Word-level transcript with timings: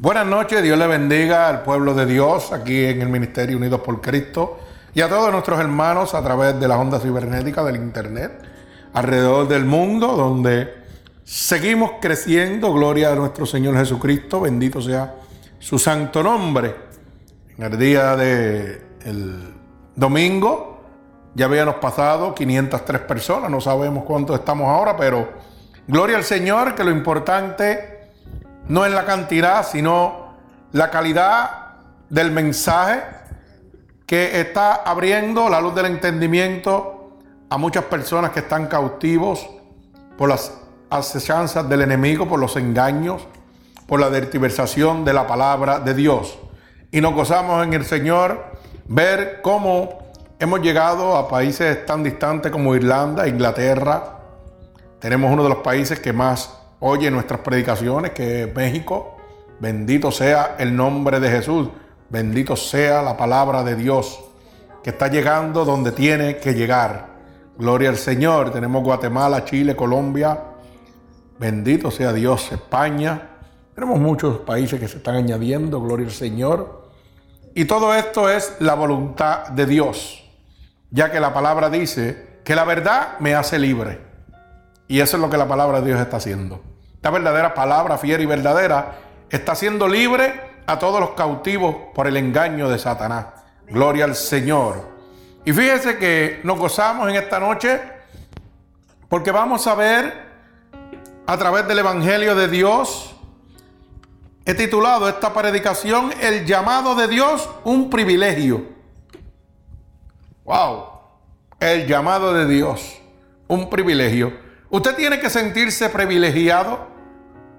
Buenas 0.00 0.26
noches, 0.28 0.62
Dios 0.62 0.78
le 0.78 0.86
bendiga 0.86 1.48
al 1.48 1.64
pueblo 1.64 1.92
de 1.92 2.06
Dios 2.06 2.52
aquí 2.52 2.84
en 2.84 3.02
el 3.02 3.08
Ministerio 3.08 3.56
Unidos 3.56 3.80
por 3.80 4.00
Cristo 4.00 4.60
y 4.94 5.00
a 5.00 5.08
todos 5.08 5.32
nuestros 5.32 5.58
hermanos 5.58 6.14
a 6.14 6.22
través 6.22 6.60
de 6.60 6.68
las 6.68 6.78
ondas 6.78 7.02
cibernéticas 7.02 7.66
del 7.66 7.74
Internet 7.74 8.44
alrededor 8.92 9.48
del 9.48 9.64
mundo 9.64 10.14
donde 10.16 10.72
seguimos 11.24 11.94
creciendo. 12.00 12.72
Gloria 12.72 13.10
a 13.10 13.16
nuestro 13.16 13.44
Señor 13.44 13.76
Jesucristo, 13.76 14.42
bendito 14.42 14.80
sea 14.80 15.16
su 15.58 15.80
santo 15.80 16.22
nombre. 16.22 16.76
En 17.56 17.64
el 17.64 17.76
día 17.76 18.14
del 18.14 19.52
domingo 19.96 20.80
ya 21.34 21.46
habíamos 21.46 21.74
pasado 21.74 22.36
503 22.36 23.00
personas, 23.00 23.50
no 23.50 23.60
sabemos 23.60 24.04
cuántos 24.04 24.38
estamos 24.38 24.68
ahora, 24.68 24.96
pero 24.96 25.28
gloria 25.88 26.16
al 26.18 26.24
Señor 26.24 26.76
que 26.76 26.84
lo 26.84 26.92
importante 26.92 27.97
no 28.68 28.84
es 28.84 28.92
la 28.92 29.04
cantidad, 29.04 29.66
sino 29.66 30.34
la 30.72 30.90
calidad 30.90 31.50
del 32.10 32.30
mensaje 32.30 33.02
que 34.06 34.40
está 34.40 34.74
abriendo 34.74 35.48
la 35.48 35.60
luz 35.60 35.74
del 35.74 35.86
entendimiento 35.86 37.18
a 37.50 37.58
muchas 37.58 37.84
personas 37.84 38.30
que 38.30 38.40
están 38.40 38.66
cautivos 38.66 39.48
por 40.16 40.28
las 40.28 40.52
asechanzas 40.90 41.68
del 41.68 41.82
enemigo, 41.82 42.28
por 42.28 42.38
los 42.38 42.56
engaños, 42.56 43.26
por 43.86 44.00
la 44.00 44.10
dertiversación 44.10 45.04
de 45.04 45.12
la 45.12 45.26
palabra 45.26 45.80
de 45.80 45.94
Dios. 45.94 46.38
Y 46.90 47.00
nos 47.00 47.14
gozamos 47.14 47.66
en 47.66 47.72
el 47.72 47.84
Señor 47.84 48.44
ver 48.86 49.40
cómo 49.42 49.98
hemos 50.38 50.60
llegado 50.60 51.16
a 51.16 51.28
países 51.28 51.84
tan 51.86 52.02
distantes 52.02 52.50
como 52.52 52.74
Irlanda, 52.74 53.28
Inglaterra. 53.28 54.18
Tenemos 54.98 55.30
uno 55.30 55.42
de 55.42 55.48
los 55.50 55.58
países 55.58 56.00
que 56.00 56.12
más 56.12 56.57
oye 56.80 57.10
nuestras 57.10 57.40
predicaciones, 57.40 58.12
que 58.12 58.50
México. 58.54 59.16
Bendito 59.60 60.10
sea 60.10 60.56
el 60.58 60.74
nombre 60.76 61.20
de 61.20 61.30
Jesús. 61.30 61.68
Bendito 62.08 62.56
sea 62.56 63.02
la 63.02 63.16
palabra 63.16 63.62
de 63.62 63.76
Dios 63.76 64.24
que 64.82 64.90
está 64.90 65.08
llegando 65.08 65.64
donde 65.64 65.92
tiene 65.92 66.38
que 66.38 66.54
llegar. 66.54 67.08
Gloria 67.58 67.90
al 67.90 67.96
Señor. 67.96 68.52
Tenemos 68.52 68.82
Guatemala, 68.82 69.44
Chile, 69.44 69.74
Colombia. 69.74 70.38
Bendito 71.38 71.90
sea 71.90 72.12
Dios, 72.12 72.50
España. 72.52 73.30
Tenemos 73.74 73.98
muchos 73.98 74.38
países 74.38 74.80
que 74.80 74.88
se 74.88 74.98
están 74.98 75.16
añadiendo. 75.16 75.80
Gloria 75.80 76.06
al 76.06 76.12
Señor. 76.12 76.88
Y 77.54 77.64
todo 77.64 77.94
esto 77.94 78.30
es 78.30 78.56
la 78.60 78.74
voluntad 78.74 79.48
de 79.48 79.66
Dios, 79.66 80.24
ya 80.90 81.10
que 81.10 81.18
la 81.18 81.34
palabra 81.34 81.68
dice 81.68 82.40
que 82.44 82.54
la 82.54 82.64
verdad 82.64 83.18
me 83.18 83.34
hace 83.34 83.58
libre. 83.58 84.07
Y 84.88 85.00
eso 85.00 85.16
es 85.16 85.20
lo 85.20 85.30
que 85.30 85.36
la 85.36 85.46
palabra 85.46 85.80
de 85.80 85.88
Dios 85.88 86.00
está 86.00 86.16
haciendo. 86.16 86.62
La 87.02 87.10
verdadera 87.10 87.54
palabra 87.54 87.98
fiel 87.98 88.22
y 88.22 88.26
verdadera 88.26 88.98
está 89.30 89.52
haciendo 89.52 89.86
libre 89.86 90.40
a 90.66 90.78
todos 90.78 90.98
los 90.98 91.10
cautivos 91.10 91.76
por 91.94 92.06
el 92.06 92.16
engaño 92.16 92.68
de 92.68 92.78
Satanás. 92.78 93.26
Gloria 93.68 94.06
al 94.06 94.16
Señor. 94.16 94.88
Y 95.44 95.52
fíjese 95.52 95.98
que 95.98 96.40
nos 96.42 96.58
gozamos 96.58 97.08
en 97.08 97.16
esta 97.16 97.38
noche 97.38 97.80
porque 99.08 99.30
vamos 99.30 99.66
a 99.66 99.74
ver 99.74 100.28
a 101.26 101.36
través 101.36 101.68
del 101.68 101.78
Evangelio 101.78 102.34
de 102.34 102.48
Dios, 102.48 103.14
he 104.46 104.54
titulado 104.54 105.08
esta 105.08 105.34
predicación 105.34 106.10
El 106.22 106.46
llamado 106.46 106.94
de 106.94 107.06
Dios, 107.06 107.48
un 107.64 107.90
privilegio. 107.90 108.64
Wow, 110.44 110.84
el 111.60 111.86
llamado 111.86 112.32
de 112.32 112.46
Dios, 112.46 112.98
un 113.46 113.68
privilegio. 113.68 114.47
Usted 114.70 114.94
tiene 114.96 115.18
que 115.18 115.30
sentirse 115.30 115.88
privilegiado 115.88 116.86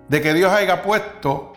de 0.08 0.22
que 0.22 0.34
Dios 0.34 0.52
haya 0.52 0.84
puesto 0.84 1.54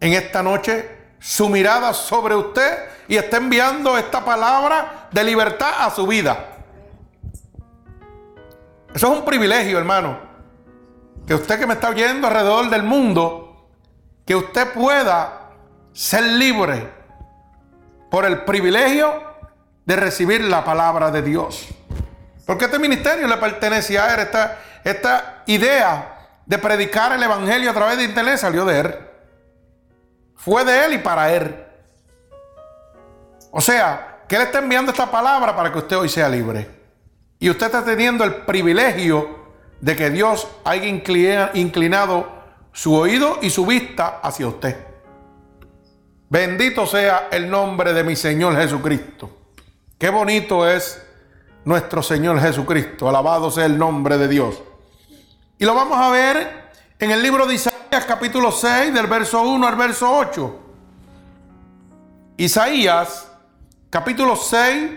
en 0.00 0.12
esta 0.12 0.42
noche 0.42 0.98
su 1.20 1.48
mirada 1.48 1.92
sobre 1.92 2.34
usted 2.34 2.88
y 3.06 3.16
está 3.16 3.38
enviando 3.38 3.96
esta 3.96 4.24
palabra 4.24 5.08
de 5.10 5.24
libertad 5.24 5.86
a 5.86 5.90
su 5.90 6.06
vida. 6.06 6.56
Eso 8.94 9.12
es 9.12 9.18
un 9.18 9.24
privilegio, 9.24 9.78
hermano. 9.78 10.18
Que 11.26 11.34
usted 11.34 11.58
que 11.58 11.66
me 11.66 11.74
está 11.74 11.90
oyendo 11.90 12.26
alrededor 12.26 12.70
del 12.70 12.82
mundo, 12.82 13.68
que 14.24 14.34
usted 14.34 14.72
pueda 14.72 15.50
ser 15.92 16.22
libre 16.22 16.90
por 18.10 18.24
el 18.24 18.44
privilegio 18.44 19.22
de 19.84 19.96
recibir 19.96 20.42
la 20.44 20.64
palabra 20.64 21.10
de 21.10 21.22
Dios. 21.22 21.68
Porque 22.48 22.64
este 22.64 22.78
ministerio 22.78 23.28
le 23.28 23.36
pertenece 23.36 23.98
a 23.98 24.14
él. 24.14 24.20
Esta, 24.20 24.58
esta 24.82 25.42
idea 25.44 26.30
de 26.46 26.56
predicar 26.56 27.12
el 27.12 27.22
Evangelio 27.22 27.70
a 27.70 27.74
través 27.74 27.98
de 27.98 28.04
Internet 28.04 28.38
salió 28.38 28.64
de 28.64 28.80
él. 28.80 28.94
Fue 30.34 30.64
de 30.64 30.86
él 30.86 30.94
y 30.94 30.98
para 30.98 31.30
él. 31.30 31.54
O 33.50 33.60
sea, 33.60 34.20
que 34.26 34.36
él 34.36 34.42
está 34.44 34.60
enviando 34.60 34.92
esta 34.92 35.10
palabra 35.10 35.54
para 35.54 35.70
que 35.70 35.76
usted 35.76 35.98
hoy 35.98 36.08
sea 36.08 36.26
libre. 36.26 36.70
Y 37.38 37.50
usted 37.50 37.66
está 37.66 37.84
teniendo 37.84 38.24
el 38.24 38.36
privilegio 38.36 39.52
de 39.82 39.94
que 39.94 40.08
Dios 40.08 40.48
haya 40.64 40.86
inclinado 41.52 42.32
su 42.72 42.94
oído 42.94 43.40
y 43.42 43.50
su 43.50 43.66
vista 43.66 44.20
hacia 44.22 44.48
usted. 44.48 44.86
Bendito 46.30 46.86
sea 46.86 47.28
el 47.30 47.50
nombre 47.50 47.92
de 47.92 48.04
mi 48.04 48.16
Señor 48.16 48.56
Jesucristo. 48.56 49.36
Qué 49.98 50.08
bonito 50.08 50.66
es 50.66 51.07
nuestro 51.68 52.02
Señor 52.02 52.40
Jesucristo. 52.40 53.10
Alabado 53.10 53.50
sea 53.50 53.66
el 53.66 53.76
nombre 53.76 54.16
de 54.16 54.26
Dios. 54.26 54.58
Y 55.58 55.66
lo 55.66 55.74
vamos 55.74 55.98
a 55.98 56.08
ver 56.08 56.70
en 56.98 57.10
el 57.10 57.22
libro 57.22 57.46
de 57.46 57.56
Isaías 57.56 58.06
capítulo 58.06 58.50
6 58.50 58.94
del 58.94 59.06
verso 59.06 59.42
1 59.42 59.68
al 59.68 59.76
verso 59.76 60.10
8. 60.10 60.60
Isaías 62.38 63.30
capítulo 63.90 64.34
6 64.34 64.92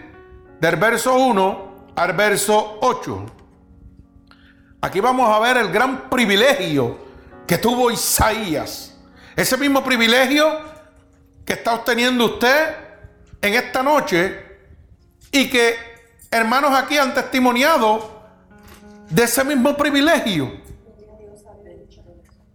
del 0.62 0.76
verso 0.78 1.16
1 1.16 1.92
al 1.94 2.14
verso 2.14 2.80
8. 2.82 3.26
Aquí 4.80 5.02
vamos 5.02 5.30
a 5.30 5.40
ver 5.40 5.58
el 5.58 5.74
gran 5.74 6.10
privilegio 6.10 7.00
que 7.46 7.58
tuvo 7.58 7.92
Isaías. 7.92 8.98
Ese 9.36 9.58
mismo 9.58 9.84
privilegio 9.84 10.58
que 11.44 11.52
está 11.52 11.74
obteniendo 11.74 12.24
usted 12.28 12.76
en 13.42 13.56
esta 13.56 13.84
noche 13.84 14.46
y 15.34 15.50
que 15.50 15.91
hermanos 16.32 16.72
aquí 16.74 16.98
han 16.98 17.14
testimoniado 17.14 18.10
de 19.10 19.24
ese 19.24 19.44
mismo 19.44 19.76
privilegio. 19.76 20.50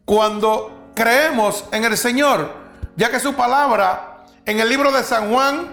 Cuando 0.06 0.90
creemos 0.94 1.64
en 1.72 1.84
el 1.84 1.96
Señor, 1.96 2.50
ya 2.96 3.10
que 3.10 3.20
su 3.20 3.34
palabra 3.34 4.24
en 4.46 4.60
el 4.60 4.68
libro 4.68 4.90
de 4.90 5.02
San 5.02 5.30
Juan, 5.30 5.68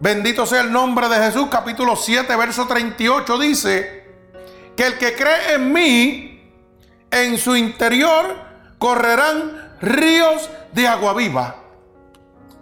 bendito 0.00 0.44
sea 0.44 0.60
el 0.60 0.70
nombre 0.70 1.08
de 1.08 1.16
Jesús, 1.16 1.46
capítulo 1.50 1.96
7, 1.96 2.36
verso 2.36 2.66
38, 2.66 3.38
dice 3.38 4.04
que 4.76 4.86
el 4.86 4.98
que 4.98 5.14
cree 5.14 5.54
en 5.54 5.72
mí, 5.72 6.52
en 7.10 7.38
su 7.38 7.56
interior 7.56 8.36
correrán 8.78 9.76
ríos 9.80 10.50
de 10.72 10.88
agua 10.88 11.14
viva. 11.14 11.56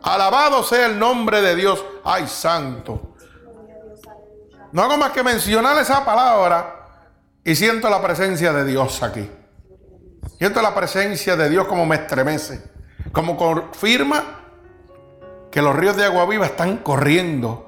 Alabado 0.03 0.63
sea 0.63 0.87
el 0.87 0.99
nombre 0.99 1.41
de 1.43 1.57
Dios. 1.57 1.85
Ay, 2.05 2.27
santo. 2.27 3.10
No 4.73 4.83
hago 4.83 4.97
más 4.97 5.11
que 5.11 5.23
mencionar 5.23 5.77
esa 5.79 6.05
palabra 6.05 6.81
y 7.45 7.55
siento 7.57 7.91
la 7.91 8.01
presencia 8.01 8.53
de 8.53 8.65
Dios 8.65 9.03
aquí. 9.03 9.29
Siento 10.39 10.63
la 10.63 10.75
presencia 10.75 11.37
de 11.37 11.51
Dios 11.51 11.67
como 11.67 11.87
me 11.87 11.97
estremece, 11.97 12.63
como 13.13 13.37
confirma 13.37 14.41
que 15.51 15.61
los 15.61 15.75
ríos 15.75 15.97
de 15.97 16.05
agua 16.05 16.27
viva 16.27 16.47
están 16.47 16.79
corriendo. 16.79 17.67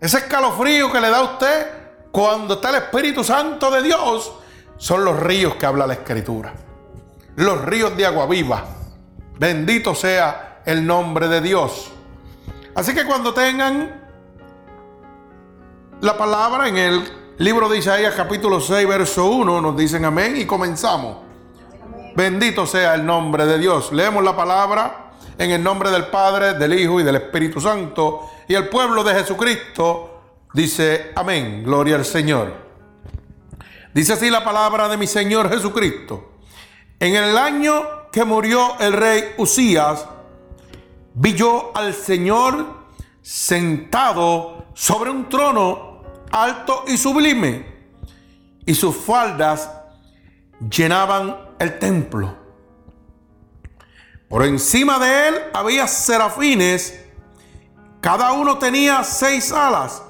Ese 0.00 0.18
escalofrío 0.18 0.90
que 0.90 1.00
le 1.00 1.10
da 1.10 1.18
a 1.18 1.22
usted 1.22 1.66
cuando 2.10 2.54
está 2.54 2.70
el 2.70 2.76
Espíritu 2.76 3.22
Santo 3.22 3.70
de 3.70 3.82
Dios 3.82 4.32
son 4.76 5.04
los 5.04 5.20
ríos 5.20 5.56
que 5.56 5.66
habla 5.66 5.86
la 5.86 5.94
Escritura. 5.94 6.54
Los 7.36 7.62
ríos 7.62 7.96
de 7.96 8.06
agua 8.06 8.26
viva. 8.26 8.64
Bendito 9.38 9.94
sea 9.94 10.60
el 10.64 10.86
nombre 10.86 11.28
de 11.28 11.40
Dios. 11.40 11.90
Así 12.74 12.94
que 12.94 13.04
cuando 13.04 13.34
tengan 13.34 14.03
la 16.00 16.16
palabra 16.18 16.68
en 16.68 16.76
el 16.76 17.12
Libro 17.38 17.68
de 17.68 17.78
Isaías 17.78 18.14
capítulo 18.14 18.60
6, 18.60 18.86
verso 18.86 19.26
1, 19.26 19.60
nos 19.60 19.76
dicen 19.76 20.04
amén 20.04 20.36
y 20.36 20.44
comenzamos. 20.44 21.18
Bendito 22.14 22.66
sea 22.66 22.94
el 22.94 23.04
nombre 23.04 23.44
de 23.44 23.58
Dios. 23.58 23.92
Leemos 23.92 24.22
la 24.22 24.36
palabra 24.36 25.10
en 25.36 25.50
el 25.50 25.62
nombre 25.62 25.90
del 25.90 26.06
Padre, 26.06 26.54
del 26.54 26.78
Hijo 26.78 27.00
y 27.00 27.02
del 27.02 27.16
Espíritu 27.16 27.60
Santo. 27.60 28.30
Y 28.46 28.54
el 28.54 28.68
pueblo 28.68 29.02
de 29.02 29.14
Jesucristo 29.14 30.20
dice 30.52 31.12
amén. 31.16 31.64
Gloria 31.64 31.96
al 31.96 32.04
Señor. 32.04 32.54
Dice 33.92 34.12
así 34.12 34.30
la 34.30 34.44
palabra 34.44 34.88
de 34.88 34.96
mi 34.96 35.06
Señor 35.06 35.50
Jesucristo. 35.50 36.34
En 37.00 37.16
el 37.16 37.36
año 37.36 38.10
que 38.12 38.24
murió 38.24 38.78
el 38.78 38.92
rey 38.92 39.34
Usías, 39.38 40.06
vi 41.14 41.34
yo 41.34 41.72
al 41.74 41.94
Señor 41.94 42.84
sentado 43.22 44.53
sobre 44.74 45.10
un 45.10 45.28
trono 45.28 46.02
alto 46.30 46.84
y 46.88 46.96
sublime, 46.96 47.72
y 48.66 48.74
sus 48.74 48.96
faldas 48.96 49.70
llenaban 50.68 51.36
el 51.58 51.78
templo. 51.78 52.36
Por 54.28 54.44
encima 54.44 54.98
de 54.98 55.28
él 55.28 55.34
había 55.52 55.86
serafines, 55.86 57.00
cada 58.00 58.32
uno 58.32 58.58
tenía 58.58 59.04
seis 59.04 59.52
alas. 59.52 60.02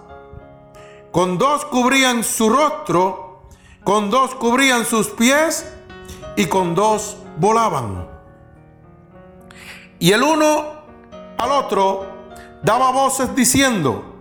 Con 1.13 1.39
dos 1.39 1.65
cubrían 1.67 2.25
su 2.25 2.49
rostro, 2.49 3.49
con 3.85 4.11
dos 4.11 4.35
cubrían 4.35 4.85
sus 4.85 5.09
pies 5.11 5.71
y 6.37 6.47
con 6.47 6.75
dos 6.75 7.19
volaban. 7.39 8.09
Y 9.99 10.13
el 10.13 10.23
uno 10.23 10.65
al 11.37 11.53
otro 11.53 12.07
daba 12.63 12.91
voces 12.91 13.35
diciendo, 13.37 14.14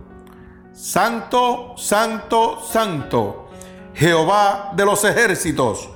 Santo, 0.74 1.74
Santo, 1.78 2.60
Santo, 2.60 3.48
Jehová 3.94 4.72
de 4.74 4.84
los 4.84 5.04
ejércitos, 5.04 5.88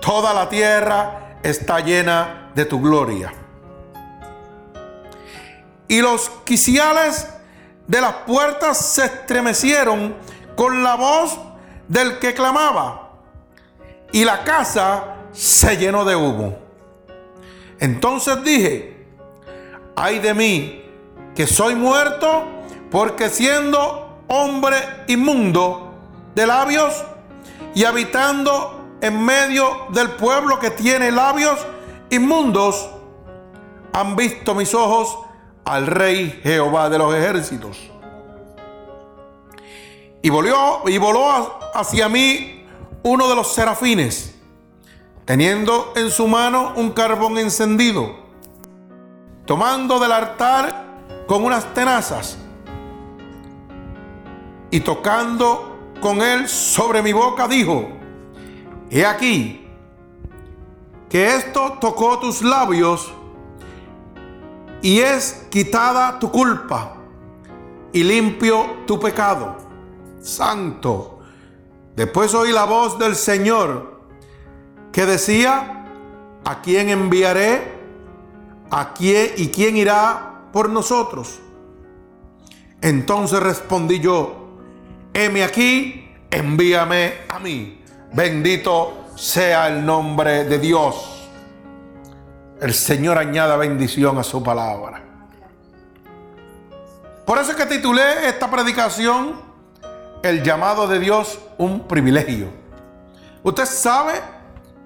toda 0.00 0.32
la 0.32 0.48
tierra 0.48 1.38
está 1.42 1.80
llena 1.80 2.50
de 2.54 2.64
tu 2.64 2.80
gloria. 2.80 3.34
Y 5.88 6.00
los 6.00 6.30
quiciales 6.44 7.28
de 7.88 8.00
las 8.00 8.14
puertas 8.26 8.78
se 8.78 9.06
estremecieron 9.06 10.14
con 10.54 10.84
la 10.84 10.94
voz 10.94 11.36
del 11.88 12.20
que 12.20 12.32
clamaba, 12.32 13.10
y 14.12 14.24
la 14.24 14.44
casa 14.44 15.16
se 15.32 15.76
llenó 15.76 16.04
de 16.04 16.14
humo. 16.14 16.58
Entonces 17.80 18.42
dije, 18.44 19.04
ay 19.96 20.20
de 20.20 20.32
mí, 20.32 20.84
que 21.34 21.48
soy 21.48 21.74
muerto, 21.74 22.44
porque 22.90 23.28
siendo 23.28 24.01
hombre 24.34 24.78
inmundo 25.08 25.92
de 26.34 26.46
labios 26.46 27.04
y 27.74 27.84
habitando 27.84 28.96
en 29.02 29.22
medio 29.22 29.88
del 29.90 30.12
pueblo 30.12 30.58
que 30.58 30.70
tiene 30.70 31.12
labios 31.12 31.58
inmundos, 32.08 32.88
han 33.92 34.16
visto 34.16 34.54
mis 34.54 34.72
ojos 34.74 35.18
al 35.66 35.86
rey 35.86 36.40
Jehová 36.42 36.88
de 36.88 36.96
los 36.96 37.14
ejércitos. 37.14 37.78
Y 40.22 40.30
volvió 40.30 40.82
y 40.86 40.96
voló 40.96 41.60
hacia 41.74 42.08
mí 42.08 42.66
uno 43.02 43.28
de 43.28 43.34
los 43.34 43.52
serafines, 43.52 44.34
teniendo 45.26 45.92
en 45.94 46.10
su 46.10 46.26
mano 46.26 46.72
un 46.76 46.92
carbón 46.92 47.36
encendido, 47.36 48.16
tomando 49.44 49.98
del 49.98 50.12
altar 50.12 50.84
con 51.26 51.44
unas 51.44 51.74
tenazas 51.74 52.38
y 54.72 54.80
tocando 54.80 55.92
con 56.00 56.22
él 56.22 56.48
sobre 56.48 57.02
mi 57.02 57.12
boca, 57.12 57.46
dijo, 57.46 57.88
he 58.90 59.06
aquí 59.06 59.68
que 61.08 61.36
esto 61.36 61.74
tocó 61.78 62.18
tus 62.18 62.40
labios 62.40 63.12
y 64.80 64.98
es 64.98 65.46
quitada 65.50 66.18
tu 66.18 66.32
culpa 66.32 66.96
y 67.92 68.02
limpio 68.02 68.78
tu 68.86 68.98
pecado. 68.98 69.58
Santo. 70.22 71.20
Después 71.94 72.32
oí 72.32 72.50
la 72.50 72.64
voz 72.64 72.98
del 72.98 73.14
Señor 73.14 74.00
que 74.90 75.04
decía, 75.04 75.84
¿a 76.44 76.62
quién 76.62 76.88
enviaré? 76.88 77.80
¿A 78.70 78.94
quién 78.94 79.32
y 79.36 79.48
quién 79.48 79.76
irá 79.76 80.48
por 80.50 80.70
nosotros? 80.70 81.40
Entonces 82.80 83.38
respondí 83.40 84.00
yo, 84.00 84.41
heme 85.14 85.44
aquí, 85.44 86.08
envíame 86.30 87.14
a 87.28 87.38
mí. 87.38 87.82
Bendito 88.12 89.06
sea 89.16 89.68
el 89.68 89.84
nombre 89.84 90.44
de 90.44 90.58
Dios 90.58 91.22
el 92.62 92.74
Señor 92.74 93.18
añada 93.18 93.56
bendición 93.56 94.18
a 94.18 94.22
su 94.22 94.40
palabra. 94.40 95.02
Por 97.26 97.38
eso 97.38 97.50
es 97.50 97.56
que 97.56 97.66
titulé 97.66 98.28
esta 98.28 98.48
predicación 98.48 99.52
El 100.22 100.44
llamado 100.44 100.86
de 100.86 101.00
Dios, 101.00 101.40
un 101.58 101.88
privilegio. 101.88 102.52
Usted 103.42 103.66
sabe 103.66 104.12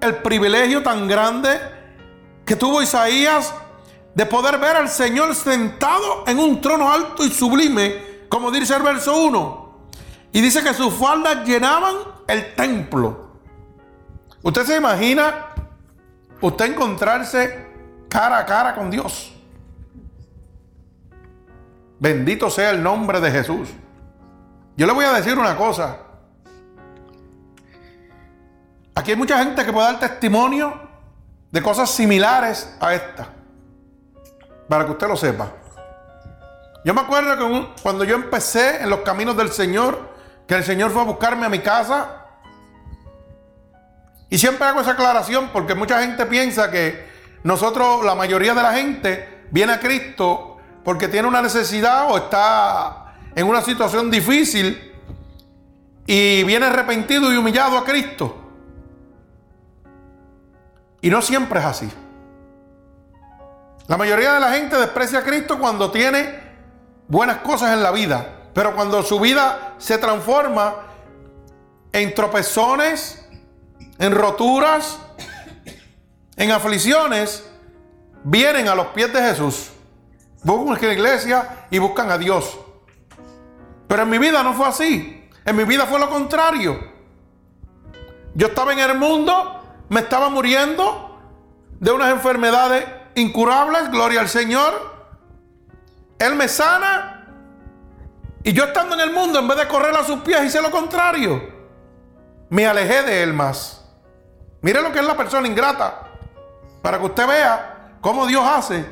el 0.01 0.15
privilegio 0.15 0.81
tan 0.81 1.07
grande 1.07 1.59
que 2.43 2.55
tuvo 2.55 2.81
Isaías 2.81 3.53
de 4.15 4.25
poder 4.25 4.57
ver 4.57 4.75
al 4.75 4.89
Señor 4.89 5.35
sentado 5.35 6.23
en 6.25 6.39
un 6.39 6.59
trono 6.59 6.91
alto 6.91 7.23
y 7.23 7.29
sublime, 7.29 8.25
como 8.27 8.49
dice 8.49 8.75
el 8.75 8.81
verso 8.81 9.15
1. 9.15 9.66
Y 10.31 10.41
dice 10.41 10.63
que 10.63 10.73
sus 10.73 10.93
faldas 10.93 11.45
llenaban 11.45 11.95
el 12.27 12.53
templo. 12.55 13.27
Usted 14.43 14.63
se 14.63 14.77
imagina 14.77 15.47
usted 16.41 16.65
encontrarse 16.65 17.67
cara 18.09 18.39
a 18.39 18.45
cara 18.45 18.75
con 18.75 18.89
Dios. 18.89 19.33
Bendito 21.99 22.49
sea 22.49 22.69
el 22.69 22.83
nombre 22.83 23.19
de 23.19 23.31
Jesús. 23.31 23.69
Yo 24.75 24.85
le 24.85 24.93
voy 24.93 25.05
a 25.05 25.13
decir 25.13 25.37
una 25.37 25.55
cosa. 25.57 25.97
Aquí 28.93 29.11
hay 29.11 29.17
mucha 29.17 29.39
gente 29.39 29.65
que 29.65 29.73
puede 29.73 29.91
dar 29.91 29.99
testimonio 29.99 30.87
de 31.51 31.61
cosas 31.61 31.89
similares 31.89 32.75
a 32.79 32.93
esta. 32.93 33.29
Para 34.67 34.85
que 34.85 34.91
usted 34.91 35.07
lo 35.07 35.15
sepa. 35.15 35.51
Yo 36.83 36.93
me 36.93 37.01
acuerdo 37.01 37.37
que 37.37 37.81
cuando 37.81 38.03
yo 38.03 38.15
empecé 38.15 38.81
en 38.81 38.89
los 38.89 38.99
caminos 38.99 39.35
del 39.35 39.51
Señor, 39.51 40.16
que 40.47 40.55
el 40.55 40.63
Señor 40.63 40.91
fue 40.91 41.01
a 41.01 41.05
buscarme 41.05 41.45
a 41.45 41.49
mi 41.49 41.59
casa. 41.59 42.25
Y 44.29 44.37
siempre 44.37 44.65
hago 44.65 44.81
esa 44.81 44.91
aclaración 44.91 45.49
porque 45.53 45.75
mucha 45.75 46.01
gente 46.01 46.25
piensa 46.25 46.71
que 46.71 47.07
nosotros, 47.43 48.03
la 48.03 48.15
mayoría 48.15 48.53
de 48.53 48.63
la 48.63 48.73
gente, 48.73 49.45
viene 49.51 49.73
a 49.73 49.79
Cristo 49.79 50.57
porque 50.83 51.07
tiene 51.07 51.27
una 51.27 51.41
necesidad 51.41 52.09
o 52.11 52.17
está 52.17 53.13
en 53.35 53.47
una 53.47 53.61
situación 53.61 54.09
difícil 54.09 54.93
y 56.05 56.43
viene 56.43 56.65
arrepentido 56.65 57.31
y 57.31 57.37
humillado 57.37 57.77
a 57.77 57.83
Cristo. 57.83 58.35
Y 61.01 61.09
no 61.09 61.21
siempre 61.21 61.59
es 61.59 61.65
así. 61.65 61.91
La 63.87 63.97
mayoría 63.97 64.33
de 64.33 64.39
la 64.39 64.51
gente 64.51 64.77
desprecia 64.77 65.19
a 65.19 65.23
Cristo 65.23 65.59
cuando 65.59 65.91
tiene 65.91 66.39
buenas 67.07 67.37
cosas 67.37 67.73
en 67.73 67.83
la 67.83 67.91
vida, 67.91 68.36
pero 68.57 68.73
cuando 68.73 69.03
su 69.03 69.19
vida 69.19 69.75
se 69.77 69.99
transforma 69.99 70.77
en 71.91 72.15
tropezones, 72.15 73.23
en 73.99 74.11
roturas, 74.11 74.97
en 76.35 76.49
aflicciones, 76.49 77.47
vienen 78.23 78.67
a 78.67 78.73
los 78.73 78.87
pies 78.87 79.13
de 79.13 79.21
Jesús, 79.21 79.69
buscan 80.41 80.87
la 80.87 80.93
iglesia 80.93 81.67
y 81.69 81.77
buscan 81.77 82.09
a 82.09 82.17
Dios. 82.17 82.57
Pero 83.87 84.01
en 84.01 84.09
mi 84.09 84.17
vida 84.17 84.41
no 84.41 84.55
fue 84.55 84.65
así. 84.65 85.29
En 85.45 85.55
mi 85.55 85.63
vida 85.63 85.85
fue 85.85 85.99
lo 85.99 86.09
contrario. 86.09 86.79
Yo 88.33 88.47
estaba 88.47 88.73
en 88.73 88.79
el 88.79 88.97
mundo, 88.97 89.85
me 89.87 89.99
estaba 89.99 90.29
muriendo 90.29 91.21
de 91.79 91.91
unas 91.91 92.11
enfermedades 92.11 92.87
incurables, 93.13 93.91
gloria 93.91 94.21
al 94.21 94.29
Señor. 94.29 94.73
Él 96.17 96.33
me 96.33 96.47
sana. 96.47 97.16
Y 98.47 98.53
yo 98.53 98.63
estando 98.63 98.95
en 98.95 99.01
el 99.01 99.11
mundo, 99.11 99.39
en 99.39 99.47
vez 99.49 99.57
de 99.57 99.67
correr 99.67 99.93
a 99.93 100.05
sus 100.05 100.21
pies, 100.21 100.41
hice 100.45 100.61
lo 100.61 100.71
contrario. 100.71 101.49
Me 102.49 102.65
alejé 102.65 103.03
de 103.03 103.21
Él 103.21 103.33
más. 103.33 103.85
Mire 104.61 104.81
lo 104.81 104.89
que 104.93 104.99
es 104.99 105.05
la 105.05 105.17
persona 105.17 105.45
ingrata. 105.49 106.07
Para 106.81 106.97
que 106.97 107.07
usted 107.07 107.27
vea 107.27 107.97
cómo 107.99 108.25
Dios 108.25 108.41
hace. 108.45 108.85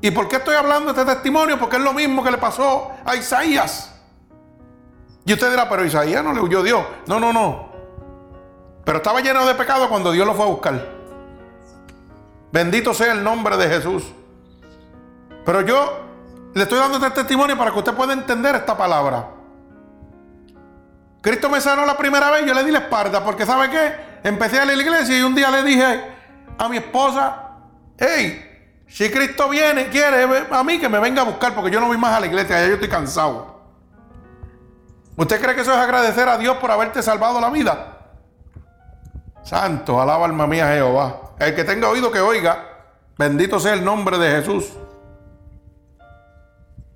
¿Y 0.00 0.10
por 0.10 0.28
qué 0.28 0.36
estoy 0.36 0.54
hablando 0.54 0.94
de 0.94 0.98
este 0.98 1.14
testimonio? 1.14 1.58
Porque 1.58 1.76
es 1.76 1.82
lo 1.82 1.92
mismo 1.92 2.24
que 2.24 2.30
le 2.30 2.38
pasó 2.38 2.90
a 3.04 3.16
Isaías. 3.16 3.94
Y 5.26 5.34
usted 5.34 5.50
dirá, 5.50 5.68
pero 5.68 5.84
Isaías 5.84 6.24
no 6.24 6.32
le 6.32 6.40
huyó 6.40 6.62
Dios. 6.62 6.82
No, 7.06 7.20
no, 7.20 7.34
no. 7.34 7.68
Pero 8.86 8.96
estaba 8.96 9.20
lleno 9.20 9.44
de 9.44 9.56
pecado 9.56 9.90
cuando 9.90 10.10
Dios 10.10 10.26
lo 10.26 10.32
fue 10.32 10.46
a 10.46 10.48
buscar. 10.48 10.88
Bendito 12.50 12.94
sea 12.94 13.12
el 13.12 13.22
nombre 13.22 13.58
de 13.58 13.68
Jesús. 13.68 14.04
Pero 15.44 15.60
yo 15.60 16.09
le 16.54 16.62
estoy 16.62 16.78
dando 16.78 16.96
este 16.98 17.10
testimonio 17.10 17.56
para 17.56 17.70
que 17.70 17.78
usted 17.78 17.94
pueda 17.94 18.12
entender 18.12 18.56
esta 18.56 18.76
palabra. 18.76 19.28
Cristo 21.20 21.48
me 21.48 21.60
sanó 21.60 21.84
la 21.84 21.96
primera 21.96 22.30
vez, 22.30 22.46
yo 22.46 22.54
le 22.54 22.64
di 22.64 22.70
la 22.70 22.80
espalda, 22.80 23.22
porque 23.22 23.44
¿sabe 23.44 23.70
qué? 23.70 23.92
Empecé 24.24 24.58
a 24.58 24.64
ir 24.64 24.70
a 24.70 24.74
la 24.74 24.82
iglesia 24.82 25.18
y 25.18 25.22
un 25.22 25.34
día 25.34 25.50
le 25.50 25.62
dije, 25.62 26.02
a 26.58 26.68
mi 26.68 26.78
esposa, 26.78 27.56
hey, 27.98 28.46
si 28.86 29.10
Cristo 29.10 29.48
viene, 29.48 29.88
quiere 29.88 30.46
a 30.50 30.64
mí 30.64 30.78
que 30.78 30.88
me 30.88 30.98
venga 30.98 31.22
a 31.22 31.24
buscar 31.24 31.54
porque 31.54 31.70
yo 31.70 31.80
no 31.80 31.86
voy 31.86 31.98
más 31.98 32.14
a 32.14 32.20
la 32.20 32.26
iglesia, 32.26 32.60
ya 32.60 32.66
yo 32.68 32.74
estoy 32.74 32.88
cansado. 32.88 33.60
¿Usted 35.16 35.40
cree 35.40 35.54
que 35.54 35.60
eso 35.60 35.72
es 35.72 35.78
agradecer 35.78 36.28
a 36.28 36.38
Dios 36.38 36.56
por 36.56 36.70
haberte 36.70 37.02
salvado 37.02 37.40
la 37.40 37.50
vida? 37.50 37.98
Santo, 39.42 40.00
alaba 40.00 40.24
alma 40.24 40.46
mía 40.46 40.72
Jehová. 40.72 41.32
El 41.38 41.54
que 41.54 41.64
tenga 41.64 41.88
oído 41.88 42.10
que 42.10 42.20
oiga, 42.20 42.64
bendito 43.18 43.60
sea 43.60 43.74
el 43.74 43.84
nombre 43.84 44.18
de 44.18 44.30
Jesús. 44.30 44.72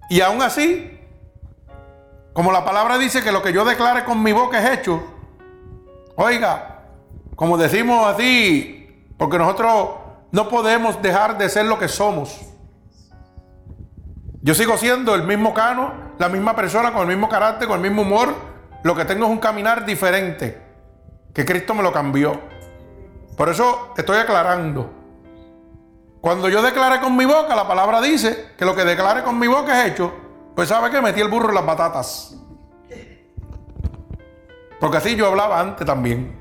Y 0.09 0.21
aún 0.21 0.43
así, 0.43 1.01
como 2.33 2.53
la 2.53 2.65
palabra 2.65 2.99
dice 2.99 3.23
que 3.23 3.33
lo 3.33 3.43
que 3.43 3.53
yo 3.53 3.65
declare 3.65 4.05
con 4.05 4.23
mi 4.23 4.33
boca 4.33 4.59
es 4.59 4.79
hecho, 4.79 5.03
oiga, 6.17 6.83
como 7.37 7.57
decimos 7.57 8.07
así, 8.07 9.07
porque 9.17 9.39
nosotros 9.39 9.91
no 10.31 10.49
podemos 10.49 11.01
dejar 11.01 11.39
de 11.39 11.49
ser 11.49 11.67
lo 11.67 11.79
que 11.79 11.89
somos. 11.89 12.41
Yo 14.43 14.55
sigo 14.55 14.77
siendo 14.77 15.15
el 15.15 15.23
mismo 15.23 15.55
cano, 15.55 15.93
la 16.19 16.29
misma 16.29 16.55
persona, 16.55 16.93
con 16.93 17.03
el 17.03 17.09
mismo 17.17 17.29
carácter, 17.29 17.67
con 17.67 17.77
el 17.77 17.83
mismo 17.83 18.03
humor. 18.03 18.35
Lo 18.83 18.95
que 18.95 19.05
tengo 19.05 19.25
es 19.25 19.31
un 19.31 19.39
caminar 19.39 19.87
diferente, 19.87 20.61
que 21.33 21.45
Cristo 21.45 21.75
me 21.75 21.83
lo 21.83 21.93
cambió. 21.93 22.41
Por 23.37 23.49
eso 23.49 23.95
estoy 23.97 24.19
aclarando. 24.19 25.04
Cuando 26.25 26.49
yo 26.49 26.63
declaré 26.63 27.01
con 27.01 27.15
mi 27.15 27.27
boca, 27.27 27.55
la 27.55 27.69
palabra 27.69 28.01
dice 28.01 28.53
que 28.57 28.65
lo 28.65 28.75
que 28.75 28.83
declare 28.83 29.23
con 29.23 29.39
mi 29.39 29.47
boca 29.47 29.85
es 29.85 29.93
hecho. 29.93 30.11
Pues 30.57 30.71
sabe 30.71 30.91
que 30.91 31.03
metí 31.03 31.21
el 31.21 31.29
burro 31.29 31.51
en 31.51 31.55
las 31.55 31.67
batatas. 31.67 32.35
Porque 34.81 34.97
así 34.97 35.17
yo 35.17 35.27
hablaba 35.27 35.61
antes 35.61 35.87
también. 35.87 36.35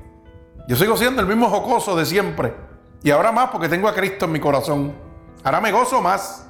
Yo 0.66 0.74
sigo 0.74 0.96
siendo 0.96 1.20
el 1.20 1.26
mismo 1.26 1.50
jocoso 1.50 1.94
de 1.96 2.06
siempre. 2.06 2.54
Y 3.02 3.10
ahora 3.10 3.30
más 3.30 3.50
porque 3.50 3.68
tengo 3.68 3.86
a 3.86 3.92
Cristo 3.92 4.24
en 4.24 4.32
mi 4.32 4.40
corazón. 4.40 4.94
Ahora 5.42 5.60
me 5.60 5.70
gozo 5.70 6.00
más. 6.00 6.48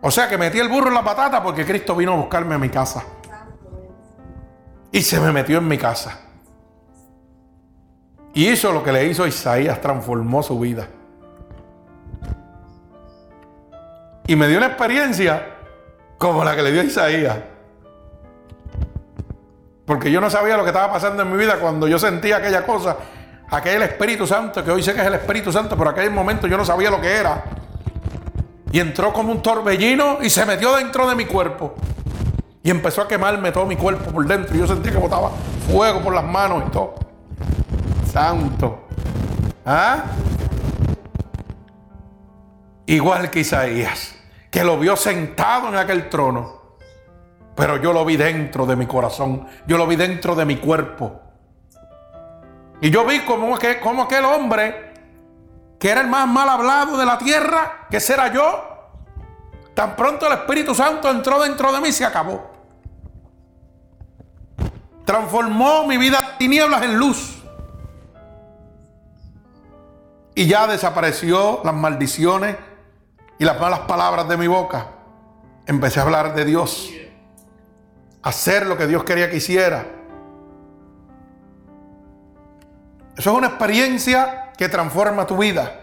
O 0.00 0.10
sea 0.10 0.26
que 0.26 0.38
metí 0.38 0.58
el 0.58 0.70
burro 0.70 0.88
en 0.88 0.94
la 0.94 1.04
patata 1.04 1.42
porque 1.42 1.66
Cristo 1.66 1.94
vino 1.94 2.14
a 2.14 2.16
buscarme 2.16 2.54
a 2.54 2.58
mi 2.58 2.70
casa. 2.70 3.04
Y 4.90 5.02
se 5.02 5.20
me 5.20 5.32
metió 5.32 5.58
en 5.58 5.68
mi 5.68 5.76
casa. 5.76 6.18
Y 8.32 8.48
hizo 8.48 8.72
lo 8.72 8.82
que 8.82 8.90
le 8.90 9.04
hizo 9.04 9.24
a 9.24 9.28
Isaías, 9.28 9.78
transformó 9.82 10.42
su 10.42 10.58
vida. 10.58 10.88
Y 14.28 14.36
me 14.36 14.46
dio 14.46 14.58
una 14.58 14.66
experiencia 14.66 15.56
como 16.18 16.44
la 16.44 16.54
que 16.54 16.62
le 16.62 16.70
dio 16.70 16.82
a 16.82 16.84
Isaías. 16.84 17.38
Porque 19.86 20.10
yo 20.10 20.20
no 20.20 20.28
sabía 20.28 20.58
lo 20.58 20.64
que 20.64 20.68
estaba 20.68 20.92
pasando 20.92 21.22
en 21.22 21.32
mi 21.32 21.38
vida 21.38 21.56
cuando 21.56 21.88
yo 21.88 21.98
sentía 21.98 22.36
aquella 22.36 22.66
cosa, 22.66 22.98
aquel 23.50 23.80
Espíritu 23.80 24.26
Santo, 24.26 24.62
que 24.62 24.70
hoy 24.70 24.82
sé 24.82 24.92
que 24.92 25.00
es 25.00 25.06
el 25.06 25.14
Espíritu 25.14 25.50
Santo, 25.50 25.78
pero 25.78 25.88
aquel 25.88 26.10
momento 26.10 26.46
yo 26.46 26.58
no 26.58 26.64
sabía 26.66 26.90
lo 26.90 27.00
que 27.00 27.10
era. 27.10 27.42
Y 28.70 28.80
entró 28.80 29.14
como 29.14 29.32
un 29.32 29.42
torbellino 29.42 30.18
y 30.20 30.28
se 30.28 30.44
metió 30.44 30.76
dentro 30.76 31.08
de 31.08 31.14
mi 31.14 31.24
cuerpo. 31.24 31.74
Y 32.62 32.68
empezó 32.68 33.00
a 33.00 33.08
quemarme 33.08 33.50
todo 33.50 33.64
mi 33.64 33.76
cuerpo 33.76 34.10
por 34.12 34.26
dentro. 34.26 34.54
Y 34.54 34.58
yo 34.58 34.66
sentí 34.66 34.90
que 34.90 34.98
botaba 34.98 35.30
fuego 35.72 36.02
por 36.02 36.14
las 36.14 36.24
manos 36.24 36.64
y 36.66 36.70
todo. 36.70 36.96
Santo. 38.12 38.88
¿Ah? 39.64 40.04
Igual 42.84 43.30
que 43.30 43.40
Isaías, 43.40 44.17
que 44.50 44.64
lo 44.64 44.78
vio 44.78 44.96
sentado 44.96 45.68
en 45.68 45.76
aquel 45.76 46.08
trono. 46.08 46.58
Pero 47.54 47.76
yo 47.76 47.92
lo 47.92 48.04
vi 48.04 48.16
dentro 48.16 48.66
de 48.66 48.76
mi 48.76 48.86
corazón. 48.86 49.46
Yo 49.66 49.76
lo 49.76 49.86
vi 49.86 49.96
dentro 49.96 50.34
de 50.34 50.44
mi 50.44 50.56
cuerpo. 50.56 51.20
Y 52.80 52.90
yo 52.90 53.04
vi 53.04 53.20
como, 53.20 53.58
como 53.82 54.02
aquel 54.04 54.24
hombre 54.24 54.88
que 55.78 55.90
era 55.90 56.00
el 56.00 56.08
más 56.08 56.26
mal 56.26 56.48
hablado 56.48 56.96
de 56.96 57.06
la 57.06 57.18
tierra, 57.18 57.86
que 57.88 58.00
será 58.00 58.32
yo, 58.32 58.90
tan 59.74 59.94
pronto 59.94 60.26
el 60.26 60.32
Espíritu 60.32 60.74
Santo 60.74 61.08
entró 61.08 61.40
dentro 61.40 61.72
de 61.72 61.80
mí, 61.80 61.92
se 61.92 62.04
acabó. 62.04 62.50
Transformó 65.04 65.86
mi 65.86 65.96
vida 65.96 66.20
de 66.20 66.28
tinieblas 66.38 66.82
en 66.82 66.98
luz. 66.98 67.42
Y 70.34 70.46
ya 70.46 70.66
desapareció 70.66 71.60
las 71.64 71.74
maldiciones 71.74 72.56
y 73.38 73.44
las 73.44 73.60
malas 73.60 73.80
palabras 73.80 74.28
de 74.28 74.36
mi 74.36 74.46
boca. 74.46 74.88
Empecé 75.66 76.00
a 76.00 76.02
hablar 76.02 76.34
de 76.34 76.44
Dios. 76.44 76.92
hacer 78.20 78.66
lo 78.66 78.76
que 78.76 78.86
Dios 78.86 79.04
quería 79.04 79.30
que 79.30 79.36
hiciera. 79.36 79.86
Eso 83.16 83.30
es 83.30 83.36
una 83.36 83.46
experiencia 83.46 84.52
que 84.56 84.68
transforma 84.68 85.26
tu 85.26 85.38
vida. 85.38 85.80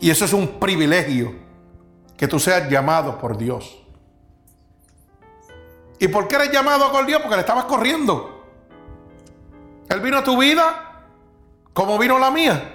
Y 0.00 0.10
eso 0.10 0.24
es 0.24 0.32
un 0.32 0.58
privilegio, 0.58 1.34
que 2.16 2.26
tú 2.26 2.40
seas 2.40 2.68
llamado 2.68 3.18
por 3.18 3.36
Dios. 3.36 3.78
¿Y 5.98 6.08
por 6.08 6.28
qué 6.28 6.36
eres 6.36 6.52
llamado 6.52 6.90
por 6.92 7.06
Dios? 7.06 7.20
Porque 7.20 7.36
le 7.36 7.40
estabas 7.40 7.64
corriendo. 7.64 8.44
Él 9.88 10.00
vino 10.00 10.18
a 10.18 10.24
tu 10.24 10.36
vida 10.38 11.04
como 11.72 11.98
vino 11.98 12.18
la 12.18 12.30
mía. 12.30 12.74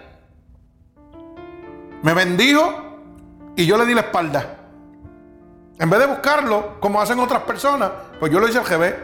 Me 2.01 2.13
bendijo 2.13 2.80
y 3.61 3.65
yo 3.67 3.77
le 3.77 3.85
di 3.85 3.93
la 3.93 4.01
espalda. 4.01 4.57
En 5.77 5.89
vez 5.89 5.99
de 5.99 6.07
buscarlo, 6.07 6.79
como 6.79 6.99
hacen 6.99 7.19
otras 7.19 7.43
personas, 7.43 7.91
pues 8.19 8.31
yo 8.31 8.39
lo 8.39 8.47
hice 8.47 8.57
al 8.57 8.65
GB. 8.65 8.95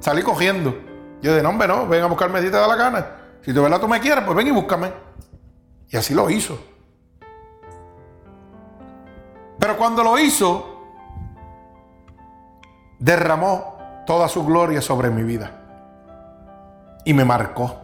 Salí 0.00 0.22
cogiendo. 0.22 0.76
Yo 1.22 1.32
de 1.32 1.42
no, 1.42 1.50
hombre, 1.50 1.68
no, 1.68 1.86
ven 1.86 2.02
a 2.02 2.06
buscarme 2.06 2.40
si 2.40 2.46
te 2.46 2.56
da 2.56 2.66
la 2.66 2.74
gana. 2.74 3.06
Si 3.42 3.52
de 3.52 3.60
verdad 3.60 3.80
tú 3.80 3.86
me 3.86 4.00
quieres, 4.00 4.24
pues 4.24 4.36
ven 4.36 4.48
y 4.48 4.50
búscame. 4.50 4.90
Y 5.88 5.96
así 5.96 6.12
lo 6.12 6.28
hizo. 6.28 6.58
Pero 9.60 9.76
cuando 9.76 10.02
lo 10.02 10.18
hizo, 10.18 10.82
derramó 12.98 13.78
toda 14.06 14.28
su 14.28 14.44
gloria 14.44 14.82
sobre 14.82 15.10
mi 15.10 15.22
vida. 15.22 15.52
Y 17.04 17.14
me 17.14 17.24
marcó. 17.24 17.76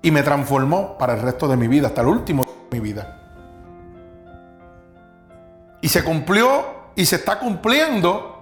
Y 0.00 0.10
me 0.10 0.22
transformó 0.22 0.96
para 0.96 1.14
el 1.14 1.20
resto 1.20 1.48
de 1.48 1.56
mi 1.58 1.68
vida, 1.68 1.88
hasta 1.88 2.00
el 2.00 2.06
último 2.06 2.44
de 2.44 2.78
mi 2.78 2.80
vida. 2.80 3.27
Y 5.80 5.88
se 5.88 6.02
cumplió 6.02 6.92
y 6.94 7.06
se 7.06 7.16
está 7.16 7.38
cumpliendo 7.38 8.34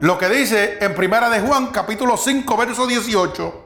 lo 0.00 0.18
que 0.18 0.28
dice 0.28 0.78
en 0.80 0.94
Primera 0.94 1.30
de 1.30 1.40
Juan, 1.40 1.68
capítulo 1.68 2.16
5, 2.16 2.56
verso 2.56 2.86
18 2.86 3.62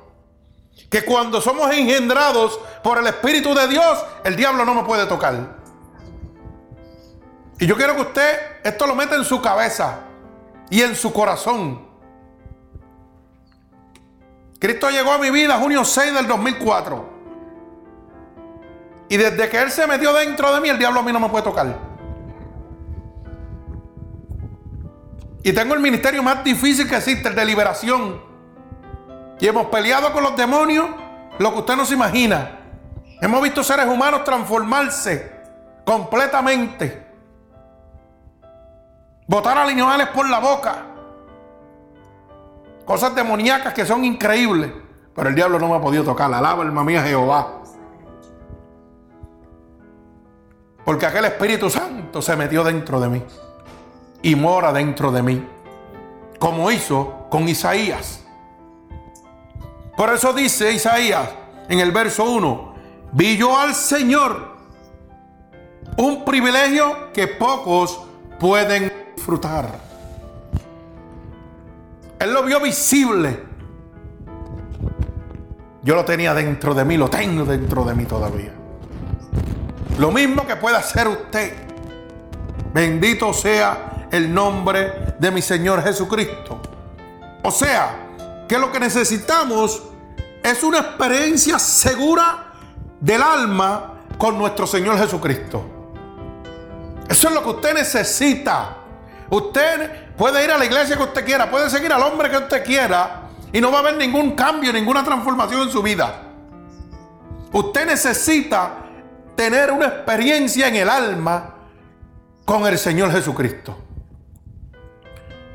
que 0.90 1.04
cuando 1.04 1.40
somos 1.40 1.70
engendrados 1.72 2.60
por 2.82 2.98
el 2.98 3.06
Espíritu 3.06 3.54
de 3.54 3.66
Dios, 3.66 4.04
el 4.24 4.36
diablo 4.36 4.64
no 4.64 4.74
me 4.74 4.84
puede 4.84 5.06
tocar. 5.06 5.56
Y 7.58 7.66
yo 7.66 7.76
quiero 7.76 7.94
que 7.96 8.02
usted 8.02 8.38
esto 8.62 8.86
lo 8.86 8.94
meta 8.94 9.16
en 9.16 9.24
su 9.24 9.40
cabeza 9.40 10.00
y 10.70 10.82
en 10.82 10.94
su 10.94 11.12
corazón. 11.12 11.86
Cristo 14.58 14.90
llegó 14.90 15.12
a 15.12 15.18
mi 15.18 15.30
vida 15.30 15.58
junio 15.58 15.84
6 15.84 16.14
del 16.14 16.26
2004. 16.26 17.16
Y 19.08 19.16
desde 19.16 19.48
que 19.48 19.62
Él 19.62 19.70
se 19.70 19.86
metió 19.86 20.12
dentro 20.12 20.52
de 20.52 20.60
mí, 20.60 20.68
el 20.68 20.78
diablo 20.78 21.00
a 21.00 21.02
mí 21.02 21.12
no 21.12 21.20
me 21.20 21.28
puede 21.28 21.44
tocar. 21.44 21.78
Y 25.46 25.52
tengo 25.52 25.74
el 25.74 25.80
ministerio 25.80 26.24
más 26.24 26.42
difícil 26.42 26.88
que 26.88 26.96
existe, 26.96 27.28
el 27.28 27.36
de 27.36 27.44
liberación. 27.44 28.20
Y 29.38 29.46
hemos 29.46 29.66
peleado 29.66 30.12
con 30.12 30.24
los 30.24 30.36
demonios 30.36 30.88
lo 31.38 31.52
que 31.52 31.58
usted 31.60 31.76
no 31.76 31.84
se 31.84 31.94
imagina. 31.94 32.58
Hemos 33.20 33.40
visto 33.40 33.62
seres 33.62 33.86
humanos 33.86 34.24
transformarse 34.24 35.30
completamente. 35.84 37.06
Botar 39.28 39.56
animales 39.58 40.08
por 40.08 40.28
la 40.28 40.40
boca. 40.40 40.84
Cosas 42.84 43.14
demoníacas 43.14 43.72
que 43.72 43.86
son 43.86 44.04
increíbles. 44.04 44.72
Pero 45.14 45.28
el 45.28 45.36
diablo 45.36 45.60
no 45.60 45.68
me 45.68 45.76
ha 45.76 45.80
podido 45.80 46.02
tocar. 46.02 46.34
Alaba 46.34 46.64
alma 46.64 46.82
mía 46.82 47.04
Jehová. 47.04 47.62
Porque 50.84 51.06
aquel 51.06 51.26
Espíritu 51.26 51.70
Santo 51.70 52.20
se 52.20 52.34
metió 52.34 52.64
dentro 52.64 52.98
de 52.98 53.08
mí. 53.08 53.22
Y 54.22 54.34
mora 54.34 54.72
dentro 54.72 55.12
de 55.12 55.22
mí. 55.22 55.46
Como 56.38 56.70
hizo 56.70 57.26
con 57.30 57.48
Isaías. 57.48 58.24
Por 59.96 60.12
eso 60.12 60.32
dice 60.32 60.72
Isaías 60.72 61.28
en 61.68 61.80
el 61.80 61.90
verso 61.90 62.24
1, 62.24 62.74
vi 63.12 63.36
yo 63.36 63.58
al 63.58 63.74
Señor 63.74 64.56
un 65.96 66.24
privilegio 66.24 67.12
que 67.12 67.26
pocos 67.28 68.00
pueden 68.38 68.92
disfrutar. 69.14 69.80
Él 72.18 72.32
lo 72.32 72.42
vio 72.42 72.60
visible. 72.60 73.44
Yo 75.82 75.94
lo 75.94 76.04
tenía 76.04 76.34
dentro 76.34 76.74
de 76.74 76.84
mí, 76.84 76.96
lo 76.96 77.08
tengo 77.08 77.44
dentro 77.44 77.84
de 77.84 77.94
mí 77.94 78.04
todavía. 78.04 78.52
Lo 79.98 80.10
mismo 80.10 80.46
que 80.46 80.56
puede 80.56 80.76
hacer 80.76 81.08
usted. 81.08 81.54
Bendito 82.74 83.32
sea 83.32 83.95
el 84.16 84.32
nombre 84.32 85.14
de 85.18 85.30
mi 85.30 85.42
Señor 85.42 85.82
Jesucristo. 85.82 86.60
O 87.42 87.50
sea, 87.50 88.06
que 88.48 88.58
lo 88.58 88.72
que 88.72 88.80
necesitamos 88.80 89.82
es 90.42 90.62
una 90.62 90.78
experiencia 90.78 91.58
segura 91.58 92.52
del 93.00 93.22
alma 93.22 93.94
con 94.18 94.38
nuestro 94.38 94.66
Señor 94.66 94.98
Jesucristo. 94.98 95.64
Eso 97.08 97.28
es 97.28 97.34
lo 97.34 97.42
que 97.42 97.50
usted 97.50 97.74
necesita. 97.74 98.76
Usted 99.30 100.14
puede 100.16 100.44
ir 100.44 100.50
a 100.50 100.58
la 100.58 100.64
iglesia 100.64 100.96
que 100.96 101.02
usted 101.02 101.24
quiera, 101.24 101.50
puede 101.50 101.68
seguir 101.68 101.92
al 101.92 102.02
hombre 102.02 102.30
que 102.30 102.38
usted 102.38 102.64
quiera 102.64 103.22
y 103.52 103.60
no 103.60 103.70
va 103.70 103.78
a 103.78 103.80
haber 103.80 103.96
ningún 103.96 104.32
cambio, 104.32 104.72
ninguna 104.72 105.04
transformación 105.04 105.62
en 105.62 105.70
su 105.70 105.82
vida. 105.82 106.22
Usted 107.52 107.86
necesita 107.86 108.86
tener 109.34 109.70
una 109.70 109.86
experiencia 109.86 110.68
en 110.68 110.76
el 110.76 110.88
alma 110.88 111.54
con 112.44 112.66
el 112.66 112.78
Señor 112.78 113.12
Jesucristo. 113.12 113.85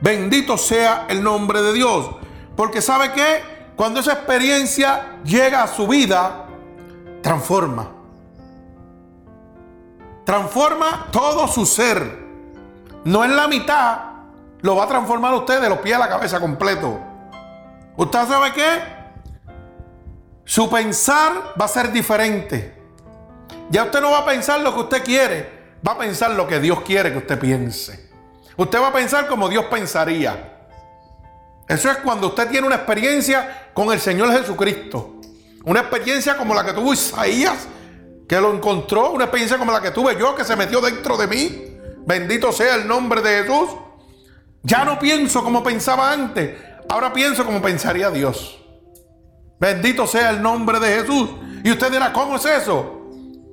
Bendito 0.01 0.57
sea 0.57 1.05
el 1.07 1.23
nombre 1.23 1.61
de 1.61 1.73
Dios. 1.73 2.09
Porque 2.55 2.81
sabe 2.81 3.11
que 3.13 3.71
cuando 3.75 3.99
esa 3.99 4.13
experiencia 4.13 5.19
llega 5.23 5.63
a 5.63 5.67
su 5.67 5.87
vida, 5.87 6.47
transforma. 7.21 7.91
transforma 10.25 11.07
todo 11.11 11.47
su 11.47 11.65
ser. 11.65 12.19
No 13.03 13.23
en 13.25 13.35
la 13.35 13.47
mitad, 13.47 13.99
lo 14.61 14.75
va 14.75 14.83
a 14.83 14.87
transformar 14.87 15.33
usted 15.33 15.61
de 15.61 15.69
los 15.69 15.79
pies 15.79 15.95
a 15.95 15.99
la 15.99 16.09
cabeza 16.09 16.39
completo. 16.39 16.99
¿Usted 17.97 18.27
sabe 18.27 18.53
qué? 18.53 18.79
Su 20.45 20.69
pensar 20.69 21.53
va 21.59 21.65
a 21.65 21.67
ser 21.67 21.91
diferente. 21.91 22.79
Ya 23.69 23.85
usted 23.85 24.01
no 24.01 24.11
va 24.11 24.19
a 24.19 24.25
pensar 24.25 24.61
lo 24.61 24.73
que 24.73 24.79
usted 24.81 25.03
quiere, 25.03 25.77
va 25.85 25.93
a 25.93 25.97
pensar 25.97 26.31
lo 26.31 26.47
que 26.47 26.59
Dios 26.59 26.81
quiere 26.81 27.11
que 27.11 27.17
usted 27.17 27.39
piense. 27.39 28.10
Usted 28.61 28.79
va 28.79 28.89
a 28.89 28.93
pensar 28.93 29.25
como 29.25 29.49
Dios 29.49 29.65
pensaría. 29.65 30.67
Eso 31.67 31.89
es 31.89 31.97
cuando 31.97 32.27
usted 32.27 32.47
tiene 32.47 32.67
una 32.67 32.75
experiencia 32.75 33.71
con 33.73 33.91
el 33.91 33.99
Señor 33.99 34.31
Jesucristo. 34.31 35.15
Una 35.63 35.79
experiencia 35.79 36.37
como 36.37 36.53
la 36.53 36.63
que 36.63 36.71
tuvo 36.71 36.93
Isaías, 36.93 37.67
que 38.29 38.39
lo 38.39 38.53
encontró. 38.53 39.13
Una 39.13 39.23
experiencia 39.23 39.57
como 39.57 39.71
la 39.71 39.81
que 39.81 39.89
tuve 39.89 40.15
yo, 40.15 40.35
que 40.35 40.43
se 40.43 40.55
metió 40.55 40.79
dentro 40.79 41.17
de 41.17 41.25
mí. 41.25 41.75
Bendito 42.05 42.51
sea 42.51 42.75
el 42.75 42.87
nombre 42.87 43.23
de 43.23 43.41
Jesús. 43.41 43.69
Ya 44.61 44.85
no 44.85 44.99
pienso 44.99 45.43
como 45.43 45.63
pensaba 45.63 46.11
antes. 46.11 46.55
Ahora 46.87 47.11
pienso 47.11 47.43
como 47.43 47.63
pensaría 47.63 48.11
Dios. 48.11 48.63
Bendito 49.59 50.05
sea 50.05 50.29
el 50.29 50.39
nombre 50.39 50.79
de 50.79 51.01
Jesús. 51.01 51.31
Y 51.63 51.71
usted 51.71 51.91
dirá, 51.91 52.13
¿cómo 52.13 52.35
es 52.35 52.45
eso? 52.45 53.09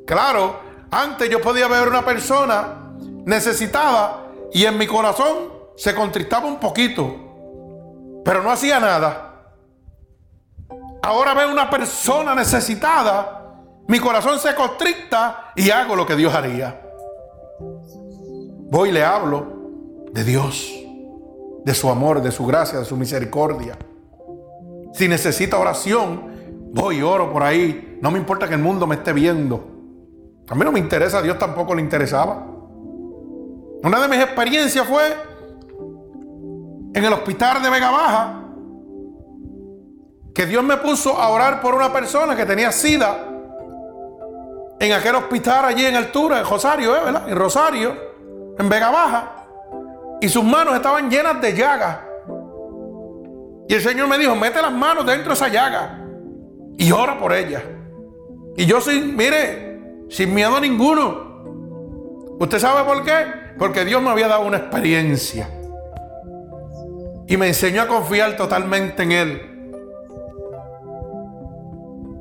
Claro, 0.07 0.61
antes 0.91 1.31
yo 1.31 1.41
podía 1.41 1.67
ver 1.67 1.89
una 1.89 2.05
persona 2.05 2.93
necesitada 3.25 4.28
y 4.53 4.65
en 4.65 4.79
mi 4.79 4.87
corazón 4.87 5.53
se 5.77 5.95
contristaba 5.95 6.47
un 6.47 6.59
poquito, 6.59 8.23
pero 8.25 8.43
no 8.43 8.51
hacía 8.51 8.81
nada. 8.81 9.25
Ahora 11.03 11.35
veo 11.35 11.51
una 11.51 11.71
persona 11.71 12.35
necesitada, 12.35 13.55
mi 13.87 13.99
corazón 13.99 14.39
se 14.39 14.55
constricta 14.55 15.53
y 15.57 15.71
hago 15.71 15.97
lo 15.97 16.05
que 16.05 16.17
Dios 16.17 16.35
haría. 16.35 16.83
Voy 18.71 18.91
y 18.91 18.93
le 18.93 19.05
hablo 19.05 19.47
de 20.13 20.25
Dios, 20.25 20.71
de 21.65 21.75
su 21.75 21.89
amor, 21.89 22.21
de 22.21 22.31
su 22.31 22.45
gracia, 22.45 22.79
de 22.79 22.85
su 22.85 22.97
misericordia. 22.97 23.79
Si 24.93 25.09
necesita 25.09 25.59
oración, 25.59 26.71
voy 26.75 26.99
y 26.99 27.03
oro 27.03 27.33
por 27.33 27.43
ahí. 27.43 27.99
No 28.03 28.11
me 28.11 28.19
importa 28.19 28.49
que 28.49 28.55
el 28.55 28.61
mundo 28.61 28.87
me 28.87 28.97
esté 28.97 29.13
viendo. 29.13 29.65
A 30.49 30.55
mí 30.55 30.65
no 30.65 30.73
me 30.73 30.81
interesa, 30.81 31.19
a 31.19 31.23
Dios 31.23 31.39
tampoco 31.39 31.75
le 31.75 31.83
interesaba. 31.83 32.58
Una 33.83 34.01
de 34.01 34.09
mis 34.09 34.19
experiencias 34.19 34.87
fue 34.87 35.17
en 36.95 37.05
el 37.05 37.13
hospital 37.13 37.63
de 37.63 37.71
Vega 37.71 37.91
Baja, 37.91 38.45
que 40.35 40.47
Dios 40.47 40.65
me 40.65 40.77
puso 40.79 41.17
a 41.17 41.29
orar 41.29 41.61
por 41.61 41.75
una 41.75 41.93
persona 41.93 42.37
que 42.37 42.45
tenía 42.45 42.73
sida 42.73 43.25
en 44.81 44.93
aquel 44.93 45.15
hospital 45.17 45.65
allí 45.65 45.85
en 45.85 45.97
altura, 45.97 46.41
en 46.41 46.47
Rosario, 46.47 46.97
¿eh? 46.97 47.01
En 47.29 47.37
Rosario, 47.37 47.97
en 48.59 48.69
Vega 48.69 48.91
Baja. 48.91 49.33
Y 50.21 50.29
sus 50.29 50.45
manos 50.45 50.75
estaban 50.75 51.11
llenas 51.11 51.41
de 51.41 51.55
llagas. 51.55 51.99
Y 53.69 53.75
el 53.75 53.81
Señor 53.83 54.09
me 54.09 54.19
dijo, 54.19 54.35
mete 54.35 54.63
las 54.63 54.73
manos 54.73 55.05
dentro 55.07 55.29
de 55.29 55.35
esa 55.35 55.49
llaga 55.49 56.01
y 56.77 56.91
ora 56.91 57.19
por 57.19 57.33
ella. 57.33 57.63
Y 58.57 58.67
yo 58.67 58.81
sin, 58.81 59.17
mire, 59.17 60.07
sin 60.09 60.33
miedo 60.35 60.59
ninguno. 60.61 61.29
¿Usted 62.41 62.59
sabe 62.59 62.85
por 62.85 63.05
qué? 63.05 63.48
Porque 63.59 63.85
Dios 63.85 64.01
me 64.01 64.11
había 64.11 64.29
dado 64.29 64.43
una 64.43 64.59
experiencia. 64.59 65.51
Y 67.27 67.37
me 67.37 67.49
enseñó 67.49 67.83
a 67.83 67.89
confiar 67.89 68.37
totalmente 68.37 69.03
en 69.03 69.13
Él. 69.13 69.59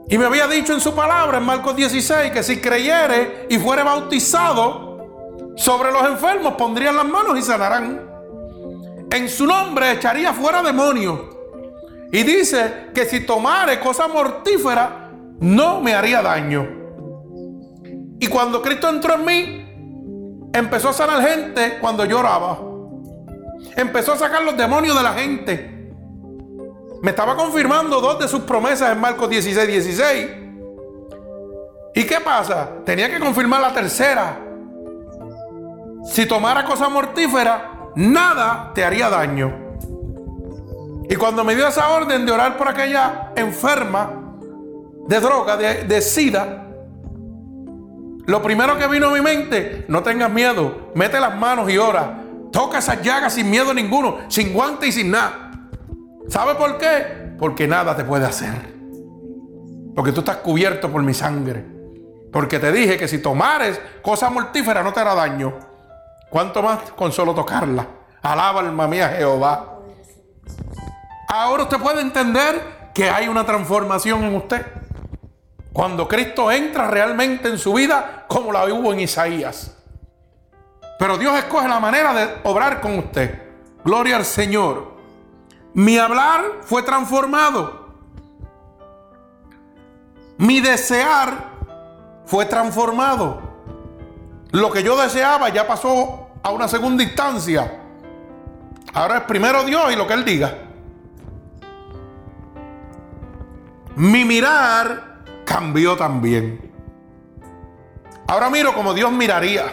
Y 0.10 0.18
me 0.18 0.26
había 0.26 0.48
dicho 0.48 0.74
en 0.74 0.80
su 0.80 0.96
palabra, 0.96 1.38
en 1.38 1.44
Marcos 1.44 1.76
16, 1.76 2.32
que 2.32 2.42
si 2.42 2.60
creyere 2.60 3.46
y 3.50 3.58
fuere 3.58 3.84
bautizado, 3.84 5.54
sobre 5.56 5.92
los 5.92 6.06
enfermos 6.08 6.54
pondrían 6.54 6.96
las 6.96 7.06
manos 7.06 7.38
y 7.38 7.42
sanarán. 7.42 8.02
En 9.12 9.30
su 9.30 9.46
nombre 9.46 9.92
echaría 9.92 10.34
fuera 10.34 10.64
demonios. 10.64 11.20
Y 12.12 12.24
dice 12.24 12.88
que 12.94 13.06
si 13.06 13.22
tomare 13.22 13.80
cosa 13.80 14.08
mortífera, 14.08 15.12
no 15.40 15.82
me 15.82 15.94
haría 15.94 16.22
daño. 16.22 16.68
Y 18.20 18.28
cuando 18.28 18.62
Cristo 18.62 18.90
entró 18.90 19.16
en 19.16 19.26
mí, 19.26 19.67
empezó 20.58 20.90
a 20.90 20.94
sanar 20.94 21.22
gente 21.22 21.78
cuando 21.80 22.04
lloraba. 22.06 22.60
Empezó 23.76 24.14
a 24.14 24.18
sacar 24.18 24.44
los 24.44 24.58
demonios 24.58 24.98
de 24.98 25.04
la 25.04 25.14
gente. 25.14 25.92
Me 27.02 27.12
estaba 27.12 27.36
confirmando 27.36 28.02
dos 28.02 28.20
de 28.20 28.28
sus 28.28 28.42
promesas 28.42 28.92
en 28.92 29.00
Marcos 29.00 29.30
16, 29.30 29.68
16. 29.68 30.28
¿Y 31.94 32.04
qué 32.04 32.20
pasa? 32.20 32.70
Tenía 32.86 33.10
que 33.10 33.20
confirmar 33.20 33.62
la 33.62 33.74
tercera. 33.74 34.40
Si 36.06 36.26
tomara 36.26 36.66
cosa 36.66 36.90
mortífera, 36.90 37.92
nada 37.96 38.72
te 38.74 38.84
haría 38.84 39.10
daño. 39.10 39.78
Y 41.10 41.16
cuando 41.16 41.44
me 41.44 41.56
dio 41.56 41.68
esa 41.68 41.90
orden 41.90 42.26
de 42.26 42.32
orar 42.32 42.58
por 42.58 42.68
aquella 42.68 43.32
enferma 43.36 44.12
de 45.08 45.20
droga, 45.20 45.56
de, 45.56 45.84
de 45.84 46.02
sida, 46.02 46.67
lo 48.28 48.42
primero 48.42 48.78
que 48.78 48.88
vino 48.88 49.08
a 49.08 49.14
mi 49.14 49.22
mente, 49.22 49.86
no 49.88 50.04
tengas 50.04 50.30
miedo, 50.30 50.92
mete 50.96 51.18
las 51.18 51.34
manos 51.38 51.70
y 51.70 51.78
ora. 51.78 52.24
Toca 52.52 52.80
esas 52.80 53.02
llagas 53.02 53.34
sin 53.34 53.50
miedo 53.50 53.74
ninguno, 53.74 54.18
sin 54.28 54.52
guante 54.52 54.86
y 54.86 54.92
sin 54.92 55.12
nada. 55.12 55.52
¿Sabe 56.28 56.56
por 56.56 56.78
qué? 56.78 57.36
Porque 57.40 57.70
nada 57.70 57.96
te 57.96 58.04
puede 58.04 58.26
hacer. 58.26 58.76
Porque 59.96 60.12
tú 60.12 60.20
estás 60.20 60.38
cubierto 60.38 60.92
por 60.92 61.02
mi 61.04 61.14
sangre. 61.14 61.66
Porque 62.34 62.60
te 62.60 62.70
dije 62.74 62.98
que 62.98 63.08
si 63.08 63.20
tomares 63.20 63.80
cosa 64.02 64.30
mortífera 64.30 64.84
no 64.84 64.92
te 64.92 65.00
hará 65.00 65.16
daño. 65.16 65.54
¿Cuánto 66.30 66.62
más 66.62 66.80
con 66.98 67.14
solo 67.14 67.34
tocarla? 67.34 67.88
Alaba 68.22 68.60
alma 68.60 68.90
mía 68.90 69.08
Jehová. 69.08 69.80
Ahora 71.30 71.64
usted 71.64 71.78
puede 71.78 72.02
entender 72.02 72.92
que 72.94 73.10
hay 73.10 73.30
una 73.30 73.46
transformación 73.46 74.26
en 74.26 74.36
usted. 74.36 74.66
Cuando 75.78 76.08
Cristo 76.08 76.52
entra 76.52 76.88
realmente 76.88 77.50
en 77.50 77.60
su 77.60 77.72
vida, 77.72 78.26
como 78.28 78.52
la 78.52 78.66
hubo 78.66 78.94
en 78.94 79.02
Isaías. 79.02 79.78
Pero 80.98 81.20
Dios 81.20 81.38
escoge 81.38 81.68
la 81.68 81.80
manera 81.80 82.16
de 82.16 82.40
obrar 82.46 82.82
con 82.82 82.98
usted. 82.98 83.44
Gloria 83.86 84.16
al 84.16 84.26
Señor. 84.26 84.98
Mi 85.76 86.00
hablar 86.00 86.62
fue 86.64 86.82
transformado. 86.82 87.90
Mi 90.40 90.62
desear 90.62 91.46
fue 92.26 92.48
transformado. 92.48 93.40
Lo 94.54 94.72
que 94.72 94.82
yo 94.82 95.00
deseaba 95.00 95.50
ya 95.50 95.68
pasó 95.68 96.30
a 96.42 96.50
una 96.50 96.68
segunda 96.68 97.04
instancia. 97.04 97.84
Ahora 98.96 99.18
es 99.18 99.24
primero 99.26 99.64
Dios 99.64 99.94
y 99.94 99.96
lo 99.96 100.08
que 100.08 100.14
Él 100.16 100.26
diga. 100.26 100.58
Mi 103.96 104.26
mirar 104.26 105.17
cambió 105.48 105.96
también. 105.96 106.70
Ahora 108.28 108.50
miro 108.50 108.74
como 108.74 108.94
Dios 108.94 109.12
miraría. 109.14 109.64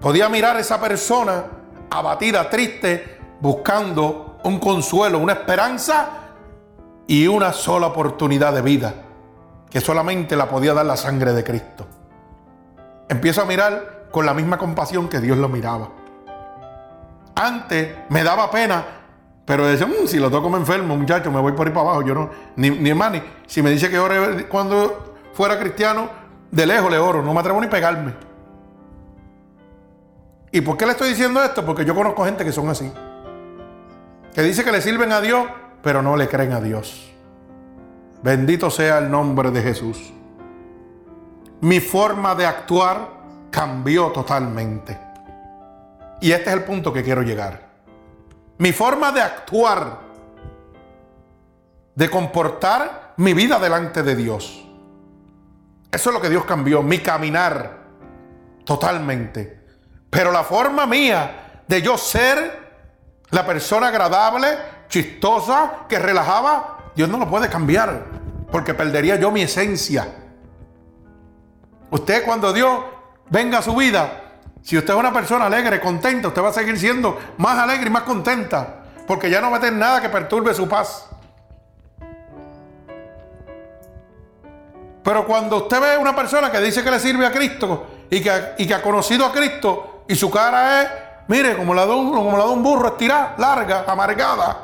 Podía 0.00 0.28
mirar 0.28 0.56
a 0.56 0.60
esa 0.60 0.80
persona 0.80 1.44
abatida, 1.88 2.50
triste, 2.50 3.20
buscando 3.40 4.40
un 4.42 4.58
consuelo, 4.58 5.20
una 5.20 5.34
esperanza 5.34 6.08
y 7.06 7.28
una 7.28 7.52
sola 7.52 7.86
oportunidad 7.86 8.52
de 8.52 8.62
vida, 8.62 8.94
que 9.70 9.80
solamente 9.80 10.34
la 10.34 10.48
podía 10.48 10.74
dar 10.74 10.84
la 10.84 10.96
sangre 10.96 11.32
de 11.32 11.44
Cristo. 11.44 11.86
Empiezo 13.08 13.42
a 13.42 13.44
mirar 13.44 14.08
con 14.10 14.26
la 14.26 14.34
misma 14.34 14.58
compasión 14.58 15.08
que 15.08 15.20
Dios 15.20 15.38
lo 15.38 15.48
miraba. 15.48 15.90
Antes 17.36 17.96
me 18.08 18.24
daba 18.24 18.50
pena, 18.50 18.84
pero 19.44 19.66
decía, 19.66 19.86
mm, 19.86 20.06
si 20.06 20.18
lo 20.18 20.30
toco 20.30 20.48
me 20.48 20.58
enfermo, 20.58 20.96
muchacho, 20.96 21.30
me 21.30 21.40
voy 21.40 21.52
por 21.52 21.66
ahí 21.66 21.72
para 21.72 21.88
abajo. 21.88 22.02
Yo 22.02 22.14
no, 22.14 22.30
ni, 22.56 22.70
ni 22.70 22.90
hermano, 22.90 23.20
si 23.46 23.62
me 23.62 23.70
dice 23.70 23.90
que 23.90 23.98
ore 23.98 24.46
cuando 24.48 25.16
fuera 25.32 25.58
cristiano, 25.58 26.08
de 26.50 26.66
lejos 26.66 26.90
le 26.90 26.98
oro, 26.98 27.22
no 27.22 27.34
me 27.34 27.40
atrevo 27.40 27.60
ni 27.60 27.66
pegarme. 27.66 28.14
¿Y 30.52 30.60
por 30.60 30.76
qué 30.76 30.86
le 30.86 30.92
estoy 30.92 31.10
diciendo 31.10 31.42
esto? 31.42 31.64
Porque 31.66 31.84
yo 31.84 31.94
conozco 31.94 32.24
gente 32.24 32.44
que 32.44 32.52
son 32.52 32.68
así 32.68 32.90
que 34.34 34.42
dice 34.42 34.64
que 34.64 34.72
le 34.72 34.82
sirven 34.82 35.12
a 35.12 35.20
Dios, 35.20 35.46
pero 35.80 36.02
no 36.02 36.16
le 36.16 36.28
creen 36.28 36.52
a 36.52 36.60
Dios. 36.60 37.08
Bendito 38.22 38.68
sea 38.68 38.98
el 38.98 39.10
nombre 39.10 39.50
de 39.50 39.62
Jesús. 39.62 40.12
Mi 41.60 41.78
forma 41.78 42.34
de 42.34 42.44
actuar 42.44 43.10
cambió 43.50 44.08
totalmente. 44.08 44.98
Y 46.20 46.32
este 46.32 46.50
es 46.50 46.56
el 46.56 46.64
punto 46.64 46.92
que 46.92 47.04
quiero 47.04 47.22
llegar. 47.22 47.73
Mi 48.58 48.72
forma 48.72 49.10
de 49.12 49.20
actuar, 49.20 50.00
de 51.94 52.10
comportar 52.10 53.14
mi 53.16 53.34
vida 53.34 53.58
delante 53.58 54.02
de 54.02 54.16
Dios. 54.16 54.64
Eso 55.90 56.10
es 56.10 56.14
lo 56.14 56.20
que 56.20 56.30
Dios 56.30 56.44
cambió, 56.44 56.82
mi 56.82 56.98
caminar 56.98 57.84
totalmente. 58.64 59.64
Pero 60.10 60.32
la 60.32 60.44
forma 60.44 60.86
mía 60.86 61.62
de 61.66 61.82
yo 61.82 61.96
ser 61.96 62.64
la 63.30 63.44
persona 63.46 63.88
agradable, 63.88 64.48
chistosa, 64.88 65.86
que 65.88 65.98
relajaba, 65.98 66.92
Dios 66.94 67.08
no 67.08 67.18
lo 67.18 67.28
puede 67.28 67.48
cambiar, 67.48 68.06
porque 68.50 68.74
perdería 68.74 69.16
yo 69.16 69.30
mi 69.30 69.42
esencia. 69.42 70.06
Usted 71.90 72.24
cuando 72.24 72.52
Dios 72.52 72.80
venga 73.30 73.58
a 73.58 73.62
su 73.62 73.74
vida, 73.74 74.23
si 74.64 74.78
usted 74.78 74.94
es 74.94 74.98
una 74.98 75.12
persona 75.12 75.44
alegre, 75.44 75.78
contenta, 75.78 76.28
usted 76.28 76.42
va 76.42 76.48
a 76.48 76.52
seguir 76.52 76.78
siendo 76.78 77.18
más 77.36 77.58
alegre 77.58 77.88
y 77.88 77.90
más 77.90 78.04
contenta. 78.04 78.76
Porque 79.06 79.28
ya 79.28 79.42
no 79.42 79.50
va 79.50 79.58
a 79.58 79.60
tener 79.60 79.78
nada 79.78 80.00
que 80.00 80.08
perturbe 80.08 80.54
su 80.54 80.66
paz. 80.66 81.06
Pero 85.02 85.26
cuando 85.26 85.58
usted 85.58 85.78
ve 85.82 85.92
a 85.92 85.98
una 85.98 86.16
persona 86.16 86.50
que 86.50 86.60
dice 86.60 86.82
que 86.82 86.90
le 86.90 86.98
sirve 86.98 87.26
a 87.26 87.30
Cristo 87.30 87.88
y 88.08 88.22
que, 88.22 88.74
ha 88.74 88.80
conocido 88.80 89.26
a 89.26 89.32
Cristo 89.32 90.04
y 90.08 90.14
su 90.14 90.30
cara 90.30 90.80
es, 90.80 90.88
mire, 91.28 91.58
como 91.58 91.74
la 91.74 91.84
de 91.84 91.92
un, 91.92 92.10
como 92.10 92.38
la 92.38 92.44
burro 92.46 92.88
estirada, 92.88 93.34
larga, 93.36 93.84
amargada, 93.86 94.62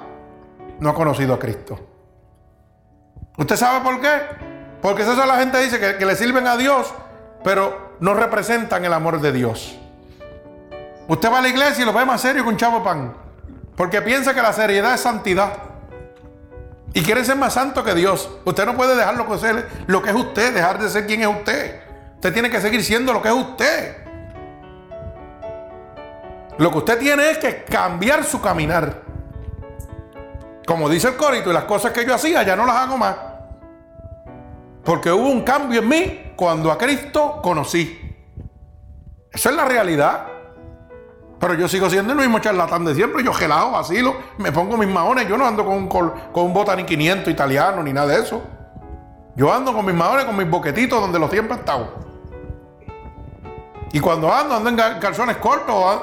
no 0.78 0.88
ha 0.88 0.94
conocido 0.94 1.34
a 1.34 1.38
Cristo. 1.38 1.78
¿Usted 3.36 3.56
sabe 3.56 3.84
por 3.84 4.00
qué? 4.00 4.18
Porque 4.80 5.02
eso 5.02 5.14
la 5.26 5.36
gente 5.36 5.58
dice 5.58 5.78
que, 5.78 5.96
que 5.98 6.06
le 6.06 6.16
sirven 6.16 6.46
a 6.46 6.56
Dios, 6.56 6.90
pero 7.44 7.96
no 8.00 8.14
representan 8.14 8.82
el 8.86 8.94
amor 8.94 9.20
de 9.20 9.32
Dios. 9.32 9.76
Usted 11.11 11.29
va 11.29 11.40
a 11.40 11.42
la 11.42 11.49
iglesia 11.49 11.83
y 11.83 11.85
lo 11.85 11.92
ve 11.92 12.05
más 12.05 12.20
serio 12.20 12.44
que 12.44 12.49
un 12.49 12.57
chavo 12.57 12.85
pan. 12.85 13.12
Porque 13.75 14.01
piensa 14.01 14.33
que 14.33 14.40
la 14.40 14.53
seriedad 14.53 14.94
es 14.94 15.01
santidad. 15.01 15.55
Y 16.94 17.03
quiere 17.03 17.25
ser 17.25 17.35
más 17.35 17.55
santo 17.55 17.83
que 17.83 17.96
Dios. 17.96 18.31
Usted 18.44 18.64
no 18.64 18.77
puede 18.77 18.94
dejarlo 18.94 19.25
lo 19.25 19.37
ser 19.37 19.68
lo 19.88 20.03
que 20.03 20.11
es 20.11 20.14
usted, 20.14 20.55
dejar 20.55 20.79
de 20.79 20.88
ser 20.88 21.09
quien 21.09 21.23
es 21.23 21.27
usted. 21.27 21.81
Usted 22.14 22.33
tiene 22.33 22.49
que 22.49 22.61
seguir 22.61 22.85
siendo 22.85 23.12
lo 23.12 23.20
que 23.20 23.27
es 23.27 23.35
usted. 23.35 23.96
Lo 26.59 26.70
que 26.70 26.79
usted 26.79 26.99
tiene 27.01 27.31
es 27.31 27.38
que 27.38 27.64
cambiar 27.64 28.23
su 28.23 28.40
caminar. 28.40 29.03
Como 30.64 30.88
dice 30.88 31.09
el 31.09 31.16
corito, 31.16 31.51
y 31.51 31.53
las 31.53 31.64
cosas 31.64 31.90
que 31.90 32.07
yo 32.07 32.14
hacía 32.14 32.44
ya 32.44 32.55
no 32.55 32.64
las 32.64 32.77
hago 32.77 32.96
más. 32.96 33.16
Porque 34.85 35.11
hubo 35.11 35.29
un 35.29 35.42
cambio 35.42 35.81
en 35.81 35.88
mí 35.88 36.33
cuando 36.37 36.70
a 36.70 36.79
Cristo 36.79 37.40
conocí. 37.42 37.99
Esa 39.33 39.51
es 39.51 39.57
la 39.57 39.64
realidad. 39.64 40.39
Pero 41.40 41.55
yo 41.55 41.68
sigo 41.68 41.88
siendo 41.88 42.12
el 42.12 42.18
mismo 42.18 42.38
charlatán 42.38 42.85
de 42.85 42.94
siempre. 42.94 43.24
Yo 43.24 43.33
gelado, 43.33 43.70
vacilo, 43.70 44.14
me 44.37 44.53
pongo 44.53 44.76
mis 44.76 44.88
maones. 44.88 45.26
Yo 45.26 45.38
no 45.38 45.46
ando 45.46 45.64
con, 45.64 45.88
con, 45.88 46.12
un 46.35 46.53
Botani 46.53 46.85
500 46.85 47.33
italiano 47.33 47.83
ni 47.83 47.94
nada 47.94 48.09
de 48.09 48.20
eso. 48.20 48.42
Yo 49.35 49.50
ando 49.50 49.72
con 49.72 49.87
mis 49.87 49.94
maones, 49.94 50.26
con 50.26 50.37
mis 50.37 50.48
boquetitos 50.48 51.00
donde 51.00 51.18
los 51.18 51.31
siempre 51.31 51.57
he 51.57 51.61
estado. 51.61 51.94
Y 53.92 54.00
cuando 54.00 54.33
ando, 54.33 54.55
ando 54.55 54.68
en 54.68 54.76
calzones 55.00 55.38
cortos. 55.38 56.03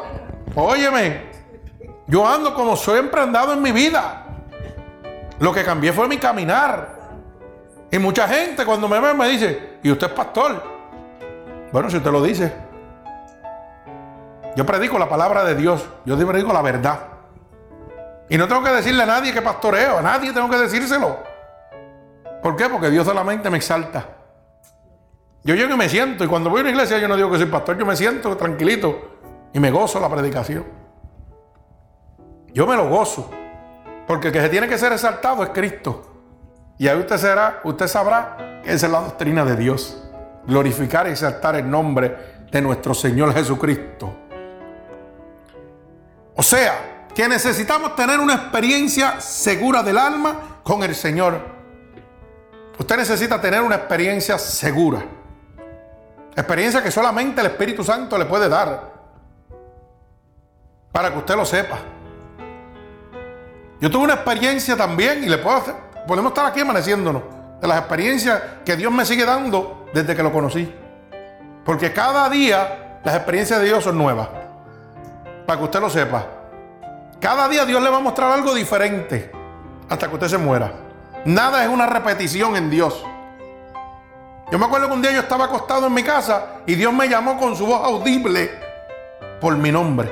Óyeme, 0.55 1.29
yo 2.07 2.27
ando 2.27 2.55
como 2.55 2.75
siempre 2.75 3.21
he 3.21 3.23
andado 3.23 3.53
en 3.53 3.61
mi 3.61 3.71
vida. 3.71 4.25
Lo 5.37 5.53
que 5.53 5.63
cambié 5.63 5.93
fue 5.93 6.07
mi 6.07 6.17
caminar. 6.17 6.97
Y 7.91 7.99
mucha 7.99 8.27
gente 8.27 8.65
cuando 8.65 8.87
me 8.87 8.99
ve 8.99 9.13
me 9.13 9.29
dice, 9.29 9.77
¿y 9.83 9.91
usted 9.91 10.07
es 10.07 10.13
pastor? 10.13 10.63
Bueno, 11.71 11.91
si 11.91 11.97
usted 11.97 12.11
lo 12.11 12.23
dice. 12.23 12.66
Yo 14.57 14.65
predico 14.65 14.97
la 14.97 15.07
palabra 15.07 15.43
de 15.43 15.53
Dios. 15.53 15.87
Yo 16.03 16.17
predico 16.27 16.51
la 16.51 16.63
verdad. 16.63 16.99
Y 18.27 18.39
no 18.39 18.47
tengo 18.47 18.63
que 18.63 18.71
decirle 18.71 19.03
a 19.03 19.05
nadie 19.05 19.31
que 19.31 19.43
pastoreo. 19.43 19.99
A 19.99 20.01
nadie 20.01 20.33
tengo 20.33 20.49
que 20.49 20.57
decírselo. 20.57 21.19
¿Por 22.41 22.55
qué? 22.55 22.67
Porque 22.67 22.89
Dios 22.89 23.05
solamente 23.05 23.51
me 23.51 23.57
exalta. 23.57 24.03
Yo 25.43 25.53
llego 25.53 25.75
y 25.75 25.77
me 25.77 25.87
siento. 25.87 26.23
Y 26.23 26.27
cuando 26.27 26.49
voy 26.49 26.57
a 26.57 26.61
una 26.61 26.71
iglesia 26.71 26.97
yo 26.97 27.07
no 27.07 27.15
digo 27.15 27.29
que 27.29 27.37
soy 27.37 27.45
pastor. 27.45 27.77
Yo 27.77 27.85
me 27.85 27.95
siento 27.95 28.35
tranquilito. 28.35 29.19
Y 29.53 29.59
me 29.59 29.69
gozo 29.69 29.99
la 29.99 30.09
predicación. 30.09 30.65
Yo 32.51 32.65
me 32.65 32.75
lo 32.75 32.89
gozo. 32.89 33.29
Porque 34.07 34.29
el 34.29 34.33
que 34.33 34.41
se 34.41 34.49
tiene 34.49 34.67
que 34.67 34.79
ser 34.79 34.91
exaltado 34.91 35.43
es 35.43 35.49
Cristo. 35.49 36.01
Y 36.79 36.87
ahí 36.87 36.97
usted 36.97 37.17
será, 37.17 37.61
usted 37.63 37.87
sabrá 37.87 38.61
que 38.63 38.73
esa 38.73 38.87
es 38.87 38.91
la 38.91 39.01
doctrina 39.01 39.45
de 39.45 39.55
Dios. 39.55 40.03
Glorificar 40.47 41.07
y 41.07 41.11
exaltar 41.11 41.57
el 41.57 41.69
nombre 41.69 42.47
de 42.51 42.59
nuestro 42.59 42.95
Señor 42.95 43.35
Jesucristo. 43.35 44.26
O 46.37 46.43
sea, 46.43 47.07
que 47.15 47.27
necesitamos 47.27 47.95
tener 47.95 48.19
una 48.19 48.35
experiencia 48.35 49.19
segura 49.19 49.81
del 49.81 49.97
alma 49.97 50.59
con 50.61 50.83
el 50.83 50.93
Señor. 50.93 51.41
Usted 52.77 52.95
necesita 52.95 53.41
tener 53.41 53.61
una 53.61 53.75
experiencia 53.75 54.37
segura. 54.37 55.03
Experiencia 56.35 56.83
que 56.83 56.91
solamente 56.91 57.41
el 57.41 57.47
Espíritu 57.47 57.83
Santo 57.83 58.19
le 58.19 58.25
puede 58.25 58.47
dar. 58.47 58.93
Para 60.91 61.11
que 61.11 61.17
usted 61.17 61.35
lo 61.35 61.43
sepa. 61.43 61.79
Yo 63.81 63.89
tuve 63.89 64.03
una 64.03 64.13
experiencia 64.13 64.77
también 64.77 65.23
y 65.23 65.27
le 65.27 65.39
puedo 65.39 65.57
hacer, 65.57 65.73
podemos 66.07 66.31
estar 66.31 66.45
aquí 66.45 66.59
amaneciéndonos 66.59 67.23
de 67.59 67.67
las 67.67 67.79
experiencias 67.79 68.41
que 68.63 68.75
Dios 68.75 68.91
me 68.91 69.05
sigue 69.05 69.25
dando 69.25 69.87
desde 69.91 70.15
que 70.15 70.21
lo 70.21 70.31
conocí. 70.31 70.71
Porque 71.65 71.91
cada 71.91 72.29
día 72.29 72.99
las 73.03 73.15
experiencias 73.15 73.59
de 73.59 73.65
Dios 73.65 73.83
son 73.83 73.97
nuevas 73.97 74.29
para 75.47 75.59
que 75.59 75.63
usted 75.63 75.79
lo 75.79 75.89
sepa. 75.89 76.25
Cada 77.21 77.47
día 77.47 77.65
Dios 77.65 77.81
le 77.81 77.89
va 77.89 77.97
a 77.97 78.01
mostrar 78.01 78.31
algo 78.31 78.53
diferente 78.53 79.31
hasta 79.89 80.07
que 80.07 80.13
usted 80.13 80.27
se 80.27 80.37
muera. 80.37 80.71
Nada 81.25 81.63
es 81.63 81.69
una 81.69 81.87
repetición 81.87 82.55
en 82.57 82.69
Dios. 82.69 83.03
Yo 84.51 84.59
me 84.59 84.65
acuerdo 84.65 84.87
que 84.87 84.93
un 84.93 85.01
día 85.01 85.11
yo 85.11 85.21
estaba 85.21 85.45
acostado 85.45 85.87
en 85.87 85.93
mi 85.93 86.03
casa 86.03 86.57
y 86.65 86.75
Dios 86.75 86.93
me 86.93 87.07
llamó 87.07 87.37
con 87.37 87.55
su 87.55 87.65
voz 87.65 87.81
audible 87.83 88.51
por 89.39 89.55
mi 89.57 89.71
nombre. 89.71 90.11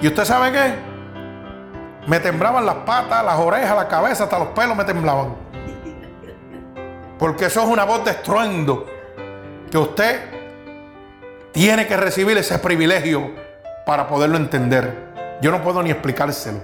¿Y 0.00 0.06
usted 0.06 0.24
sabe 0.24 0.50
qué? 0.50 0.74
Me 2.06 2.20
temblaban 2.20 2.64
las 2.64 2.76
patas, 2.76 3.22
las 3.22 3.38
orejas, 3.38 3.76
la 3.76 3.86
cabeza, 3.86 4.24
hasta 4.24 4.38
los 4.38 4.48
pelos 4.48 4.74
me 4.76 4.84
temblaban. 4.84 5.36
Porque 7.18 7.46
eso 7.46 7.62
es 7.62 7.68
una 7.68 7.84
voz 7.84 8.02
de 8.06 8.12
estruendo 8.12 8.86
que 9.70 9.76
usted 9.76 10.39
tiene 11.52 11.86
que 11.86 11.96
recibir 11.96 12.36
ese 12.38 12.58
privilegio 12.58 13.32
para 13.84 14.06
poderlo 14.06 14.36
entender. 14.36 15.10
Yo 15.42 15.50
no 15.50 15.62
puedo 15.62 15.82
ni 15.82 15.90
explicárselo. 15.90 16.60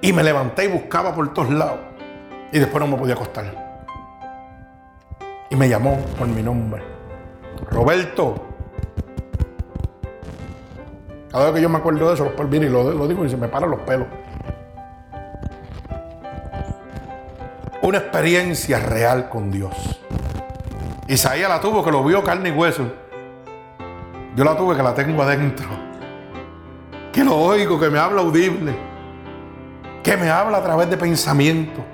Y 0.00 0.12
me 0.12 0.22
levanté 0.22 0.64
y 0.64 0.68
buscaba 0.68 1.14
por 1.14 1.32
todos 1.32 1.50
lados. 1.50 1.78
Y 2.50 2.58
después 2.58 2.80
no 2.80 2.88
me 2.88 2.96
podía 2.96 3.14
acostar. 3.14 3.44
Y 5.48 5.56
me 5.56 5.68
llamó 5.68 5.98
por 6.18 6.26
mi 6.26 6.42
nombre. 6.42 6.82
Roberto. 7.70 8.48
Cada 11.30 11.46
vez 11.46 11.54
que 11.54 11.62
yo 11.62 11.68
me 11.68 11.78
acuerdo 11.78 12.08
de 12.08 12.14
eso, 12.14 12.30
viene 12.48 12.66
y 12.66 12.68
lo, 12.68 12.92
lo 12.92 13.08
digo 13.08 13.24
y 13.24 13.30
se 13.30 13.36
me 13.36 13.48
paran 13.48 13.70
los 13.70 13.80
pelos. 13.80 14.06
Una 17.80 17.98
experiencia 17.98 18.78
real 18.78 19.28
con 19.28 19.50
Dios. 19.50 20.02
Isaías 21.12 21.46
la 21.46 21.60
tuvo 21.60 21.84
que 21.84 21.90
lo 21.90 22.02
vio 22.02 22.24
carne 22.24 22.48
y 22.48 22.52
hueso. 22.52 22.90
Yo 24.34 24.44
la 24.44 24.56
tuve 24.56 24.74
que 24.74 24.82
la 24.82 24.94
tengo 24.94 25.22
adentro. 25.22 25.68
Que 27.12 27.22
lo 27.22 27.36
oigo, 27.36 27.78
que 27.78 27.90
me 27.90 27.98
habla 27.98 28.22
audible. 28.22 28.74
Que 30.02 30.16
me 30.16 30.30
habla 30.30 30.56
a 30.56 30.62
través 30.62 30.88
de 30.88 30.96
pensamiento. 30.96 31.84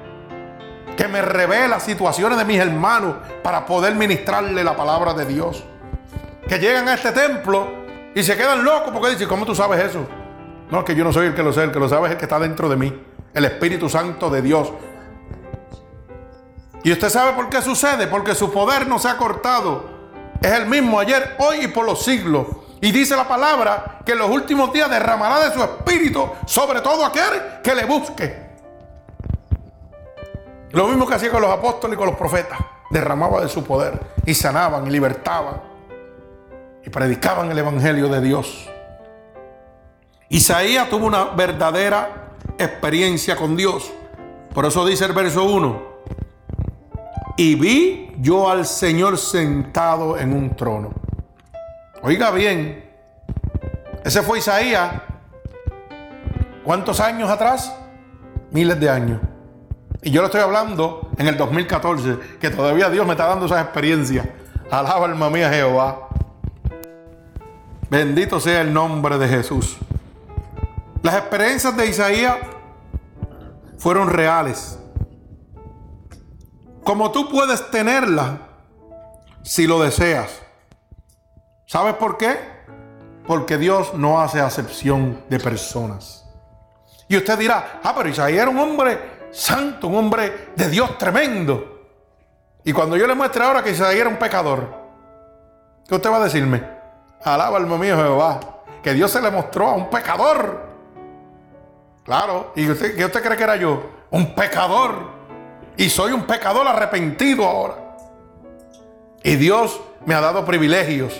Que 0.97 1.09
me 1.09 1.21
revela 1.21 1.81
situaciones 1.81 2.39
de 2.39 2.45
mis 2.45 2.61
hermanos 2.61 3.17
para 3.43 3.67
poder 3.67 3.97
ministrarle 3.97 4.63
la 4.63 4.77
palabra 4.77 5.15
de 5.15 5.27
Dios. 5.27 5.65
Que 6.47 6.61
llegan 6.61 6.87
a 6.87 6.95
este 6.95 7.11
templo 7.11 7.67
y 8.15 8.23
se 8.23 8.37
quedan 8.37 8.63
locos 8.63 8.93
porque 8.93 9.11
dicen, 9.11 9.27
¿cómo 9.27 9.45
tú 9.45 9.53
sabes 9.53 9.85
eso? 9.85 10.07
No, 10.71 10.79
es 10.79 10.85
que 10.85 10.95
yo 10.95 11.03
no 11.03 11.13
soy 11.13 11.27
el 11.27 11.35
que 11.35 11.43
lo 11.43 11.53
sé, 11.53 11.65
el 11.65 11.73
que 11.73 11.81
lo 11.81 11.89
sabe 11.89 12.07
es 12.07 12.13
el 12.13 12.19
que 12.19 12.27
está 12.27 12.39
dentro 12.39 12.69
de 12.69 12.77
mí. 12.77 13.03
El 13.35 13.45
Espíritu 13.47 13.89
Santo 13.89 14.31
de 14.31 14.43
Dios 14.43 14.73
y 16.85 16.93
usted 16.93 17.09
sabe 17.09 17.33
por 17.33 17.49
qué 17.49 17.61
sucede, 17.63 18.07
porque 18.07 18.35
su 18.35 18.53
poder 18.53 18.87
no 18.87 18.99
se 18.99 19.09
ha 19.09 19.17
cortado. 19.17 19.99
Es 20.41 20.53
el 20.53 20.67
mismo 20.67 21.01
ayer, 21.01 21.37
hoy 21.39 21.65
y 21.65 21.69
por 21.69 21.85
los 21.85 22.05
siglos. 22.05 22.47
Y 22.81 22.93
dice 22.93 23.17
la 23.17 23.27
palabra 23.27 24.01
que 24.05 24.13
en 24.13 24.19
los 24.19 24.31
últimos 24.31 24.73
días 24.73 24.89
derramará 24.89 25.41
de 25.41 25.53
su 25.53 25.63
espíritu 25.63 26.29
sobre 26.47 26.81
todo 26.81 27.05
aquel 27.05 27.61
que 27.63 27.75
le 27.75 27.85
busque. 27.85 28.49
Lo 30.71 30.87
mismo 30.87 31.07
que 31.07 31.15
hacía 31.15 31.31
con 31.31 31.43
los 31.43 31.51
apóstoles 31.51 31.97
y 31.97 31.99
con 31.99 32.07
los 32.07 32.17
profetas. 32.17 32.59
Derramaba 32.91 33.41
de 33.41 33.49
su 33.49 33.65
poder 33.65 33.99
y 34.25 34.35
sanaban 34.35 34.87
y 34.87 34.91
libertaban 34.91 35.61
y 36.85 36.91
predicaban 36.91 37.51
el 37.51 37.59
evangelio 37.59 38.09
de 38.09 38.21
Dios. 38.21 38.69
Isaías 40.29 40.89
tuvo 40.89 41.07
una 41.07 41.25
verdadera 41.25 42.35
experiencia 42.59 43.37
con 43.37 43.57
Dios. 43.57 43.91
Por 44.55 44.67
eso 44.67 44.87
dice 44.87 45.05
el 45.05 45.13
verso 45.13 45.45
1, 45.45 45.98
y 47.39 47.55
vi 47.55 48.11
yo 48.19 48.51
al 48.51 48.67
Señor 48.67 49.17
sentado 49.17 50.19
en 50.19 50.33
un 50.33 50.57
trono. 50.57 50.91
Oiga 52.03 52.33
bien, 52.33 52.85
ese 54.05 54.23
fue 54.23 54.41
Isaías. 54.41 55.03
¿Cuántos 56.65 56.99
años 56.99 57.31
atrás? 57.31 57.73
Miles 58.51 58.79
de 58.81 58.91
años. 58.91 59.21
Y 60.03 60.11
yo 60.11 60.21
lo 60.21 60.27
estoy 60.27 60.41
hablando 60.41 61.11
en 61.17 61.29
el 61.29 61.37
2014, 61.37 62.19
que 62.41 62.51
todavía 62.51 62.91
Dios 62.91 63.07
me 63.07 63.13
está 63.13 63.27
dando 63.27 63.47
esas 63.47 63.63
experiencias. 63.63 64.27
Alaba 64.69 65.07
alma 65.07 65.31
mía 65.31 65.49
Jehová. 65.49 66.09
Bendito 67.89 68.41
sea 68.41 68.63
el 68.63 68.75
nombre 68.75 69.17
de 69.17 69.29
Jesús. 69.29 69.79
Las 71.03 71.15
experiencias 71.15 71.77
de 71.77 71.87
Isaías 71.87 72.37
fueron 73.79 74.11
reales 74.11 74.78
como 76.89 77.13
tú 77.13 77.29
puedes 77.29 77.71
tenerla 77.71 78.39
si 79.43 79.67
lo 79.67 79.79
deseas. 79.79 80.41
¿Sabes 81.67 81.93
por 81.97 82.17
qué? 82.17 82.39
Porque 83.27 83.59
Dios 83.59 83.93
no 83.93 84.23
hace 84.23 84.41
acepción 84.41 85.23
de 85.29 85.39
personas. 85.39 86.25
Y 87.07 87.19
usted 87.19 87.39
dirá, 87.39 87.81
ah, 87.85 87.93
pero 87.95 88.09
Isaías 88.09 88.41
era 88.41 88.51
un 88.51 88.59
hombre 88.59 89.29
santo, 89.31 89.89
un 89.89 89.97
hombre 89.97 90.53
de 90.57 90.71
Dios 90.71 90.97
tremendo. 90.97 91.91
Y 92.65 92.73
cuando 92.73 92.97
yo 92.97 93.07
le 93.07 93.15
muestre 93.15 93.45
ahora 93.45 93.63
que 93.63 93.73
Isaías 93.73 94.01
era 94.01 94.09
un 94.09 94.17
pecador, 94.17 94.75
¿qué 95.87 95.95
usted 95.95 96.11
va 96.11 96.17
a 96.17 96.25
decirme? 96.25 96.67
Alaba 97.23 97.59
alma 97.59 97.77
mío 97.77 97.99
Jehová, 97.99 98.41
que 98.83 98.95
Dios 98.95 99.11
se 99.11 99.21
le 99.21 99.31
mostró 99.31 99.69
a 99.69 99.75
un 99.75 99.91
pecador. 99.91 100.67
Claro, 102.03 102.55
¿y 102.57 102.67
usted, 102.67 102.97
qué 102.97 103.05
usted 103.05 103.23
cree 103.23 103.37
que 103.37 103.45
era 103.45 103.57
yo? 103.57 103.79
Un 104.11 104.35
pecador. 104.35 105.18
Y 105.79 105.89
soy 105.89 106.11
un 106.11 106.25
pecador 106.25 106.67
arrepentido 106.67 107.47
ahora. 107.47 107.77
Y 109.23 109.37
Dios 109.37 109.81
me 110.05 110.13
ha 110.13 110.21
dado 110.21 110.45
privilegios 110.45 111.19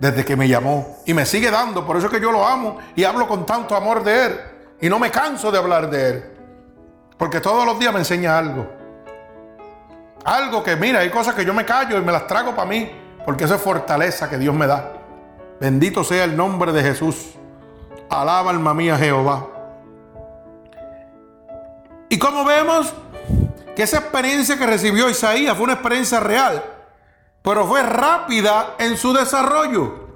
desde 0.00 0.24
que 0.24 0.34
me 0.34 0.48
llamó. 0.48 0.98
Y 1.06 1.14
me 1.14 1.24
sigue 1.24 1.52
dando. 1.52 1.86
Por 1.86 1.96
eso 1.96 2.08
es 2.08 2.12
que 2.12 2.20
yo 2.20 2.32
lo 2.32 2.44
amo 2.44 2.78
y 2.96 3.04
hablo 3.04 3.28
con 3.28 3.46
tanto 3.46 3.76
amor 3.76 4.02
de 4.02 4.26
Él. 4.26 4.40
Y 4.80 4.88
no 4.88 4.98
me 4.98 5.12
canso 5.12 5.52
de 5.52 5.58
hablar 5.58 5.88
de 5.88 6.10
Él. 6.10 6.24
Porque 7.16 7.40
todos 7.40 7.64
los 7.64 7.78
días 7.78 7.92
me 7.92 8.00
enseña 8.00 8.36
algo. 8.36 8.66
Algo 10.24 10.64
que, 10.64 10.74
mira, 10.74 10.98
hay 10.98 11.10
cosas 11.10 11.36
que 11.36 11.44
yo 11.44 11.54
me 11.54 11.64
callo 11.64 11.96
y 11.96 12.00
me 12.00 12.10
las 12.10 12.26
trago 12.26 12.56
para 12.56 12.68
mí. 12.68 12.90
Porque 13.24 13.44
eso 13.44 13.54
es 13.54 13.60
fortaleza 13.60 14.28
que 14.28 14.36
Dios 14.36 14.52
me 14.52 14.66
da. 14.66 14.94
Bendito 15.60 16.02
sea 16.02 16.24
el 16.24 16.36
nombre 16.36 16.72
de 16.72 16.82
Jesús. 16.82 17.34
Alaba 18.08 18.50
alma 18.50 18.74
mía 18.74 18.96
Jehová. 18.96 19.46
Y 22.08 22.18
como 22.18 22.44
vemos, 22.44 22.92
que 23.74 23.82
esa 23.82 23.98
experiencia 23.98 24.58
que 24.58 24.66
recibió 24.66 25.08
Isaías 25.08 25.56
fue 25.56 25.64
una 25.64 25.74
experiencia 25.74 26.20
real, 26.20 26.62
pero 27.42 27.66
fue 27.66 27.82
rápida 27.82 28.74
en 28.78 28.96
su 28.96 29.12
desarrollo. 29.12 30.08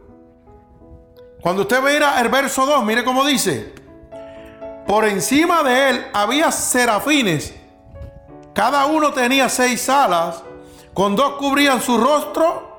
Cuando 1.41 1.63
usted 1.63 1.83
mira 1.83 2.21
el 2.21 2.29
verso 2.29 2.67
2, 2.67 2.85
mire 2.85 3.05
cómo 3.05 3.25
dice, 3.25 3.75
por 4.87 5.05
encima 5.05 5.63
de 5.63 5.91
él 5.91 6.07
había 6.13 6.51
serafines, 6.51 7.55
cada 8.55 8.87
uno 8.87 9.13
tenía 9.13 9.49
seis 9.49 9.89
alas, 9.89 10.43
con 10.93 11.17
dos 11.17 11.35
cubrían 11.35 11.83
su 11.83 11.99
rostro, 11.99 12.79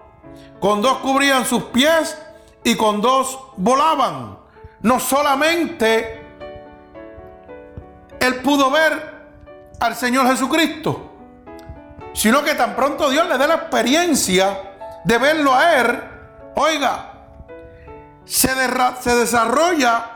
con 0.59 0.81
dos 0.81 0.99
cubrían 0.99 1.45
sus 1.45 1.63
pies 1.65 2.17
y 2.63 2.75
con 2.75 3.01
dos 3.01 3.39
volaban. 3.57 4.37
No 4.81 4.99
solamente 4.99 6.25
él 8.19 8.35
pudo 8.41 8.71
ver 8.71 9.14
al 9.79 9.95
Señor 9.95 10.27
Jesucristo, 10.27 11.11
sino 12.13 12.43
que 12.43 12.55
tan 12.55 12.75
pronto 12.75 13.09
Dios 13.09 13.27
le 13.27 13.37
dé 13.37 13.47
la 13.47 13.55
experiencia 13.55 14.59
de 15.03 15.17
verlo 15.17 15.53
a 15.53 15.75
Él, 15.75 16.03
oiga, 16.55 17.13
se, 18.25 18.49
se 19.01 19.15
desarrolla 19.15 20.11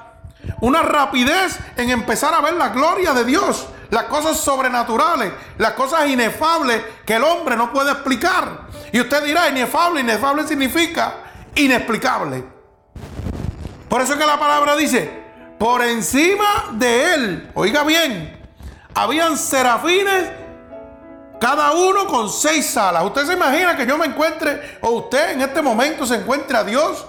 una 0.61 0.81
rapidez 0.81 1.59
en 1.75 1.89
empezar 1.89 2.33
a 2.33 2.41
ver 2.41 2.53
la 2.53 2.69
gloria 2.69 3.13
de 3.13 3.25
Dios, 3.25 3.67
las 3.89 4.05
cosas 4.05 4.37
sobrenaturales, 4.37 5.31
las 5.57 5.73
cosas 5.73 6.09
inefables 6.09 6.81
que 7.05 7.15
el 7.15 7.23
hombre 7.23 7.55
no 7.55 7.71
puede 7.71 7.91
explicar. 7.91 8.67
Y 8.91 8.99
usted 8.99 9.23
dirá, 9.23 9.49
inefable, 9.49 10.01
inefable 10.01 10.47
significa 10.47 11.15
inexplicable. 11.55 12.43
Por 13.87 14.01
eso 14.01 14.13
es 14.13 14.19
que 14.19 14.25
la 14.25 14.39
palabra 14.39 14.75
dice, 14.75 15.23
por 15.57 15.81
encima 15.83 16.69
de 16.73 17.13
él, 17.13 17.51
oiga 17.55 17.83
bien, 17.83 18.38
habían 18.93 19.37
serafines, 19.37 20.31
cada 21.39 21.71
uno 21.71 22.07
con 22.07 22.29
seis 22.29 22.75
alas. 22.75 23.03
¿Usted 23.05 23.25
se 23.25 23.33
imagina 23.33 23.75
que 23.75 23.85
yo 23.85 23.97
me 23.97 24.05
encuentre, 24.05 24.77
o 24.81 24.89
usted 24.91 25.31
en 25.31 25.41
este 25.41 25.61
momento 25.61 26.05
se 26.05 26.15
encuentre 26.15 26.57
a 26.57 26.63
Dios? 26.63 27.05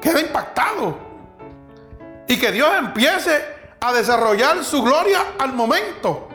Queda 0.00 0.20
impactado. 0.20 0.98
Y 2.26 2.38
que 2.38 2.52
Dios 2.52 2.68
empiece 2.76 3.42
a 3.80 3.92
desarrollar 3.92 4.64
su 4.64 4.82
gloria 4.82 5.24
al 5.38 5.52
momento. 5.52 6.28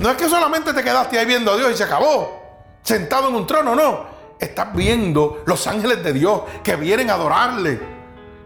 No 0.00 0.10
es 0.10 0.16
que 0.16 0.28
solamente 0.28 0.72
te 0.72 0.82
quedaste 0.82 1.18
ahí 1.18 1.26
viendo 1.26 1.52
a 1.52 1.56
Dios 1.56 1.72
y 1.72 1.76
se 1.76 1.84
acabó, 1.84 2.40
sentado 2.82 3.28
en 3.28 3.34
un 3.34 3.46
trono, 3.46 3.74
no. 3.74 4.08
Estás 4.38 4.74
viendo 4.74 5.42
los 5.44 5.66
ángeles 5.66 6.02
de 6.02 6.14
Dios 6.14 6.42
que 6.64 6.74
vienen 6.76 7.10
a 7.10 7.14
adorarle, 7.14 7.78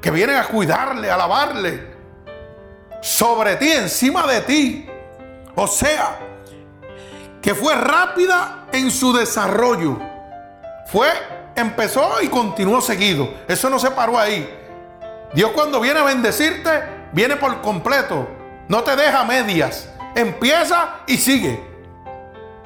que 0.00 0.10
vienen 0.10 0.36
a 0.36 0.46
cuidarle, 0.48 1.08
a 1.08 1.14
alabarle 1.14 1.93
sobre 3.04 3.56
ti, 3.56 3.70
encima 3.70 4.26
de 4.26 4.40
ti. 4.40 4.88
O 5.54 5.66
sea, 5.66 6.18
que 7.42 7.54
fue 7.54 7.74
rápida 7.74 8.64
en 8.72 8.90
su 8.90 9.12
desarrollo. 9.12 9.98
Fue, 10.86 11.08
empezó 11.54 12.22
y 12.22 12.28
continuó 12.28 12.80
seguido. 12.80 13.28
Eso 13.46 13.68
no 13.68 13.78
se 13.78 13.90
paró 13.90 14.18
ahí. 14.18 14.48
Dios 15.34 15.50
cuando 15.50 15.80
viene 15.80 16.00
a 16.00 16.04
bendecirte, 16.04 16.70
viene 17.12 17.36
por 17.36 17.60
completo. 17.60 18.26
No 18.68 18.82
te 18.82 18.96
deja 18.96 19.22
medias. 19.24 19.86
Empieza 20.14 21.00
y 21.06 21.18
sigue. 21.18 21.62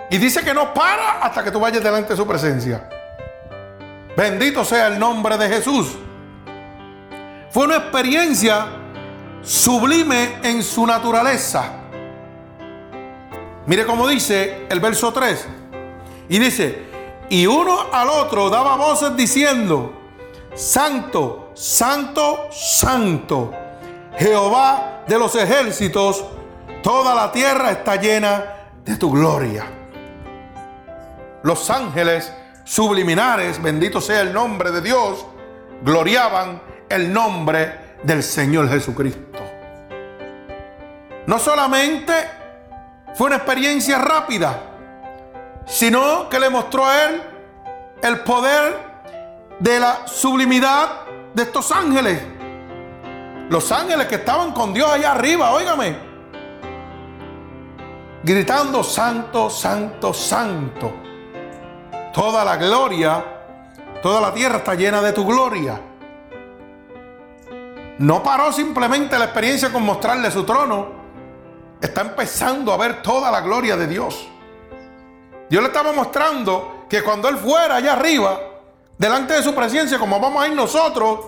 Y 0.08 0.18
dice 0.18 0.44
que 0.44 0.54
no 0.54 0.72
para 0.72 1.20
hasta 1.20 1.42
que 1.42 1.50
tú 1.50 1.58
vayas 1.58 1.82
delante 1.82 2.10
de 2.10 2.16
su 2.16 2.26
presencia. 2.26 2.88
Bendito 4.16 4.64
sea 4.64 4.86
el 4.86 5.00
nombre 5.00 5.36
de 5.36 5.48
Jesús. 5.48 5.96
Fue 7.50 7.64
una 7.64 7.76
experiencia 7.78 8.66
sublime 9.48 10.40
en 10.42 10.62
su 10.62 10.86
naturaleza. 10.86 11.72
Mire 13.64 13.86
cómo 13.86 14.06
dice 14.06 14.66
el 14.68 14.78
verso 14.78 15.10
3. 15.10 15.46
Y 16.28 16.38
dice, 16.38 16.84
y 17.30 17.46
uno 17.46 17.86
al 17.90 18.10
otro 18.10 18.50
daba 18.50 18.76
voces 18.76 19.16
diciendo, 19.16 19.94
Santo, 20.54 21.52
Santo, 21.54 22.48
Santo, 22.52 23.52
Jehová 24.18 25.04
de 25.06 25.18
los 25.18 25.34
ejércitos, 25.34 26.24
toda 26.82 27.14
la 27.14 27.32
tierra 27.32 27.70
está 27.70 27.96
llena 27.96 28.44
de 28.84 28.96
tu 28.96 29.10
gloria. 29.10 29.64
Los 31.42 31.70
ángeles 31.70 32.30
subliminares, 32.64 33.62
bendito 33.62 34.02
sea 34.02 34.20
el 34.20 34.34
nombre 34.34 34.70
de 34.72 34.82
Dios, 34.82 35.24
gloriaban 35.82 36.60
el 36.90 37.10
nombre 37.10 37.96
del 38.02 38.22
Señor 38.22 38.68
Jesucristo. 38.68 39.27
No 41.28 41.38
solamente 41.38 42.14
fue 43.12 43.26
una 43.26 43.36
experiencia 43.36 43.98
rápida, 43.98 44.62
sino 45.66 46.26
que 46.30 46.40
le 46.40 46.48
mostró 46.48 46.86
a 46.86 47.04
él 47.04 47.22
el 48.00 48.20
poder 48.20 48.78
de 49.58 49.78
la 49.78 50.06
sublimidad 50.06 51.02
de 51.34 51.42
estos 51.42 51.70
ángeles. 51.70 52.22
Los 53.50 53.70
ángeles 53.70 54.06
que 54.06 54.14
estaban 54.14 54.52
con 54.52 54.72
Dios 54.72 54.90
allá 54.90 55.12
arriba, 55.12 55.50
óigame, 55.50 55.98
gritando, 58.22 58.82
santo, 58.82 59.50
santo, 59.50 60.14
santo. 60.14 60.94
Toda 62.14 62.42
la 62.42 62.56
gloria, 62.56 63.22
toda 64.02 64.22
la 64.22 64.32
tierra 64.32 64.56
está 64.56 64.74
llena 64.74 65.02
de 65.02 65.12
tu 65.12 65.26
gloria. 65.26 65.78
No 67.98 68.22
paró 68.22 68.50
simplemente 68.50 69.18
la 69.18 69.26
experiencia 69.26 69.70
con 69.70 69.82
mostrarle 69.82 70.30
su 70.30 70.44
trono. 70.44 70.97
Está 71.80 72.00
empezando 72.02 72.72
a 72.72 72.76
ver 72.76 73.02
toda 73.02 73.30
la 73.30 73.40
gloria 73.40 73.76
de 73.76 73.86
Dios. 73.86 74.28
Dios 75.48 75.62
le 75.62 75.68
estaba 75.68 75.92
mostrando 75.92 76.86
que 76.88 77.02
cuando 77.02 77.28
Él 77.28 77.36
fuera 77.36 77.76
allá 77.76 77.92
arriba, 77.92 78.40
delante 78.96 79.34
de 79.34 79.42
su 79.42 79.54
presencia, 79.54 79.98
como 79.98 80.18
vamos 80.18 80.42
a 80.42 80.48
ir 80.48 80.54
nosotros, 80.54 81.20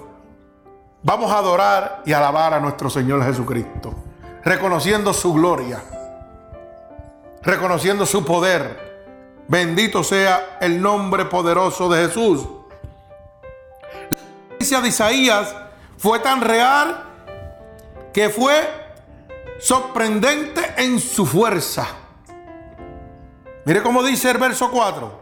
vamos 1.02 1.30
a 1.30 1.38
adorar 1.38 2.02
y 2.04 2.12
alabar 2.12 2.54
a 2.54 2.60
nuestro 2.60 2.90
Señor 2.90 3.24
Jesucristo, 3.24 3.94
reconociendo 4.44 5.12
su 5.12 5.32
gloria, 5.32 5.82
reconociendo 7.42 8.04
su 8.04 8.24
poder. 8.24 8.90
Bendito 9.48 10.04
sea 10.04 10.58
el 10.60 10.80
nombre 10.80 11.24
poderoso 11.24 11.88
de 11.88 12.06
Jesús. 12.06 12.46
La 14.70 14.80
de 14.80 14.88
Isaías 14.88 15.54
fue 15.96 16.20
tan 16.20 16.40
real 16.40 17.04
que 18.12 18.28
fue 18.28 18.79
sorprendente 19.60 20.74
en 20.76 20.98
su 20.98 21.26
fuerza. 21.26 21.86
Mire 23.64 23.82
cómo 23.82 24.02
dice 24.02 24.30
el 24.30 24.38
verso 24.38 24.70
4. 24.70 25.20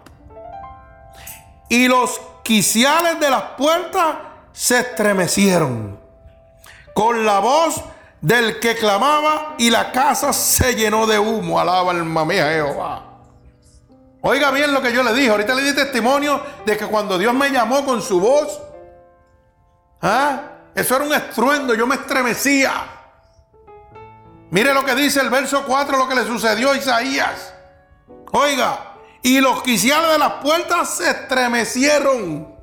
Y 1.68 1.88
los 1.88 2.20
quiciales 2.42 3.20
de 3.20 3.28
las 3.28 3.42
puertas 3.56 4.16
se 4.52 4.78
estremecieron 4.78 6.00
con 6.94 7.26
la 7.26 7.40
voz 7.40 7.82
del 8.20 8.58
que 8.58 8.74
clamaba 8.74 9.54
y 9.58 9.70
la 9.70 9.92
casa 9.92 10.32
se 10.32 10.74
llenó 10.74 11.06
de 11.06 11.18
humo. 11.18 11.60
Alaba 11.60 11.90
alma 11.90 12.24
mía 12.24 12.48
Jehová. 12.48 13.04
Oiga 14.22 14.50
bien 14.50 14.72
lo 14.72 14.82
que 14.82 14.92
yo 14.92 15.02
le 15.02 15.12
dije. 15.12 15.30
Ahorita 15.30 15.54
le 15.54 15.62
di 15.62 15.74
testimonio 15.74 16.40
de 16.64 16.76
que 16.76 16.86
cuando 16.86 17.18
Dios 17.18 17.34
me 17.34 17.50
llamó 17.50 17.84
con 17.84 18.02
su 18.02 18.20
voz, 18.20 18.60
¿ah? 20.02 20.40
Eso 20.74 20.96
era 20.96 21.04
un 21.04 21.12
estruendo, 21.12 21.74
yo 21.74 21.86
me 21.86 21.96
estremecía. 21.96 22.97
Mire 24.50 24.72
lo 24.72 24.84
que 24.84 24.94
dice 24.94 25.20
el 25.20 25.30
verso 25.30 25.64
4, 25.64 25.98
lo 25.98 26.08
que 26.08 26.14
le 26.14 26.24
sucedió 26.24 26.70
a 26.70 26.76
Isaías. 26.76 27.52
Oiga, 28.32 28.94
y 29.22 29.40
los 29.40 29.62
quiciales 29.62 30.12
de 30.12 30.18
las 30.18 30.34
puertas 30.34 30.96
se 30.96 31.10
estremecieron. 31.10 32.54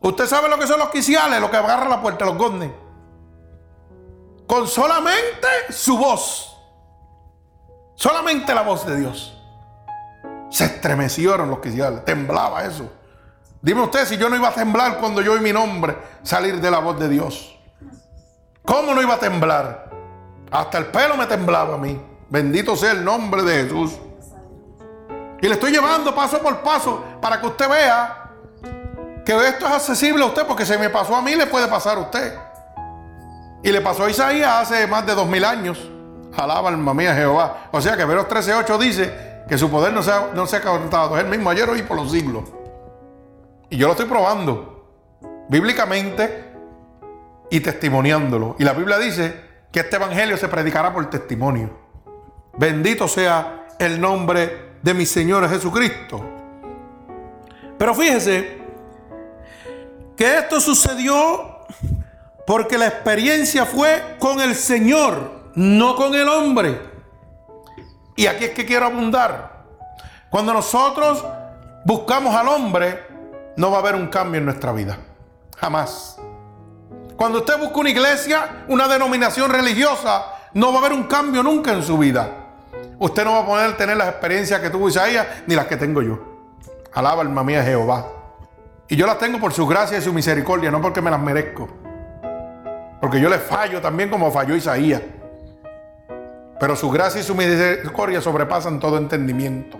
Usted 0.00 0.26
sabe 0.26 0.48
lo 0.48 0.58
que 0.58 0.66
son 0.66 0.78
los 0.78 0.90
quiciales, 0.90 1.40
lo 1.40 1.50
que 1.50 1.56
agarra 1.56 1.88
la 1.88 2.00
puerta, 2.00 2.24
los 2.24 2.36
gondes. 2.36 2.70
Con 4.46 4.66
solamente 4.66 5.48
su 5.70 5.98
voz. 5.98 6.56
Solamente 7.96 8.54
la 8.54 8.62
voz 8.62 8.86
de 8.86 8.96
Dios. 8.96 9.36
Se 10.50 10.64
estremecieron 10.64 11.50
los 11.50 11.60
quiciales. 11.60 12.04
Temblaba 12.04 12.64
eso. 12.64 12.90
Dime 13.60 13.82
usted 13.82 14.06
si 14.06 14.16
yo 14.16 14.30
no 14.30 14.36
iba 14.36 14.48
a 14.48 14.54
temblar 14.54 14.98
cuando 14.98 15.20
yo 15.20 15.34
oí 15.34 15.40
mi 15.40 15.52
nombre 15.52 15.96
salir 16.22 16.60
de 16.60 16.70
la 16.70 16.78
voz 16.78 16.98
de 16.98 17.08
Dios. 17.08 17.58
¿Cómo 18.64 18.94
no 18.94 19.02
iba 19.02 19.14
a 19.14 19.18
temblar? 19.18 19.89
Hasta 20.50 20.78
el 20.78 20.86
pelo 20.86 21.16
me 21.16 21.26
temblaba 21.26 21.74
a 21.74 21.78
mí. 21.78 22.00
Bendito 22.28 22.76
sea 22.76 22.92
el 22.92 23.04
nombre 23.04 23.42
de 23.42 23.64
Jesús. 23.64 23.92
Y 25.40 25.46
le 25.46 25.54
estoy 25.54 25.72
llevando 25.72 26.14
paso 26.14 26.38
por 26.40 26.58
paso 26.58 27.02
para 27.20 27.40
que 27.40 27.46
usted 27.46 27.68
vea 27.68 28.30
que 29.24 29.48
esto 29.48 29.66
es 29.66 29.72
accesible 29.72 30.22
a 30.22 30.26
usted 30.26 30.46
porque 30.46 30.66
se 30.66 30.76
me 30.76 30.90
pasó 30.90 31.16
a 31.16 31.22
mí, 31.22 31.34
le 31.34 31.46
puede 31.46 31.66
pasar 31.68 31.96
a 31.96 32.00
usted. 32.00 32.38
Y 33.62 33.70
le 33.70 33.80
pasó 33.80 34.04
a 34.04 34.10
Isaías 34.10 34.62
hace 34.62 34.86
más 34.86 35.06
de 35.06 35.14
dos 35.14 35.26
mil 35.26 35.44
años. 35.44 35.90
Alaba 36.36 36.68
alma 36.68 36.94
mía 36.94 37.14
Jehová. 37.14 37.68
O 37.72 37.80
sea 37.80 37.96
que 37.96 38.04
Veros 38.04 38.26
13.8 38.26 38.78
dice 38.78 39.44
que 39.48 39.58
su 39.58 39.70
poder 39.70 39.92
no 39.92 40.02
se 40.02 40.10
ha, 40.10 40.28
no 40.34 40.46
se 40.46 40.56
ha 40.56 40.60
Es 40.60 41.24
el 41.24 41.26
mismo 41.26 41.50
ayer, 41.50 41.68
hoy 41.68 41.82
por 41.82 41.96
los 41.96 42.10
siglos. 42.10 42.44
Y 43.68 43.76
yo 43.76 43.86
lo 43.86 43.92
estoy 43.92 44.06
probando 44.06 44.88
bíblicamente 45.48 46.52
y 47.50 47.60
testimoniándolo. 47.60 48.56
Y 48.58 48.64
la 48.64 48.72
Biblia 48.72 48.98
dice 48.98 49.49
que 49.72 49.80
este 49.80 49.96
evangelio 49.96 50.36
se 50.36 50.48
predicará 50.48 50.92
por 50.92 51.08
testimonio. 51.08 51.70
Bendito 52.56 53.06
sea 53.08 53.66
el 53.78 54.00
nombre 54.00 54.74
de 54.82 54.94
mi 54.94 55.06
Señor 55.06 55.48
Jesucristo. 55.48 56.24
Pero 57.78 57.94
fíjese 57.94 58.58
que 60.16 60.38
esto 60.38 60.60
sucedió 60.60 61.66
porque 62.46 62.76
la 62.76 62.88
experiencia 62.88 63.64
fue 63.64 64.16
con 64.18 64.40
el 64.40 64.54
Señor, 64.54 65.52
no 65.54 65.96
con 65.96 66.14
el 66.14 66.28
hombre. 66.28 66.78
Y 68.16 68.26
aquí 68.26 68.44
es 68.44 68.50
que 68.50 68.66
quiero 68.66 68.86
abundar. 68.86 69.64
Cuando 70.28 70.52
nosotros 70.52 71.24
buscamos 71.84 72.34
al 72.34 72.48
hombre, 72.48 73.02
no 73.56 73.70
va 73.70 73.78
a 73.78 73.80
haber 73.80 73.94
un 73.94 74.08
cambio 74.08 74.38
en 74.38 74.44
nuestra 74.44 74.72
vida. 74.72 74.98
Jamás. 75.56 76.19
Cuando 77.20 77.40
usted 77.40 77.58
busca 77.58 77.80
una 77.80 77.90
iglesia, 77.90 78.64
una 78.68 78.88
denominación 78.88 79.50
religiosa, 79.50 80.24
no 80.54 80.72
va 80.72 80.76
a 80.76 80.78
haber 80.78 80.94
un 80.94 81.02
cambio 81.02 81.42
nunca 81.42 81.70
en 81.70 81.82
su 81.82 81.98
vida. 81.98 82.30
Usted 82.98 83.26
no 83.26 83.32
va 83.32 83.40
a 83.40 83.44
poder 83.44 83.76
tener 83.76 83.98
las 83.98 84.08
experiencias 84.08 84.58
que 84.58 84.70
tuvo 84.70 84.88
Isaías 84.88 85.26
ni 85.46 85.54
las 85.54 85.66
que 85.66 85.76
tengo 85.76 86.00
yo. 86.00 86.18
Alaba 86.94 87.20
alma 87.20 87.44
mía 87.44 87.62
Jehová. 87.62 88.06
Y 88.88 88.96
yo 88.96 89.06
las 89.06 89.18
tengo 89.18 89.38
por 89.38 89.52
su 89.52 89.66
gracia 89.66 89.98
y 89.98 90.00
su 90.00 90.14
misericordia, 90.14 90.70
no 90.70 90.80
porque 90.80 91.02
me 91.02 91.10
las 91.10 91.20
merezco. 91.20 91.68
Porque 93.02 93.20
yo 93.20 93.28
le 93.28 93.38
fallo 93.38 93.82
también 93.82 94.08
como 94.08 94.30
falló 94.30 94.56
Isaías. 94.56 95.02
Pero 96.58 96.74
su 96.74 96.90
gracia 96.90 97.20
y 97.20 97.24
su 97.24 97.34
misericordia 97.34 98.22
sobrepasan 98.22 98.80
todo 98.80 98.96
entendimiento. 98.96 99.76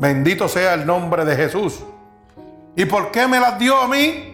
Bendito 0.00 0.48
sea 0.48 0.74
el 0.74 0.84
nombre 0.84 1.24
de 1.24 1.36
Jesús. 1.36 1.84
¿Y 2.74 2.86
por 2.86 3.12
qué 3.12 3.28
me 3.28 3.38
las 3.38 3.56
dio 3.56 3.80
a 3.80 3.86
mí? 3.86 4.33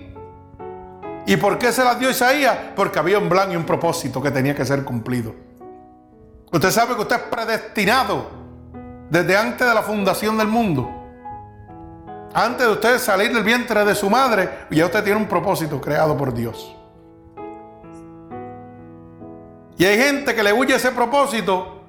¿Y 1.26 1.36
por 1.36 1.58
qué 1.58 1.72
se 1.72 1.84
las 1.84 1.98
dio 1.98 2.10
Isaías? 2.10 2.56
Porque 2.74 2.98
había 2.98 3.18
un 3.18 3.28
plan 3.28 3.52
y 3.52 3.56
un 3.56 3.64
propósito 3.64 4.22
que 4.22 4.30
tenía 4.30 4.54
que 4.54 4.64
ser 4.64 4.84
cumplido. 4.84 5.34
Usted 6.52 6.70
sabe 6.70 6.94
que 6.96 7.02
usted 7.02 7.16
es 7.16 7.22
predestinado 7.22 8.30
desde 9.10 9.36
antes 9.36 9.66
de 9.66 9.74
la 9.74 9.82
fundación 9.82 10.38
del 10.38 10.48
mundo. 10.48 10.88
Antes 12.32 12.66
de 12.66 12.72
usted 12.72 12.98
salir 12.98 13.32
del 13.34 13.42
vientre 13.42 13.84
de 13.84 13.94
su 13.94 14.08
madre, 14.08 14.48
ya 14.70 14.86
usted 14.86 15.02
tiene 15.02 15.18
un 15.18 15.26
propósito 15.26 15.80
creado 15.80 16.16
por 16.16 16.32
Dios. 16.32 16.76
Y 19.76 19.84
hay 19.84 19.98
gente 19.98 20.34
que 20.34 20.42
le 20.42 20.52
huye 20.52 20.74
ese 20.74 20.90
propósito 20.92 21.82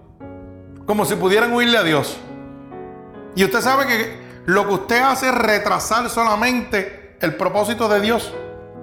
como 0.86 1.06
si 1.06 1.16
pudieran 1.16 1.54
huirle 1.54 1.78
a 1.78 1.84
Dios. 1.84 2.18
Y 3.36 3.44
usted 3.44 3.62
sabe 3.62 3.86
que 3.86 4.22
lo 4.46 4.68
que 4.68 4.74
usted 4.74 5.02
hace 5.02 5.30
es 5.30 5.36
retrasar 5.36 6.10
solamente 6.10 7.18
el 7.22 7.36
propósito 7.36 7.88
de 7.88 8.02
Dios, 8.02 8.34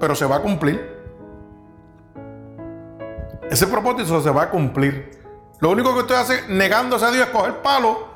pero 0.00 0.14
se 0.14 0.24
va 0.26 0.36
a 0.36 0.40
cumplir. 0.40 0.98
Ese 3.50 3.66
propósito 3.66 4.20
se 4.20 4.30
va 4.30 4.42
a 4.42 4.50
cumplir. 4.50 5.18
Lo 5.60 5.70
único 5.70 5.92
que 5.94 6.00
usted 6.00 6.14
hace 6.14 6.48
negándose 6.48 7.04
a 7.04 7.10
Dios 7.10 7.26
es 7.26 7.32
coger 7.32 7.62
palo, 7.62 8.06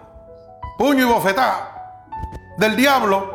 puño 0.78 1.02
y 1.02 1.08
bofetada 1.12 1.72
del 2.58 2.76
diablo 2.76 3.34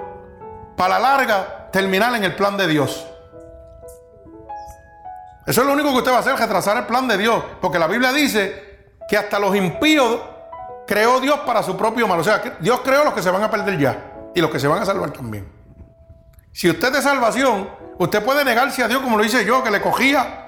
para 0.75 0.99
la 0.99 0.99
larga 0.99 1.69
terminar 1.71 2.15
en 2.15 2.23
el 2.23 2.35
plan 2.35 2.55
de 2.55 2.67
Dios. 2.67 3.05
Eso 5.45 5.61
es 5.61 5.67
lo 5.67 5.73
único 5.73 5.91
que 5.91 5.97
usted 5.97 6.11
va 6.11 6.17
a 6.17 6.19
hacer, 6.19 6.35
retrasar 6.35 6.77
el 6.77 6.85
plan 6.85 7.07
de 7.07 7.17
Dios. 7.17 7.43
Porque 7.61 7.79
la 7.79 7.87
Biblia 7.87 8.11
dice 8.11 8.97
que 9.07 9.17
hasta 9.17 9.39
los 9.39 9.55
impíos 9.55 10.19
creó 10.85 11.19
Dios 11.19 11.39
para 11.45 11.63
su 11.63 11.77
propio 11.77 12.07
mal. 12.07 12.19
O 12.19 12.23
sea, 12.23 12.57
Dios 12.59 12.81
creó 12.83 13.03
los 13.03 13.13
que 13.13 13.21
se 13.21 13.31
van 13.31 13.43
a 13.43 13.49
perder 13.49 13.77
ya 13.77 14.29
y 14.35 14.41
los 14.41 14.51
que 14.51 14.59
se 14.59 14.67
van 14.67 14.81
a 14.81 14.85
salvar 14.85 15.11
también. 15.11 15.49
Si 16.51 16.69
usted 16.69 16.87
es 16.87 16.93
de 16.95 17.01
salvación, 17.01 17.69
usted 17.97 18.23
puede 18.23 18.43
negarse 18.45 18.83
a 18.83 18.87
Dios 18.87 19.01
como 19.01 19.17
lo 19.17 19.23
hice 19.23 19.45
yo, 19.45 19.63
que 19.63 19.71
le 19.71 19.81
cogía. 19.81 20.45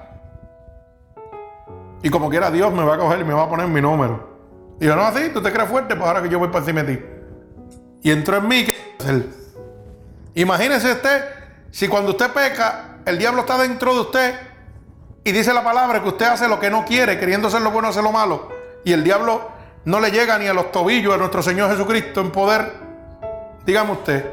Y 2.01 2.09
como 2.09 2.29
quiera 2.29 2.49
Dios 2.49 2.71
me 2.73 2.83
va 2.83 2.95
a 2.95 2.97
coger 2.97 3.19
y 3.19 3.23
me 3.23 3.33
va 3.33 3.43
a 3.43 3.49
poner 3.49 3.67
mi 3.67 3.81
número. 3.81 4.29
Y 4.79 4.85
yo, 4.85 4.95
no, 4.95 5.03
así, 5.03 5.29
tú 5.29 5.41
te 5.41 5.51
crees 5.51 5.69
fuerte, 5.69 5.95
pues 5.95 6.07
ahora 6.07 6.21
que 6.21 6.29
yo 6.29 6.39
voy 6.39 6.47
para 6.47 6.59
encima 6.59 6.83
de 6.83 6.95
ti. 6.95 7.05
Y 8.01 8.11
entró 8.11 8.37
en 8.37 8.47
mí, 8.47 8.65
¿qué 8.65 8.95
hacer? 8.99 9.25
Imagínese 10.35 10.93
usted, 10.93 11.25
si 11.69 11.87
cuando 11.87 12.11
usted 12.11 12.31
peca, 12.31 12.99
el 13.05 13.17
diablo 13.17 13.41
está 13.41 13.57
dentro 13.57 13.93
de 13.93 13.99
usted 14.01 14.35
y 15.23 15.31
dice 15.31 15.53
la 15.53 15.63
palabra 15.63 16.01
que 16.01 16.07
usted 16.07 16.27
hace 16.27 16.47
lo 16.47 16.59
que 16.59 16.69
no 16.69 16.85
quiere, 16.85 17.19
queriendo 17.19 17.49
hacer 17.49 17.61
lo 17.61 17.71
bueno, 17.71 17.89
hacer 17.89 18.03
lo 18.03 18.11
malo. 18.11 18.49
Y 18.85 18.93
el 18.93 19.03
diablo 19.03 19.49
no 19.83 19.99
le 19.99 20.11
llega 20.11 20.37
ni 20.37 20.47
a 20.47 20.53
los 20.53 20.71
tobillos 20.71 21.13
de 21.13 21.19
nuestro 21.19 21.43
Señor 21.43 21.69
Jesucristo 21.69 22.21
en 22.21 22.31
poder. 22.31 22.73
Dígame 23.65 23.91
usted, 23.91 24.25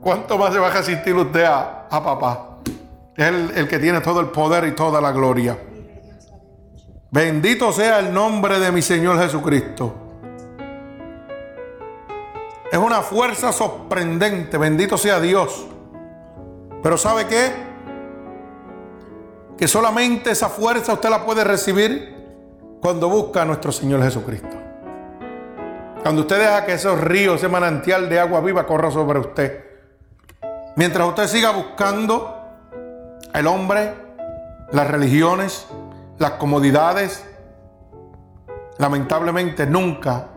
¿cuánto 0.00 0.38
más 0.38 0.52
se 0.52 0.58
va 0.58 0.68
a 0.68 0.70
resistir 0.70 1.14
usted 1.14 1.44
a, 1.44 1.88
papá? 1.88 2.58
Es 3.16 3.26
el, 3.26 3.50
el 3.54 3.68
que 3.68 3.78
tiene 3.78 4.00
todo 4.00 4.20
el 4.20 4.28
poder 4.28 4.64
y 4.66 4.72
toda 4.72 5.00
la 5.00 5.12
gloria. 5.12 5.58
Bendito 7.10 7.72
sea 7.72 8.00
el 8.00 8.12
nombre 8.12 8.60
de 8.60 8.70
mi 8.70 8.82
Señor 8.82 9.18
Jesucristo. 9.18 9.94
Es 12.70 12.78
una 12.78 13.00
fuerza 13.00 13.50
sorprendente, 13.50 14.58
bendito 14.58 14.98
sea 14.98 15.18
Dios. 15.20 15.66
Pero 16.82 16.98
¿sabe 16.98 17.26
qué? 17.26 17.50
Que 19.56 19.66
solamente 19.66 20.30
esa 20.30 20.48
fuerza 20.48 20.92
usted 20.92 21.08
la 21.08 21.24
puede 21.24 21.44
recibir 21.44 22.14
cuando 22.80 23.08
busca 23.08 23.42
a 23.42 23.44
nuestro 23.44 23.72
Señor 23.72 24.02
Jesucristo. 24.02 24.56
Cuando 26.02 26.22
usted 26.22 26.38
deja 26.38 26.64
que 26.64 26.74
esos 26.74 27.00
ríos, 27.00 27.36
ese 27.36 27.48
manantial 27.48 28.08
de 28.08 28.20
agua 28.20 28.40
viva 28.40 28.66
corra 28.66 28.90
sobre 28.90 29.18
usted. 29.18 29.67
Mientras 30.78 31.08
usted 31.08 31.26
siga 31.26 31.50
buscando 31.50 32.38
el 33.34 33.48
hombre, 33.48 33.94
las 34.70 34.88
religiones, 34.88 35.66
las 36.18 36.30
comodidades, 36.34 37.26
lamentablemente 38.78 39.66
nunca 39.66 40.28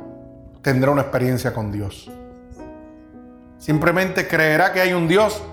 tendrá 0.63 0.89
una 0.89 1.04
experiencia 1.04 1.54
con 1.54 1.71
Dios. 1.71 2.10
Simplemente 3.60 4.27
creerá 4.27 4.73
que 4.73 4.82
hay 4.82 4.93
un 4.93 5.08
Dios, 5.08 5.43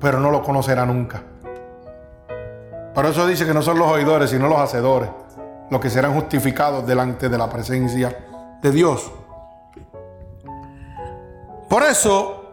pero 0.00 0.18
no 0.18 0.32
lo 0.32 0.42
conocerá 0.42 0.84
nunca. 0.84 1.22
Por 2.92 3.06
eso 3.06 3.28
dice 3.28 3.46
que 3.46 3.54
no 3.54 3.62
son 3.62 3.78
los 3.78 3.86
oidores, 3.86 4.30
sino 4.30 4.48
los 4.48 4.58
hacedores, 4.58 5.10
los 5.70 5.80
que 5.80 5.90
serán 5.90 6.12
justificados 6.12 6.84
delante 6.84 7.28
de 7.28 7.38
la 7.38 7.48
presencia 7.48 8.58
de 8.60 8.70
Dios. 8.72 9.12
Por 11.68 11.84
eso 11.84 12.43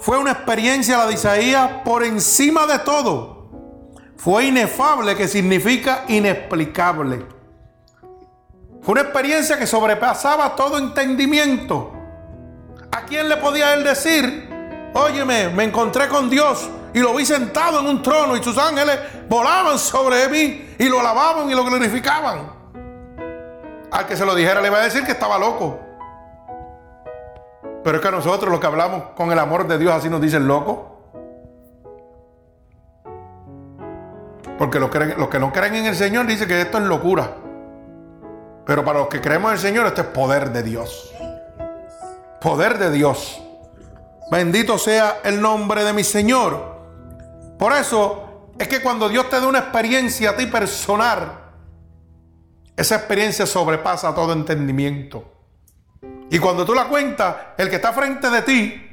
fue 0.00 0.18
una 0.18 0.32
experiencia 0.32 0.96
la 0.96 1.06
de 1.06 1.14
Isaías 1.14 1.70
por 1.84 2.02
encima 2.02 2.66
de 2.66 2.78
todo. 2.80 3.50
Fue 4.16 4.46
inefable, 4.46 5.14
que 5.14 5.28
significa 5.28 6.04
inexplicable. 6.08 7.26
Fue 8.82 8.92
una 8.92 9.02
experiencia 9.02 9.58
que 9.58 9.66
sobrepasaba 9.66 10.56
todo 10.56 10.78
entendimiento. 10.78 11.92
¿A 12.90 13.02
quién 13.04 13.28
le 13.28 13.36
podía 13.36 13.74
él 13.74 13.84
decir? 13.84 14.48
Óyeme, 14.94 15.50
me 15.50 15.64
encontré 15.64 16.08
con 16.08 16.30
Dios 16.30 16.68
y 16.94 17.00
lo 17.00 17.14
vi 17.14 17.24
sentado 17.24 17.80
en 17.80 17.86
un 17.86 18.02
trono 18.02 18.36
y 18.36 18.42
sus 18.42 18.56
ángeles 18.58 18.98
volaban 19.28 19.78
sobre 19.78 20.28
mí 20.28 20.74
y 20.78 20.88
lo 20.88 21.00
alababan 21.00 21.50
y 21.50 21.54
lo 21.54 21.64
glorificaban. 21.64 22.52
Al 23.90 24.06
que 24.06 24.16
se 24.16 24.24
lo 24.24 24.34
dijera 24.34 24.60
le 24.60 24.68
iba 24.68 24.78
a 24.78 24.84
decir 24.84 25.04
que 25.04 25.12
estaba 25.12 25.38
loco. 25.38 25.89
Pero 27.82 27.96
es 27.96 28.02
que 28.02 28.10
nosotros 28.10 28.50
los 28.50 28.60
que 28.60 28.66
hablamos 28.66 29.02
con 29.16 29.32
el 29.32 29.38
amor 29.38 29.66
de 29.66 29.78
Dios 29.78 29.92
así 29.92 30.08
nos 30.08 30.20
dicen 30.20 30.46
loco. 30.46 30.90
Porque 34.58 34.78
los, 34.78 34.90
que 34.90 35.38
no 35.38 35.52
creen 35.52 35.76
en 35.76 35.86
el 35.86 35.96
Señor 35.96 36.26
dicen 36.26 36.46
que 36.46 36.60
esto 36.60 36.76
es 36.76 36.84
locura. 36.84 37.36
Pero 38.66 38.84
para 38.84 38.98
los 38.98 39.08
que 39.08 39.20
creemos 39.20 39.50
en 39.50 39.54
el 39.54 39.60
Señor, 39.60 39.86
esto 39.86 40.02
es 40.02 40.06
poder 40.08 40.52
de 40.52 40.62
Dios. 40.62 41.10
poder 42.42 42.78
de 42.78 42.90
Dios. 42.90 43.40
Bendito 44.30 44.76
sea 44.76 45.20
el 45.24 45.40
nombre 45.40 45.82
de 45.82 45.94
mi 45.94 46.04
Señor. 46.04 46.78
Por 47.58 47.72
eso 47.72 48.50
es 48.58 48.68
que 48.68 48.82
cuando 48.82 49.08
Dios 49.08 49.30
te 49.30 49.40
da 49.40 49.46
una 49.48 49.60
experiencia 49.60 50.30
a 50.30 50.36
ti 50.36 50.46
personal, 50.46 51.32
esa 52.76 52.96
experiencia 52.96 53.46
sobrepasa 53.46 54.14
todo 54.14 54.34
entendimiento. 54.34 55.39
Y 56.30 56.38
cuando 56.38 56.64
tú 56.64 56.74
la 56.74 56.84
cuentas, 56.84 57.34
el 57.58 57.68
que 57.68 57.76
está 57.76 57.92
frente 57.92 58.30
de 58.30 58.42
ti, 58.42 58.88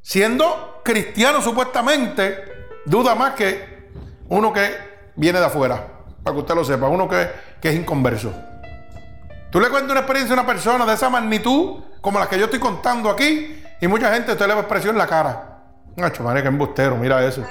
siendo 0.00 0.80
cristiano 0.82 1.42
supuestamente, 1.42 2.66
duda 2.86 3.14
más 3.14 3.34
que 3.34 3.90
uno 4.30 4.50
que 4.52 4.74
viene 5.14 5.38
de 5.38 5.44
afuera, 5.44 5.86
para 6.22 6.34
que 6.34 6.40
usted 6.40 6.54
lo 6.54 6.64
sepa, 6.64 6.88
uno 6.88 7.06
que, 7.06 7.28
que 7.60 7.68
es 7.68 7.74
inconverso. 7.76 8.32
Tú 9.50 9.60
le 9.60 9.68
cuentas 9.68 9.90
una 9.90 10.00
experiencia 10.00 10.34
a 10.34 10.40
una 10.40 10.46
persona 10.46 10.86
de 10.86 10.94
esa 10.94 11.10
magnitud, 11.10 11.82
como 12.00 12.18
la 12.18 12.26
que 12.26 12.38
yo 12.38 12.46
estoy 12.46 12.58
contando 12.58 13.10
aquí, 13.10 13.62
y 13.82 13.86
mucha 13.86 14.12
gente 14.14 14.34
te 14.34 14.46
le 14.46 14.54
va 14.54 14.60
expresión 14.60 14.94
en 14.94 14.98
la 14.98 15.06
cara. 15.06 15.64
Nacho, 15.94 16.22
madre, 16.22 16.40
que 16.40 16.48
embustero, 16.48 16.96
mira 16.96 17.22
eso. 17.22 17.44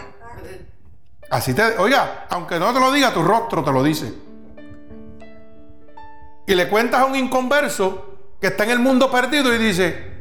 Así 1.30 1.54
te, 1.54 1.78
oiga, 1.78 2.26
aunque 2.30 2.58
no 2.58 2.74
te 2.74 2.80
lo 2.80 2.92
diga, 2.92 3.14
tu 3.14 3.22
rostro 3.22 3.64
te 3.64 3.72
lo 3.72 3.84
dice. 3.84 4.14
Y 6.48 6.56
le 6.56 6.68
cuentas 6.70 7.02
a 7.02 7.06
un 7.06 7.16
inconverso 7.16 8.17
que 8.40 8.48
está 8.48 8.64
en 8.64 8.72
el 8.72 8.80
mundo 8.80 9.10
perdido 9.10 9.54
y 9.54 9.58
dice, 9.58 10.18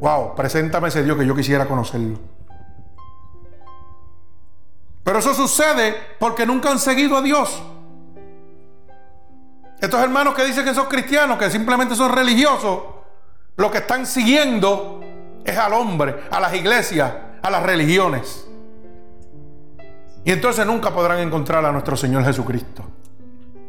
wow, 0.00 0.34
preséntame 0.34 0.88
ese 0.88 1.02
Dios 1.02 1.16
que 1.16 1.26
yo 1.26 1.34
quisiera 1.34 1.66
conocerlo. 1.66 2.18
Pero 5.04 5.18
eso 5.18 5.34
sucede 5.34 5.94
porque 6.18 6.46
nunca 6.46 6.70
han 6.70 6.78
seguido 6.78 7.16
a 7.16 7.22
Dios. 7.22 7.62
Estos 9.80 10.00
hermanos 10.00 10.34
que 10.34 10.44
dicen 10.44 10.64
que 10.64 10.74
son 10.74 10.86
cristianos, 10.86 11.38
que 11.38 11.50
simplemente 11.50 11.96
son 11.96 12.12
religiosos, 12.12 12.82
lo 13.56 13.70
que 13.70 13.78
están 13.78 14.06
siguiendo 14.06 15.00
es 15.44 15.58
al 15.58 15.72
hombre, 15.72 16.24
a 16.30 16.38
las 16.38 16.54
iglesias, 16.54 17.12
a 17.42 17.50
las 17.50 17.62
religiones. 17.64 18.46
Y 20.24 20.30
entonces 20.30 20.64
nunca 20.64 20.92
podrán 20.92 21.18
encontrar 21.18 21.64
a 21.64 21.72
nuestro 21.72 21.96
Señor 21.96 22.24
Jesucristo. 22.24 22.84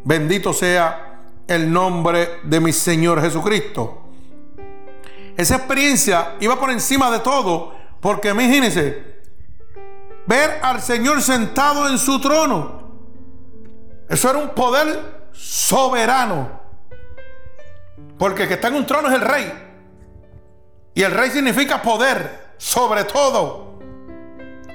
Bendito 0.04 0.54
sea 0.54 1.13
el 1.48 1.72
nombre 1.72 2.40
de 2.44 2.60
mi 2.60 2.72
Señor 2.72 3.22
Jesucristo. 3.22 4.04
Esa 5.36 5.56
experiencia 5.56 6.36
iba 6.40 6.60
por 6.60 6.72
encima 6.72 7.10
de 7.10 7.20
todo, 7.20 7.74
porque 8.00 8.30
imagínense, 8.30 9.22
ver 10.26 10.60
al 10.62 10.82
Señor 10.82 11.22
sentado 11.22 11.90
en 11.90 11.98
su 11.98 12.20
trono, 12.20 12.84
eso 14.10 14.30
era 14.30 14.40
un 14.40 14.50
poder 14.50 15.30
soberano. 15.32 16.62
Porque 18.18 18.44
el 18.44 18.48
que 18.48 18.54
está 18.56 18.68
en 18.68 18.76
un 18.76 18.86
trono 18.86 19.10
es 19.10 19.16
el 19.16 19.22
rey. 19.22 19.52
Y 20.94 21.02
el 21.02 21.12
rey 21.12 21.32
significa 21.32 21.82
poder 21.82 22.54
sobre 22.58 23.04
todo. 23.06 23.80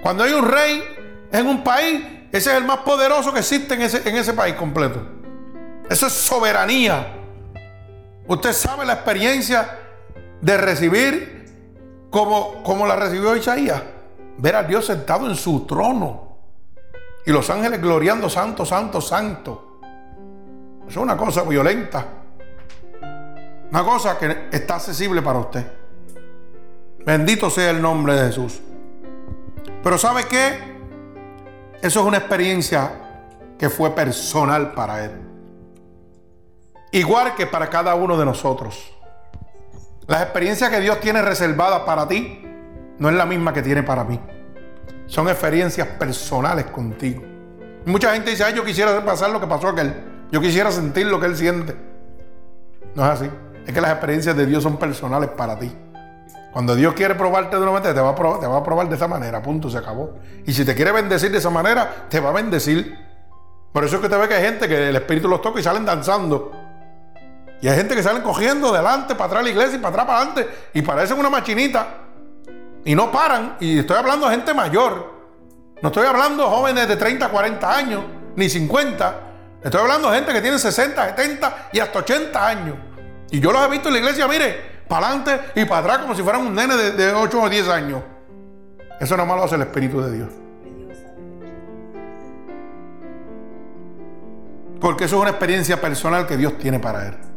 Cuando 0.02 0.24
hay 0.24 0.32
un 0.32 0.46
rey 0.46 0.82
en 1.30 1.46
un 1.46 1.62
país, 1.62 2.02
ese 2.32 2.50
es 2.50 2.56
el 2.56 2.64
más 2.64 2.78
poderoso 2.78 3.32
que 3.32 3.40
existe 3.40 3.74
en 3.74 3.82
ese, 3.82 4.08
en 4.08 4.16
ese 4.16 4.32
país 4.32 4.54
completo. 4.54 5.17
Eso 5.88 6.06
es 6.06 6.12
soberanía. 6.12 7.14
Usted 8.26 8.52
sabe 8.52 8.84
la 8.84 8.94
experiencia 8.94 9.78
de 10.40 10.56
recibir 10.58 12.08
como, 12.10 12.62
como 12.62 12.86
la 12.86 12.96
recibió 12.96 13.34
Isaías. 13.34 13.82
Ver 14.36 14.56
a 14.56 14.62
Dios 14.62 14.86
sentado 14.86 15.26
en 15.28 15.34
su 15.34 15.66
trono. 15.66 16.28
Y 17.24 17.32
los 17.32 17.48
ángeles 17.50 17.80
gloriando, 17.80 18.28
santo, 18.28 18.64
santo, 18.64 19.00
santo. 19.00 19.80
Es 20.88 20.96
una 20.96 21.16
cosa 21.16 21.42
violenta. 21.42 22.06
Una 23.70 23.84
cosa 23.84 24.18
que 24.18 24.48
está 24.50 24.76
accesible 24.76 25.20
para 25.20 25.38
usted. 25.38 25.66
Bendito 27.04 27.50
sea 27.50 27.70
el 27.70 27.80
nombre 27.80 28.14
de 28.14 28.26
Jesús. 28.26 28.60
Pero 29.82 29.98
¿sabe 29.98 30.24
qué? 30.24 30.78
Eso 31.80 32.00
es 32.00 32.06
una 32.06 32.18
experiencia 32.18 32.92
que 33.58 33.68
fue 33.68 33.90
personal 33.90 34.72
para 34.72 35.04
él. 35.04 35.27
Igual 36.92 37.34
que 37.34 37.46
para 37.46 37.68
cada 37.68 37.94
uno 37.94 38.16
de 38.16 38.24
nosotros. 38.24 38.92
Las 40.06 40.22
experiencias 40.22 40.70
que 40.70 40.80
Dios 40.80 41.00
tiene 41.00 41.20
reservadas 41.20 41.80
para 41.80 42.08
ti 42.08 42.42
no 42.98 43.10
es 43.10 43.14
la 43.14 43.26
misma 43.26 43.52
que 43.52 43.62
tiene 43.62 43.82
para 43.82 44.04
mí. 44.04 44.18
Son 45.06 45.28
experiencias 45.28 45.86
personales 45.86 46.66
contigo. 46.66 47.22
Mucha 47.84 48.12
gente 48.12 48.30
dice, 48.30 48.44
ay, 48.44 48.54
yo 48.54 48.64
quisiera 48.64 49.04
pasar 49.04 49.30
lo 49.30 49.40
que 49.40 49.46
pasó 49.46 49.68
aquel. 49.68 49.94
Yo 50.30 50.40
quisiera 50.40 50.70
sentir 50.70 51.06
lo 51.06 51.20
que 51.20 51.26
Él 51.26 51.36
siente. 51.36 51.76
No 52.94 53.04
es 53.04 53.10
así. 53.10 53.30
Es 53.66 53.72
que 53.72 53.80
las 53.80 53.90
experiencias 53.90 54.36
de 54.36 54.46
Dios 54.46 54.62
son 54.62 54.78
personales 54.78 55.30
para 55.30 55.58
ti. 55.58 55.70
Cuando 56.52 56.74
Dios 56.74 56.94
quiere 56.94 57.14
probarte 57.14 57.56
de 57.56 57.62
una 57.62 57.72
manera, 57.72 57.94
te 57.94 58.00
va, 58.00 58.10
a 58.10 58.14
probar, 58.14 58.40
te 58.40 58.46
va 58.46 58.56
a 58.56 58.62
probar 58.62 58.88
de 58.88 58.96
esa 58.96 59.06
manera. 59.06 59.42
Punto, 59.42 59.70
se 59.70 59.78
acabó. 59.78 60.14
Y 60.46 60.52
si 60.52 60.64
te 60.64 60.74
quiere 60.74 60.92
bendecir 60.92 61.30
de 61.30 61.38
esa 61.38 61.50
manera, 61.50 62.06
te 62.08 62.20
va 62.20 62.30
a 62.30 62.32
bendecir. 62.32 62.98
Por 63.72 63.84
eso 63.84 63.96
es 63.96 64.02
que 64.02 64.08
te 64.08 64.16
ve 64.16 64.26
que 64.26 64.34
hay 64.34 64.42
gente 64.42 64.66
que 64.66 64.88
el 64.88 64.96
Espíritu 64.96 65.28
los 65.28 65.42
toca 65.42 65.60
y 65.60 65.62
salen 65.62 65.84
danzando. 65.84 66.67
Y 67.60 67.68
hay 67.68 67.76
gente 67.76 67.94
que 67.94 68.02
salen 68.02 68.22
cogiendo 68.22 68.72
delante, 68.72 69.14
para 69.14 69.26
atrás 69.26 69.40
de 69.40 69.44
la 69.44 69.50
iglesia 69.50 69.76
y 69.76 69.78
para 69.78 69.90
atrás, 69.90 70.06
para 70.06 70.18
adelante. 70.18 70.48
Y 70.74 70.82
parecen 70.82 71.18
una 71.18 71.30
machinita. 71.30 71.86
Y 72.84 72.94
no 72.94 73.10
paran. 73.10 73.56
Y 73.60 73.80
estoy 73.80 73.96
hablando 73.96 74.28
de 74.28 74.36
gente 74.36 74.54
mayor. 74.54 75.18
No 75.82 75.88
estoy 75.88 76.06
hablando 76.06 76.44
de 76.44 76.48
jóvenes 76.48 76.88
de 76.88 76.96
30, 76.96 77.28
40 77.28 77.76
años, 77.76 78.04
ni 78.36 78.48
50. 78.48 79.20
Estoy 79.62 79.80
hablando 79.80 80.10
de 80.10 80.16
gente 80.16 80.32
que 80.32 80.40
tiene 80.40 80.58
60, 80.58 81.16
70 81.16 81.68
y 81.72 81.80
hasta 81.80 81.98
80 81.98 82.46
años. 82.46 82.76
Y 83.30 83.40
yo 83.40 83.52
los 83.52 83.62
he 83.62 83.68
visto 83.68 83.88
en 83.88 83.94
la 83.94 84.00
iglesia, 84.00 84.26
mire, 84.28 84.78
para 84.88 85.08
adelante 85.08 85.40
y 85.54 85.64
para 85.64 85.80
atrás 85.80 85.98
como 85.98 86.14
si 86.14 86.22
fueran 86.22 86.46
un 86.46 86.54
nene 86.54 86.76
de, 86.76 87.12
8 87.12 87.42
o 87.42 87.48
10 87.48 87.68
años. 87.68 88.02
Eso 89.00 89.16
nada 89.16 89.28
más 89.28 89.36
lo 89.36 89.44
hace 89.44 89.56
el 89.56 89.62
Espíritu 89.62 90.00
de 90.00 90.12
Dios. 90.12 90.28
Porque 94.80 95.04
eso 95.04 95.16
es 95.16 95.22
una 95.22 95.30
experiencia 95.30 95.80
personal 95.80 96.26
que 96.26 96.36
Dios 96.36 96.56
tiene 96.58 96.78
para 96.78 97.06
él. 97.08 97.27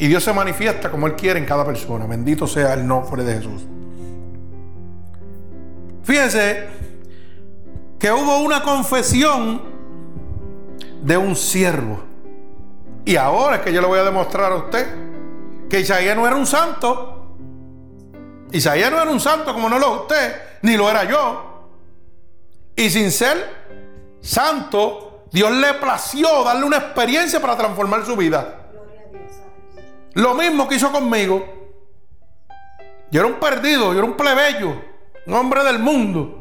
Y 0.00 0.08
Dios 0.08 0.24
se 0.24 0.32
manifiesta 0.32 0.90
como 0.90 1.06
Él 1.06 1.14
quiere 1.14 1.38
en 1.38 1.44
cada 1.44 1.62
persona. 1.62 2.06
Bendito 2.06 2.46
sea 2.46 2.72
el 2.72 2.86
nombre 2.86 3.22
de 3.22 3.34
Jesús. 3.34 3.66
Fíjense 6.02 6.66
que 7.98 8.10
hubo 8.10 8.38
una 8.38 8.62
confesión 8.62 9.60
de 11.02 11.18
un 11.18 11.36
siervo. 11.36 12.02
Y 13.04 13.16
ahora 13.16 13.56
es 13.56 13.60
que 13.60 13.74
yo 13.74 13.82
le 13.82 13.88
voy 13.88 13.98
a 13.98 14.04
demostrar 14.04 14.50
a 14.50 14.56
usted 14.56 14.86
que 15.68 15.80
Isaías 15.80 16.16
no 16.16 16.26
era 16.26 16.34
un 16.34 16.46
santo. 16.46 17.36
Isaías 18.52 18.90
no 18.90 19.02
era 19.02 19.10
un 19.10 19.20
santo 19.20 19.52
como 19.52 19.68
no 19.68 19.78
lo 19.78 19.96
es 19.96 20.00
usted, 20.00 20.42
ni 20.62 20.78
lo 20.78 20.88
era 20.88 21.04
yo. 21.04 21.68
Y 22.74 22.88
sin 22.88 23.12
ser 23.12 23.36
santo, 24.22 25.24
Dios 25.30 25.52
le 25.52 25.74
plació 25.74 26.42
darle 26.42 26.64
una 26.64 26.78
experiencia 26.78 27.38
para 27.38 27.54
transformar 27.54 28.06
su 28.06 28.16
vida. 28.16 28.59
Lo 30.14 30.34
mismo 30.34 30.68
que 30.68 30.76
hizo 30.76 30.90
conmigo. 30.90 31.60
Yo 33.10 33.20
era 33.20 33.26
un 33.28 33.40
perdido, 33.40 33.92
yo 33.92 33.98
era 33.98 34.06
un 34.06 34.16
plebeyo, 34.16 34.74
un 35.26 35.34
hombre 35.34 35.64
del 35.64 35.78
mundo. 35.78 36.40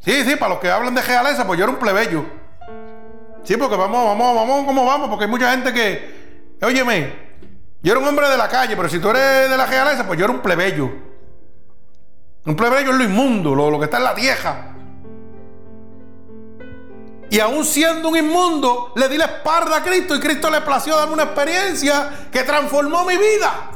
Sí, 0.00 0.24
sí, 0.24 0.36
para 0.36 0.54
los 0.54 0.58
que 0.58 0.70
hablan 0.70 0.94
de 0.94 1.02
realeza, 1.02 1.46
pues 1.46 1.58
yo 1.58 1.64
era 1.64 1.72
un 1.72 1.78
plebeyo. 1.78 2.24
Sí, 3.44 3.56
porque 3.56 3.76
vamos, 3.76 4.04
vamos, 4.04 4.34
vamos, 4.34 4.64
¿cómo 4.66 4.84
vamos? 4.84 5.08
Porque 5.08 5.24
hay 5.24 5.30
mucha 5.30 5.50
gente 5.50 5.72
que, 5.72 6.56
óyeme, 6.62 7.12
yo 7.82 7.92
era 7.92 8.00
un 8.00 8.06
hombre 8.06 8.28
de 8.28 8.36
la 8.36 8.48
calle, 8.48 8.76
pero 8.76 8.88
si 8.88 8.98
tú 8.98 9.10
eres 9.10 9.50
de 9.50 9.56
la 9.56 9.66
realeza, 9.66 10.06
pues 10.06 10.18
yo 10.18 10.24
era 10.24 10.32
un 10.32 10.40
plebeyo. 10.40 10.90
Un 12.44 12.56
plebeyo 12.56 12.90
es 12.90 12.96
lo 12.96 13.04
inmundo, 13.04 13.54
lo, 13.54 13.78
que 13.78 13.84
está 13.84 13.98
en 13.98 14.04
la 14.04 14.14
tierra. 14.14 14.71
Y 17.32 17.40
aún 17.40 17.64
siendo 17.64 18.10
un 18.10 18.16
inmundo, 18.18 18.92
le 18.94 19.08
di 19.08 19.16
la 19.16 19.24
espalda 19.24 19.78
a 19.78 19.82
Cristo 19.82 20.14
y 20.14 20.20
Cristo 20.20 20.50
le 20.50 20.60
plació 20.60 20.94
darme 20.94 21.14
una 21.14 21.22
experiencia 21.22 22.28
que 22.30 22.42
transformó 22.42 23.06
mi 23.06 23.16
vida. 23.16 23.70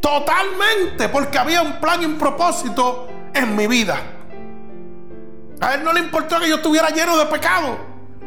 Totalmente, 0.00 1.08
porque 1.08 1.38
había 1.38 1.62
un 1.62 1.78
plan 1.78 2.02
y 2.02 2.06
un 2.06 2.18
propósito 2.18 3.06
en 3.32 3.54
mi 3.54 3.68
vida. 3.68 3.96
A 5.60 5.74
él 5.74 5.84
no 5.84 5.92
le 5.92 6.00
importó 6.00 6.40
que 6.40 6.48
yo 6.48 6.56
estuviera 6.56 6.88
lleno 6.88 7.16
de 7.16 7.26
pecado. 7.26 7.78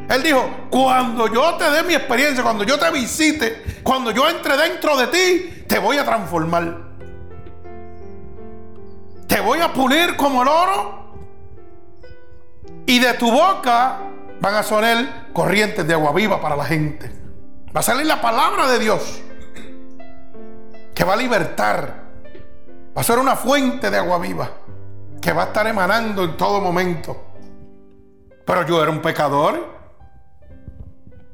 Él 0.08 0.24
dijo, 0.24 0.50
cuando 0.70 1.28
yo 1.28 1.56
te 1.56 1.70
dé 1.72 1.84
mi 1.84 1.94
experiencia, 1.94 2.42
cuando 2.42 2.64
yo 2.64 2.80
te 2.80 2.90
visite, 2.90 3.82
cuando 3.84 4.12
yo 4.12 4.30
entre 4.30 4.56
dentro 4.56 4.96
de 4.96 5.08
ti, 5.08 5.66
te 5.68 5.78
voy 5.78 5.98
a 5.98 6.06
transformar. 6.06 6.78
Te 9.28 9.42
voy 9.42 9.60
a 9.60 9.74
pulir 9.74 10.16
como 10.16 10.42
el 10.42 10.48
oro. 10.48 11.05
Y 12.86 13.00
de 13.00 13.14
tu 13.14 13.32
boca 13.32 14.00
van 14.40 14.56
a 14.56 14.64
sonar 14.64 15.30
corrientes 15.34 15.88
de 15.88 15.94
agua 15.94 16.14
viva 16.14 16.42
para 16.42 16.56
la 16.56 16.66
gente. 16.66 17.12
Va 17.76 17.80
a 17.80 17.84
salir 17.84 18.06
la 18.06 18.22
palabra 18.22 18.68
de 18.68 18.80
Dios 18.80 19.22
que 20.94 21.04
va 21.04 21.14
a 21.14 21.18
libertar. 21.18 22.06
Va 22.96 23.02
a 23.02 23.04
ser 23.04 23.20
una 23.20 23.36
fuente 23.36 23.90
de 23.90 23.98
agua 23.98 24.20
viva 24.20 24.50
que 25.22 25.34
va 25.34 25.44
a 25.44 25.46
estar 25.48 25.68
emanando 25.68 26.24
en 26.24 26.38
todo 26.38 26.62
momento. 26.62 27.26
Pero 28.46 28.66
yo 28.66 28.82
era 28.82 28.92
un 28.92 29.02
pecador. 29.02 29.76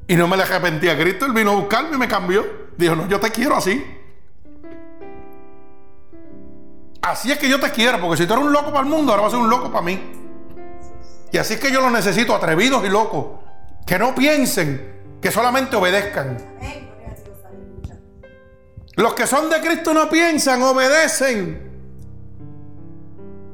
Y 0.08 0.16
no 0.16 0.26
me 0.26 0.36
le 0.36 0.42
arrepentí 0.42 0.88
a 0.88 0.98
Cristo. 0.98 1.26
Él 1.26 1.32
vino 1.32 1.52
a 1.52 1.54
buscarme 1.54 1.94
y 1.94 1.98
me 1.98 2.08
cambió. 2.08 2.44
Dijo, 2.76 2.96
no, 2.96 3.06
yo 3.06 3.20
te 3.20 3.30
quiero 3.30 3.56
así. 3.56 3.84
Así 7.02 7.30
es 7.30 7.38
que 7.38 7.48
yo 7.48 7.58
te 7.60 7.70
quiero, 7.70 8.00
porque 8.00 8.16
si 8.16 8.26
tú 8.26 8.32
eres 8.32 8.44
un 8.44 8.52
loco 8.52 8.72
para 8.72 8.80
el 8.80 8.86
mundo, 8.86 9.12
ahora 9.12 9.24
vas 9.24 9.32
a 9.32 9.36
ser 9.36 9.44
un 9.44 9.50
loco 9.50 9.70
para 9.70 9.84
mí. 9.84 10.21
Y 11.32 11.38
así 11.38 11.54
es 11.54 11.60
que 11.60 11.72
yo 11.72 11.80
los 11.80 11.90
necesito, 11.90 12.34
atrevidos 12.34 12.84
y 12.84 12.90
locos. 12.90 13.40
Que 13.86 13.98
no 13.98 14.14
piensen, 14.14 15.18
que 15.20 15.30
solamente 15.30 15.74
obedezcan. 15.76 16.36
Los 18.96 19.14
que 19.14 19.26
son 19.26 19.48
de 19.48 19.60
Cristo 19.60 19.94
no 19.94 20.10
piensan, 20.10 20.62
obedecen. 20.62 21.70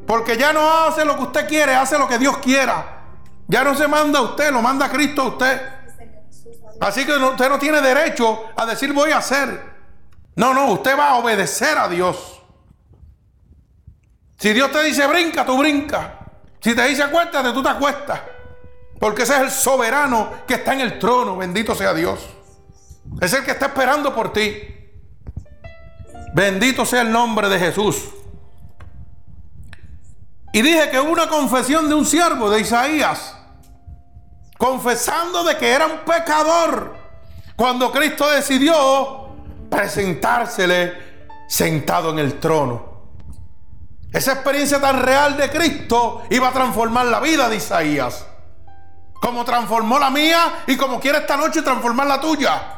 Porque 0.06 0.36
ya 0.36 0.52
no 0.52 0.68
hace 0.68 1.04
lo 1.04 1.16
que 1.16 1.22
usted 1.22 1.46
quiere, 1.46 1.76
hace 1.76 1.96
lo 1.96 2.08
que 2.08 2.18
Dios 2.18 2.38
quiera. 2.38 3.04
Ya 3.46 3.62
no 3.62 3.74
se 3.76 3.86
manda 3.86 4.18
a 4.18 4.22
usted, 4.22 4.50
lo 4.50 4.60
manda 4.60 4.90
Cristo 4.90 5.22
a 5.22 5.28
usted. 5.28 5.62
Así 6.80 7.06
que 7.06 7.12
usted 7.12 7.48
no 7.48 7.58
tiene 7.58 7.80
derecho 7.80 8.46
a 8.56 8.66
decir 8.66 8.92
voy 8.92 9.12
a 9.12 9.18
hacer. 9.18 9.78
No, 10.34 10.52
no, 10.52 10.72
usted 10.72 10.98
va 10.98 11.10
a 11.10 11.16
obedecer 11.16 11.78
a 11.78 11.88
Dios. 11.88 12.42
Si 14.36 14.52
Dios 14.52 14.72
te 14.72 14.82
dice 14.82 15.06
brinca, 15.06 15.44
tú 15.44 15.58
brinca. 15.58 16.17
Si 16.60 16.74
te 16.74 16.82
dice 16.88 17.02
acuéstate, 17.02 17.52
tú 17.52 17.62
te 17.62 17.68
acuestas. 17.68 18.20
Porque 18.98 19.22
ese 19.22 19.34
es 19.36 19.40
el 19.42 19.50
soberano 19.50 20.30
que 20.46 20.54
está 20.54 20.72
en 20.74 20.80
el 20.80 20.98
trono. 20.98 21.36
Bendito 21.36 21.74
sea 21.74 21.94
Dios. 21.94 22.20
Es 23.20 23.32
el 23.32 23.44
que 23.44 23.52
está 23.52 23.66
esperando 23.66 24.14
por 24.14 24.32
ti. 24.32 24.74
Bendito 26.34 26.84
sea 26.84 27.02
el 27.02 27.12
nombre 27.12 27.48
de 27.48 27.58
Jesús. 27.58 28.08
Y 30.52 30.62
dije 30.62 30.90
que 30.90 30.98
hubo 30.98 31.12
una 31.12 31.28
confesión 31.28 31.88
de 31.88 31.94
un 31.94 32.06
siervo 32.06 32.50
de 32.50 32.60
Isaías, 32.60 33.36
confesando 34.56 35.44
de 35.44 35.56
que 35.56 35.70
era 35.70 35.86
un 35.86 35.98
pecador, 36.00 36.96
cuando 37.54 37.92
Cristo 37.92 38.28
decidió 38.30 39.28
presentársele 39.68 40.94
sentado 41.48 42.10
en 42.10 42.18
el 42.18 42.40
trono. 42.40 42.87
Esa 44.12 44.32
experiencia 44.32 44.80
tan 44.80 45.02
real 45.02 45.36
de 45.36 45.50
Cristo 45.50 46.22
iba 46.30 46.48
a 46.48 46.52
transformar 46.52 47.06
la 47.06 47.20
vida 47.20 47.48
de 47.48 47.56
Isaías, 47.56 48.24
como 49.20 49.44
transformó 49.44 49.98
la 49.98 50.10
mía 50.10 50.64
y 50.66 50.76
como 50.76 50.98
quiere 50.98 51.18
esta 51.18 51.36
noche 51.36 51.62
transformar 51.62 52.06
la 52.06 52.20
tuya. 52.20 52.74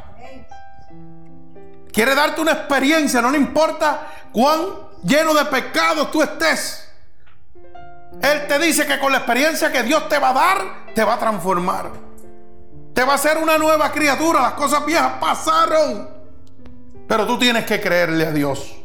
Quiere 1.93 2.15
darte 2.15 2.41
una 2.41 2.53
experiencia, 2.53 3.21
no 3.21 3.31
le 3.31 3.39
importa 3.39 4.09
cuán 4.33 4.61
lleno 5.05 5.35
de 5.35 5.45
pecados 5.47 6.11
tú 6.11 6.23
estés. 6.23 6.89
Él 8.23 8.47
te 8.49 8.59
dice 8.59 8.87
que 8.87 8.99
con 8.99 9.13
la 9.13 9.19
experiencia 9.19 9.73
que 9.73 9.83
Dios 9.83 10.09
te 10.09 10.19
va 10.19 10.31
a 10.31 10.33
dar, 10.33 10.95
te 10.95 11.05
va 11.05 11.15
a 11.15 11.19
transformar. 11.19 11.91
Te 12.93 13.05
va 13.05 13.13
a 13.13 13.15
hacer 13.15 13.39
una 13.39 13.57
nueva 13.57 13.93
criatura. 13.93 14.43
Las 14.43 14.53
cosas 14.55 14.85
viejas 14.85 15.13
pasaron. 15.21 16.11
Pero 17.07 17.27
tú 17.27 17.39
tienes 17.39 17.65
que 17.65 17.81
creerle 17.81 18.27
a 18.27 18.33
Dios. 18.33 18.80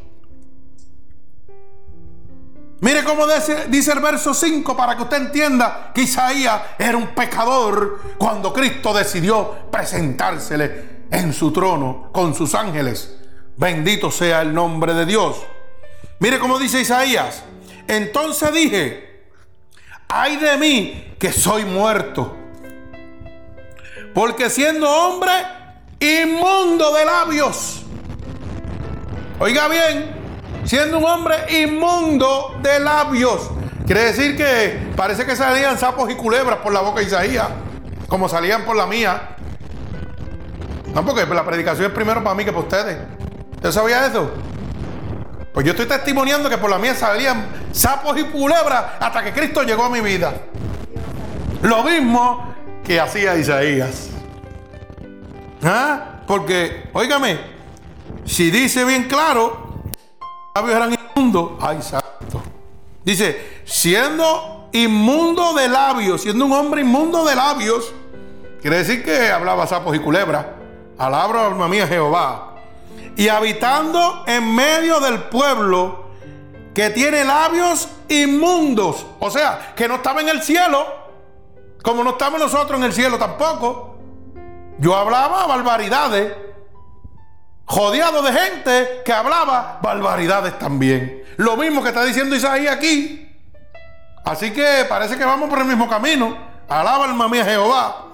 Mire 2.80 3.02
cómo 3.04 3.26
dice, 3.26 3.92
el 3.92 4.00
verso 4.00 4.34
5 4.34 4.76
para 4.76 4.96
que 4.96 5.02
usted 5.02 5.16
entienda 5.16 5.92
que 5.94 6.02
Isaías 6.02 6.60
era 6.78 6.96
un 6.96 7.08
pecador 7.08 8.00
cuando 8.18 8.52
Cristo 8.52 8.92
decidió 8.92 9.70
presentársele 9.70 11.06
en 11.10 11.32
su 11.32 11.52
trono 11.52 12.10
con 12.12 12.34
sus 12.34 12.54
ángeles. 12.54 13.16
Bendito 13.56 14.10
sea 14.10 14.42
el 14.42 14.52
nombre 14.52 14.92
de 14.92 15.06
Dios. 15.06 15.36
Mire 16.18 16.38
cómo 16.38 16.58
dice 16.58 16.80
Isaías. 16.80 17.44
Entonces 17.88 18.52
dije, 18.52 19.24
ay 20.08 20.36
de 20.36 20.56
mí 20.58 21.14
que 21.18 21.32
soy 21.32 21.64
muerto. 21.64 22.36
Porque 24.12 24.50
siendo 24.50 24.90
hombre 24.90 25.32
inmundo 25.98 26.92
de 26.92 27.04
labios. 27.06 27.82
Oiga 29.38 29.68
bien, 29.68 30.25
siendo 30.66 30.98
un 30.98 31.04
hombre 31.04 31.36
inmundo 31.62 32.58
de 32.60 32.80
labios. 32.80 33.50
Quiere 33.86 34.04
decir 34.04 34.36
que 34.36 34.92
parece 34.96 35.24
que 35.24 35.36
salían 35.36 35.78
sapos 35.78 36.10
y 36.10 36.16
culebras 36.16 36.58
por 36.58 36.72
la 36.72 36.80
boca 36.80 37.00
de 37.00 37.06
Isaías, 37.06 37.48
como 38.08 38.28
salían 38.28 38.64
por 38.64 38.76
la 38.76 38.86
mía. 38.86 39.36
No, 40.92 41.04
porque 41.04 41.24
la 41.26 41.44
predicación 41.44 41.86
es 41.86 41.92
primero 41.92 42.22
para 42.22 42.34
mí 42.34 42.44
que 42.44 42.52
para 42.52 42.62
ustedes. 42.62 42.98
¿Usted 43.54 43.70
sabía 43.70 44.06
eso? 44.06 44.32
Pues 45.54 45.64
yo 45.64 45.72
estoy 45.72 45.86
testimoniando 45.86 46.50
que 46.50 46.58
por 46.58 46.68
la 46.68 46.78
mía 46.78 46.94
salían 46.94 47.46
sapos 47.72 48.18
y 48.18 48.24
culebras 48.24 48.84
hasta 49.00 49.22
que 49.22 49.32
Cristo 49.32 49.62
llegó 49.62 49.84
a 49.84 49.90
mi 49.90 50.00
vida. 50.00 50.34
Lo 51.62 51.82
mismo 51.84 52.54
que 52.84 53.00
hacía 53.00 53.36
Isaías. 53.36 54.08
¿Ah? 55.62 56.22
Porque, 56.26 56.90
óigame, 56.92 57.38
si 58.24 58.50
dice 58.50 58.84
bien 58.84 59.04
claro, 59.04 59.65
labios 60.56 60.76
eran 60.76 60.98
inmundos, 61.14 61.52
ay 61.60 61.82
santo. 61.82 62.42
Dice, 63.04 63.60
siendo 63.66 64.68
inmundo 64.72 65.52
de 65.54 65.68
labios, 65.68 66.22
siendo 66.22 66.46
un 66.46 66.52
hombre 66.52 66.80
inmundo 66.80 67.24
de 67.24 67.34
labios, 67.34 67.92
quiere 68.62 68.78
decir 68.78 69.04
que 69.04 69.30
hablaba 69.30 69.66
sapos 69.66 69.94
y 69.94 69.98
culebras. 69.98 70.46
Alabro 70.98 71.40
alma 71.40 71.68
mía 71.68 71.86
Jehová 71.86 72.54
y 73.16 73.28
habitando 73.28 74.24
en 74.26 74.54
medio 74.54 74.98
del 75.00 75.24
pueblo 75.24 76.06
que 76.74 76.88
tiene 76.88 77.22
labios 77.22 77.88
inmundos. 78.08 79.04
O 79.20 79.30
sea, 79.30 79.74
que 79.76 79.86
no 79.86 79.96
estaba 79.96 80.22
en 80.22 80.30
el 80.30 80.42
cielo, 80.42 80.86
como 81.82 82.02
no 82.02 82.10
estamos 82.10 82.40
nosotros 82.40 82.78
en 82.78 82.86
el 82.86 82.94
cielo 82.94 83.18
tampoco. 83.18 83.98
Yo 84.78 84.96
hablaba 84.96 85.46
barbaridades, 85.46 86.32
jodeado 87.66 88.22
de 88.22 88.32
gente 88.32 89.02
que 89.04 89.12
hablaba 89.12 89.78
barbaridades 89.82 90.58
también. 90.58 91.22
Lo 91.36 91.56
mismo 91.56 91.82
que 91.82 91.88
está 91.88 92.04
diciendo 92.04 92.34
Isaías 92.34 92.74
aquí. 92.74 93.22
Así 94.24 94.52
que 94.52 94.86
parece 94.88 95.16
que 95.16 95.24
vamos 95.24 95.50
por 95.50 95.58
el 95.58 95.66
mismo 95.66 95.88
camino. 95.88 96.36
Alaba 96.68 97.04
alma 97.04 97.28
mía 97.28 97.44
Jehová. 97.44 98.06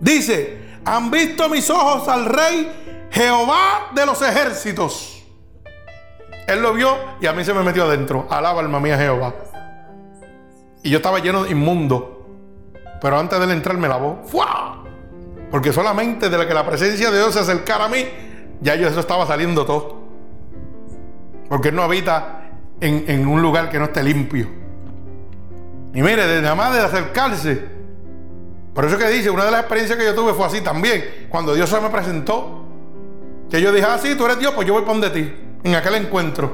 Dice, 0.00 0.78
han 0.84 1.10
visto 1.10 1.48
mis 1.48 1.68
ojos 1.70 2.08
al 2.08 2.24
rey 2.24 3.08
Jehová 3.10 3.90
de 3.94 4.06
los 4.06 4.20
ejércitos. 4.22 5.22
Él 6.46 6.60
lo 6.60 6.72
vio 6.72 6.96
y 7.20 7.26
a 7.26 7.32
mí 7.32 7.44
se 7.44 7.54
me 7.54 7.62
metió 7.62 7.84
adentro. 7.84 8.26
Alaba 8.30 8.60
alma 8.60 8.80
mía 8.80 8.96
Jehová. 8.96 9.34
Y 10.82 10.90
yo 10.90 10.96
estaba 10.96 11.20
lleno 11.20 11.44
de 11.44 11.50
inmundo. 11.50 12.26
Pero 13.00 13.18
antes 13.18 13.38
de 13.38 13.52
entrar 13.52 13.76
me 13.76 13.88
lavó. 13.88 14.22
¡Fua! 14.24 14.82
Porque 15.50 15.72
solamente 15.72 16.28
de 16.28 16.38
la 16.38 16.48
que 16.48 16.54
la 16.54 16.64
presencia 16.64 17.10
de 17.10 17.18
Dios 17.18 17.34
se 17.34 17.40
acercara 17.40 17.84
a 17.84 17.88
mí, 17.88 18.04
ya 18.62 18.76
yo 18.76 18.88
eso 18.88 19.00
estaba 19.00 19.26
saliendo 19.26 19.66
todo. 19.66 20.00
Porque 21.48 21.68
Él 21.68 21.74
no 21.74 21.82
habita 21.82 22.50
en, 22.80 23.04
en 23.08 23.26
un 23.26 23.42
lugar 23.42 23.68
que 23.68 23.78
no 23.78 23.86
esté 23.86 24.02
limpio. 24.02 24.48
Y 25.94 26.00
mire, 26.02 26.26
desde 26.26 26.54
más 26.54 26.72
de 26.72 26.80
acercarse. 26.80 27.64
Por 28.74 28.86
eso 28.86 28.96
que 28.96 29.08
dice, 29.08 29.28
una 29.28 29.44
de 29.44 29.50
las 29.50 29.60
experiencias 29.60 29.98
que 29.98 30.04
yo 30.04 30.14
tuve 30.14 30.32
fue 30.32 30.46
así 30.46 30.62
también. 30.62 31.26
Cuando 31.28 31.54
Dios 31.54 31.68
se 31.68 31.78
me 31.80 31.90
presentó, 31.90 32.64
que 33.50 33.60
yo 33.60 33.70
dije, 33.70 33.86
ah, 33.86 33.98
sí, 33.98 34.14
tú 34.14 34.24
eres 34.24 34.38
Dios, 34.38 34.54
pues 34.54 34.66
yo 34.66 34.72
voy 34.72 34.82
para 34.82 34.98
donde 34.98 35.10
ti. 35.10 35.34
En 35.64 35.74
aquel 35.74 35.96
encuentro. 35.96 36.50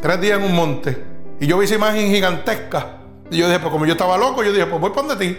Tres 0.00 0.20
días 0.20 0.40
en 0.40 0.44
un 0.44 0.56
monte. 0.56 1.04
Y 1.38 1.46
yo 1.46 1.58
vi 1.58 1.66
esa 1.66 1.76
imagen 1.76 2.08
gigantesca. 2.08 2.96
Y 3.30 3.36
yo 3.36 3.46
dije, 3.46 3.60
pues 3.60 3.70
como 3.70 3.86
yo 3.86 3.92
estaba 3.92 4.18
loco, 4.18 4.42
yo 4.42 4.52
dije, 4.52 4.66
pues 4.66 4.80
voy 4.80 4.90
para 4.90 5.06
donde 5.06 5.24
ti. 5.24 5.38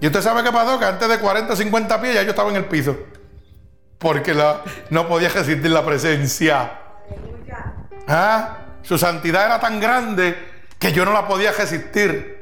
Y 0.00 0.06
usted 0.06 0.22
sabe 0.22 0.42
qué 0.42 0.50
pasó, 0.50 0.78
que 0.78 0.86
antes 0.86 1.08
de 1.08 1.18
40, 1.18 1.54
50 1.54 2.00
pies 2.00 2.14
ya 2.14 2.22
yo 2.22 2.30
estaba 2.30 2.48
en 2.50 2.56
el 2.56 2.64
piso. 2.64 2.96
Porque 3.98 4.34
la, 4.34 4.62
no 4.90 5.08
podía 5.08 5.28
resistir 5.28 5.70
la 5.70 5.84
presencia. 5.84 6.80
¿Ah? 8.06 8.58
Su 8.82 8.98
santidad 8.98 9.46
era 9.46 9.60
tan 9.60 9.80
grande 9.80 10.36
que 10.78 10.92
yo 10.92 11.04
no 11.04 11.12
la 11.12 11.26
podía 11.26 11.52
resistir. 11.52 12.36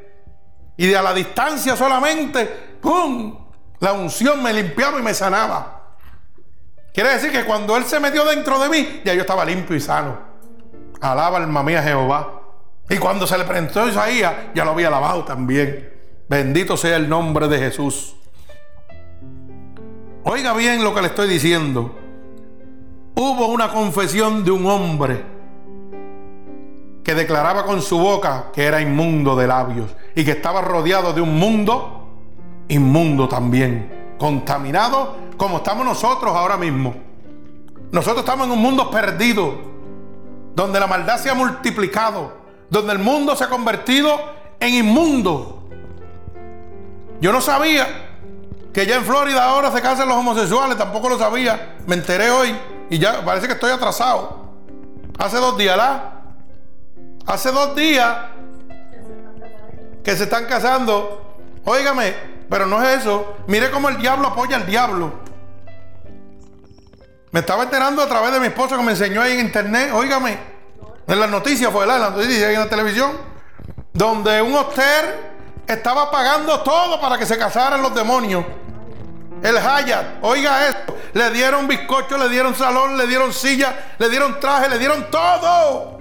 Y 0.76 0.86
de 0.88 0.96
a 0.96 1.02
la 1.02 1.14
distancia 1.14 1.76
solamente, 1.76 2.46
¡pum! 2.80 3.38
La 3.80 3.92
unción 3.92 4.42
me 4.42 4.52
limpiaba 4.52 4.98
y 4.98 5.02
me 5.02 5.14
sanaba. 5.14 5.96
Quiere 6.92 7.11
decir 7.11 7.32
que 7.32 7.44
cuando 7.44 7.76
Él 7.76 7.84
se 7.84 7.98
metió 8.00 8.24
dentro 8.24 8.59
de 8.59 8.68
mí, 8.68 9.02
ya 9.05 9.14
yo 9.14 9.22
estaba 9.22 9.44
limpio 9.44 9.76
y 9.76 9.80
sano. 9.80 10.18
Alaba 11.00 11.38
alma 11.38 11.62
mía 11.62 11.82
Jehová. 11.82 12.40
Y 12.88 12.98
cuando 12.98 13.26
se 13.26 13.36
le 13.38 13.44
presentó 13.44 13.82
a 13.82 13.88
Isaías, 13.88 14.34
ya 14.55 14.64
lo 14.64 14.72
había 14.72 14.90
lavado 14.90 15.24
también. 15.24 15.92
Bendito 16.28 16.76
sea 16.76 16.96
el 16.96 17.09
nombre 17.09 17.48
de 17.48 17.59
Jesús. 17.59 18.16
Oiga 20.27 20.55
bien 20.55 20.83
lo 20.83 20.95
que 20.95 21.03
le 21.03 21.09
estoy 21.09 21.29
diciendo. 21.29 21.95
Hubo 23.14 23.49
una 23.49 23.70
confesión 23.70 24.43
de 24.43 24.51
un 24.51 24.64
hombre 24.64 25.22
que 27.05 27.14
declaraba 27.14 27.66
con 27.66 27.83
su 27.83 27.99
boca 27.99 28.47
que 28.55 28.64
era 28.64 28.81
inmundo 28.81 29.37
de 29.37 29.47
labios 29.47 29.95
y 30.14 30.25
que 30.25 30.31
estaba 30.31 30.62
rodeado 30.62 31.12
de 31.12 31.20
un 31.20 31.39
mundo 31.39 32.09
inmundo 32.68 33.29
también, 33.29 34.14
contaminado 34.18 35.14
como 35.37 35.59
estamos 35.59 35.85
nosotros 35.85 36.35
ahora 36.35 36.57
mismo. 36.57 36.95
Nosotros 37.93 38.20
estamos 38.20 38.47
en 38.47 38.53
un 38.55 38.62
mundo 38.62 38.91
perdido, 38.91 39.55
donde 40.57 40.81
la 40.81 40.87
maldad 40.87 41.18
se 41.18 41.29
ha 41.29 41.35
multiplicado, 41.35 42.33
donde 42.70 42.93
el 42.95 42.99
mundo 42.99 43.37
se 43.37 43.45
ha 43.45 43.51
convertido 43.51 44.18
en 44.59 44.72
inmundo. 44.72 45.68
Yo 47.20 47.31
no 47.31 47.43
sabía 47.43 48.14
que 48.75 48.87
ya 48.87 48.97
en 48.97 49.05
Florida 49.05 49.45
ahora 49.45 49.70
se 49.70 49.81
casan 49.81 50.09
los 50.09 50.16
homosexuales, 50.16 50.77
tampoco 50.77 51.09
lo 51.09 51.16
sabía. 51.16 51.77
Me 51.87 51.95
enteré 51.95 52.31
hoy 52.31 52.59
y 52.91 52.99
ya 52.99 53.25
parece 53.25 53.47
que 53.47 53.53
estoy 53.53 53.70
atrasado. 53.70 54.53
Hace 55.16 55.37
dos 55.37 55.57
días, 55.57 55.77
¿la? 55.77 56.22
Hace 57.25 57.53
dos 57.53 57.77
días 57.77 58.16
que 60.03 60.16
se 60.16 60.25
están 60.25 60.47
casando. 60.47 61.37
Óigame, 61.64 62.14
pero 62.51 62.66
no 62.66 62.83
es 62.83 63.01
eso. 63.01 63.37
Mire 63.47 63.70
cómo 63.70 63.89
el 63.89 63.97
diablo 63.97 64.27
apoya 64.27 64.57
al 64.57 64.66
diablo. 64.66 65.20
Me 67.31 67.41
estaba 67.41 67.62
enterando 67.62 68.03
a 68.03 68.09
través 68.09 68.33
de 68.33 68.41
mi 68.41 68.49
esposo 68.49 68.77
que 68.77 68.83
me 68.83 68.91
enseñó 68.91 69.22
ahí 69.22 69.35
en 69.35 69.47
internet. 69.47 69.93
Óigame, 69.95 70.37
en 71.07 71.20
las 71.20 71.31
noticias 71.31 71.70
fue, 71.70 71.87
¿la? 71.87 72.09
En 72.09 72.31
en 72.31 72.61
la 72.61 72.68
televisión. 72.68 73.12
Donde 73.93 74.43
un 74.43 74.53
hoster 74.57 75.34
estaba 75.67 76.11
pagando 76.11 76.61
todo 76.61 77.01
para 77.01 77.19
que 77.19 77.27
se 77.27 77.39
casaran 77.39 77.83
los 77.83 77.95
demonios. 77.95 78.45
El 79.43 79.59
Hayat, 79.59 80.23
oiga 80.23 80.69
esto, 80.69 80.97
le 81.12 81.31
dieron 81.31 81.69
bizcocho, 81.69 82.17
le 82.17 82.29
dieron 82.29 82.55
salón, 82.55 82.97
le 82.97 83.07
dieron 83.07 83.33
silla, 83.33 83.95
le 83.99 84.09
dieron 84.09 84.41
traje, 84.41 84.69
le 84.71 84.79
dieron 84.79 85.11
todo. 85.11 85.99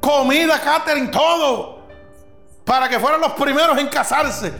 Comida, 0.00 0.60
catering, 0.60 1.10
todo. 1.10 1.80
Para 2.64 2.88
que 2.88 2.98
fueran 2.98 3.20
los 3.20 3.32
primeros 3.32 3.78
en 3.78 3.88
casarse 3.88 4.52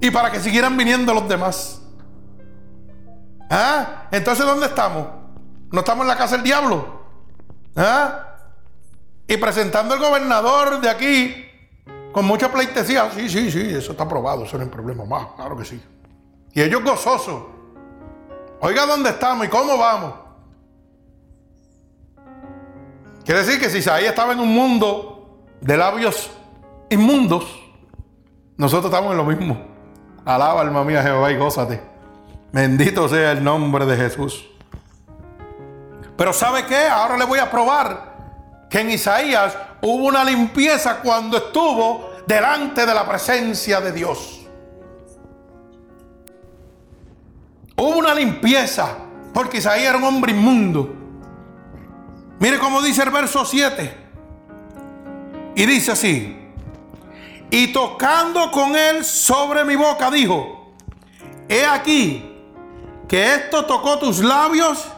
y 0.00 0.10
para 0.10 0.30
que 0.30 0.40
siguieran 0.40 0.76
viniendo 0.76 1.14
los 1.14 1.28
demás. 1.28 1.80
¿Ah? 3.48 4.08
Entonces, 4.10 4.44
¿dónde 4.44 4.66
estamos? 4.66 5.06
¿No 5.70 5.80
estamos 5.80 6.02
en 6.02 6.08
la 6.08 6.16
casa 6.16 6.36
del 6.36 6.42
diablo? 6.42 7.02
¿Ah? 7.76 8.26
Y 9.28 9.36
presentando 9.36 9.94
al 9.94 10.00
gobernador 10.00 10.80
de 10.80 10.90
aquí 10.90 11.51
con 12.12 12.26
mucha 12.26 12.52
pleitesía. 12.52 13.10
Sí, 13.10 13.28
sí, 13.28 13.50
sí, 13.50 13.74
eso 13.74 13.92
está 13.92 14.04
aprobado, 14.04 14.44
eso 14.44 14.58
no 14.58 14.64
es 14.64 14.70
problema 14.70 15.04
más, 15.04 15.28
claro 15.36 15.56
que 15.56 15.64
sí. 15.64 15.82
Y 16.52 16.60
ellos 16.60 16.84
gozosos. 16.84 17.42
Oiga 18.60 18.86
dónde 18.86 19.10
estamos 19.10 19.46
y 19.46 19.48
cómo 19.48 19.76
vamos. 19.76 20.14
Quiere 23.24 23.40
decir 23.40 23.58
que 23.58 23.70
si 23.70 23.78
Isaías 23.78 24.10
estaba 24.10 24.32
en 24.32 24.40
un 24.40 24.52
mundo 24.52 25.38
de 25.60 25.76
labios 25.76 26.30
inmundos, 26.90 27.44
nosotros 28.56 28.92
estamos 28.92 29.12
en 29.12 29.16
lo 29.16 29.24
mismo. 29.24 29.60
Alaba 30.24 30.60
alma 30.60 30.84
mía 30.84 31.02
Jehová 31.02 31.32
y 31.32 31.36
gózate. 31.36 31.80
Bendito 32.52 33.08
sea 33.08 33.32
el 33.32 33.42
nombre 33.42 33.86
de 33.86 33.96
Jesús. 33.96 34.46
Pero 36.16 36.32
¿sabe 36.32 36.66
qué? 36.66 36.86
Ahora 36.86 37.16
le 37.16 37.24
voy 37.24 37.38
a 37.38 37.50
probar 37.50 38.11
que 38.72 38.80
en 38.80 38.90
Isaías 38.90 39.54
hubo 39.82 40.06
una 40.06 40.24
limpieza 40.24 41.02
cuando 41.02 41.36
estuvo 41.36 42.10
delante 42.26 42.86
de 42.86 42.94
la 42.94 43.06
presencia 43.06 43.82
de 43.82 43.92
Dios. 43.92 44.46
Hubo 47.76 47.98
una 47.98 48.14
limpieza 48.14 48.96
porque 49.34 49.58
Isaías 49.58 49.90
era 49.90 49.98
un 49.98 50.04
hombre 50.04 50.32
inmundo. 50.32 50.90
Mire 52.38 52.58
cómo 52.58 52.80
dice 52.80 53.02
el 53.02 53.10
verso 53.10 53.44
7. 53.44 53.94
Y 55.54 55.66
dice 55.66 55.92
así. 55.92 56.38
Y 57.50 57.74
tocando 57.74 58.50
con 58.50 58.74
él 58.74 59.04
sobre 59.04 59.66
mi 59.66 59.76
boca 59.76 60.10
dijo, 60.10 60.72
he 61.46 61.66
aquí 61.66 62.40
que 63.06 63.34
esto 63.34 63.66
tocó 63.66 63.98
tus 63.98 64.20
labios 64.20 64.88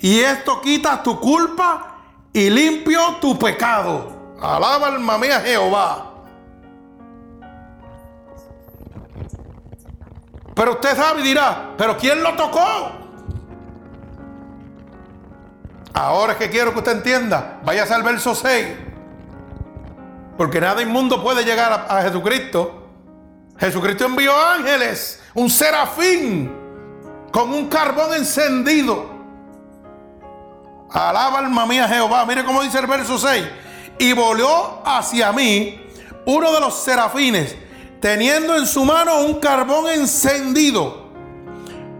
y 0.00 0.18
esto 0.18 0.60
quita 0.60 1.00
tu 1.00 1.20
culpa 1.20 1.93
y 2.34 2.50
limpio 2.50 3.00
tu 3.20 3.38
pecado. 3.38 4.34
Alaba 4.42 4.88
alma 4.88 5.16
mía 5.16 5.40
Jehová. 5.40 6.10
Pero 10.54 10.72
usted 10.72 10.96
sabe 10.96 11.20
y 11.20 11.24
dirá, 11.24 11.70
pero 11.78 11.96
¿quién 11.96 12.22
lo 12.22 12.34
tocó? 12.34 12.90
Ahora 15.94 16.32
es 16.32 16.38
que 16.38 16.50
quiero 16.50 16.72
que 16.72 16.80
usted 16.80 16.92
entienda. 16.92 17.60
Vaya 17.64 17.84
al 17.84 18.02
verso 18.02 18.34
6. 18.34 18.66
Porque 20.36 20.60
nada 20.60 20.82
inmundo 20.82 21.22
puede 21.22 21.44
llegar 21.44 21.72
a, 21.72 21.98
a 21.98 22.02
Jesucristo. 22.02 22.82
Jesucristo 23.58 24.06
envió 24.06 24.32
ángeles, 24.36 25.22
un 25.34 25.48
serafín, 25.48 26.52
con 27.30 27.52
un 27.52 27.68
carbón 27.68 28.12
encendido 28.14 29.13
Alaba 30.94 31.40
alma 31.40 31.66
mía 31.66 31.88
Jehová. 31.88 32.24
Mire 32.24 32.44
cómo 32.44 32.62
dice 32.62 32.78
el 32.78 32.86
verso 32.86 33.18
6. 33.18 33.44
Y 33.98 34.12
volvió 34.12 34.80
hacia 34.86 35.32
mí 35.32 35.80
uno 36.24 36.52
de 36.52 36.60
los 36.60 36.74
serafines, 36.74 37.56
teniendo 38.00 38.56
en 38.56 38.64
su 38.64 38.84
mano 38.84 39.22
un 39.22 39.34
carbón 39.40 39.88
encendido, 39.90 41.10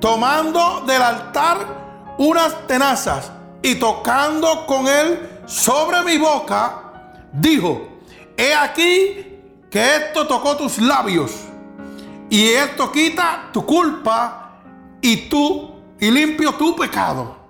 tomando 0.01 0.85
del 0.87 1.03
altar 1.03 2.15
unas 2.19 2.67
tenazas 2.69 3.33
y 3.63 3.75
tocando 3.75 4.65
con 4.67 4.87
él 4.87 5.43
sobre 5.47 6.03
mi 6.03 6.17
boca, 6.17 7.11
dijo, 7.33 7.89
he 8.37 8.55
aquí 8.55 9.41
que 9.71 9.97
esto 9.97 10.27
tocó 10.27 10.57
tus 10.57 10.79
labios 10.79 11.33
y 12.31 12.49
esto 12.49 12.93
quita 12.93 13.51
tu 13.53 13.67
culpa 13.67 14.61
y 15.01 15.29
tú 15.29 15.75
y 15.99 16.11
limpio 16.13 16.55
tu 16.55 16.77
pecado. 16.77 17.44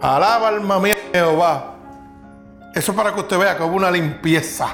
Alaba 0.00 0.48
alma 0.48 0.78
mía 0.78 0.96
Jehová. 1.12 1.74
Eso 2.74 2.92
es 2.92 2.96
para 2.96 3.12
que 3.12 3.20
usted 3.20 3.38
vea 3.38 3.56
que 3.56 3.62
hubo 3.62 3.76
una 3.76 3.90
limpieza. 3.90 4.68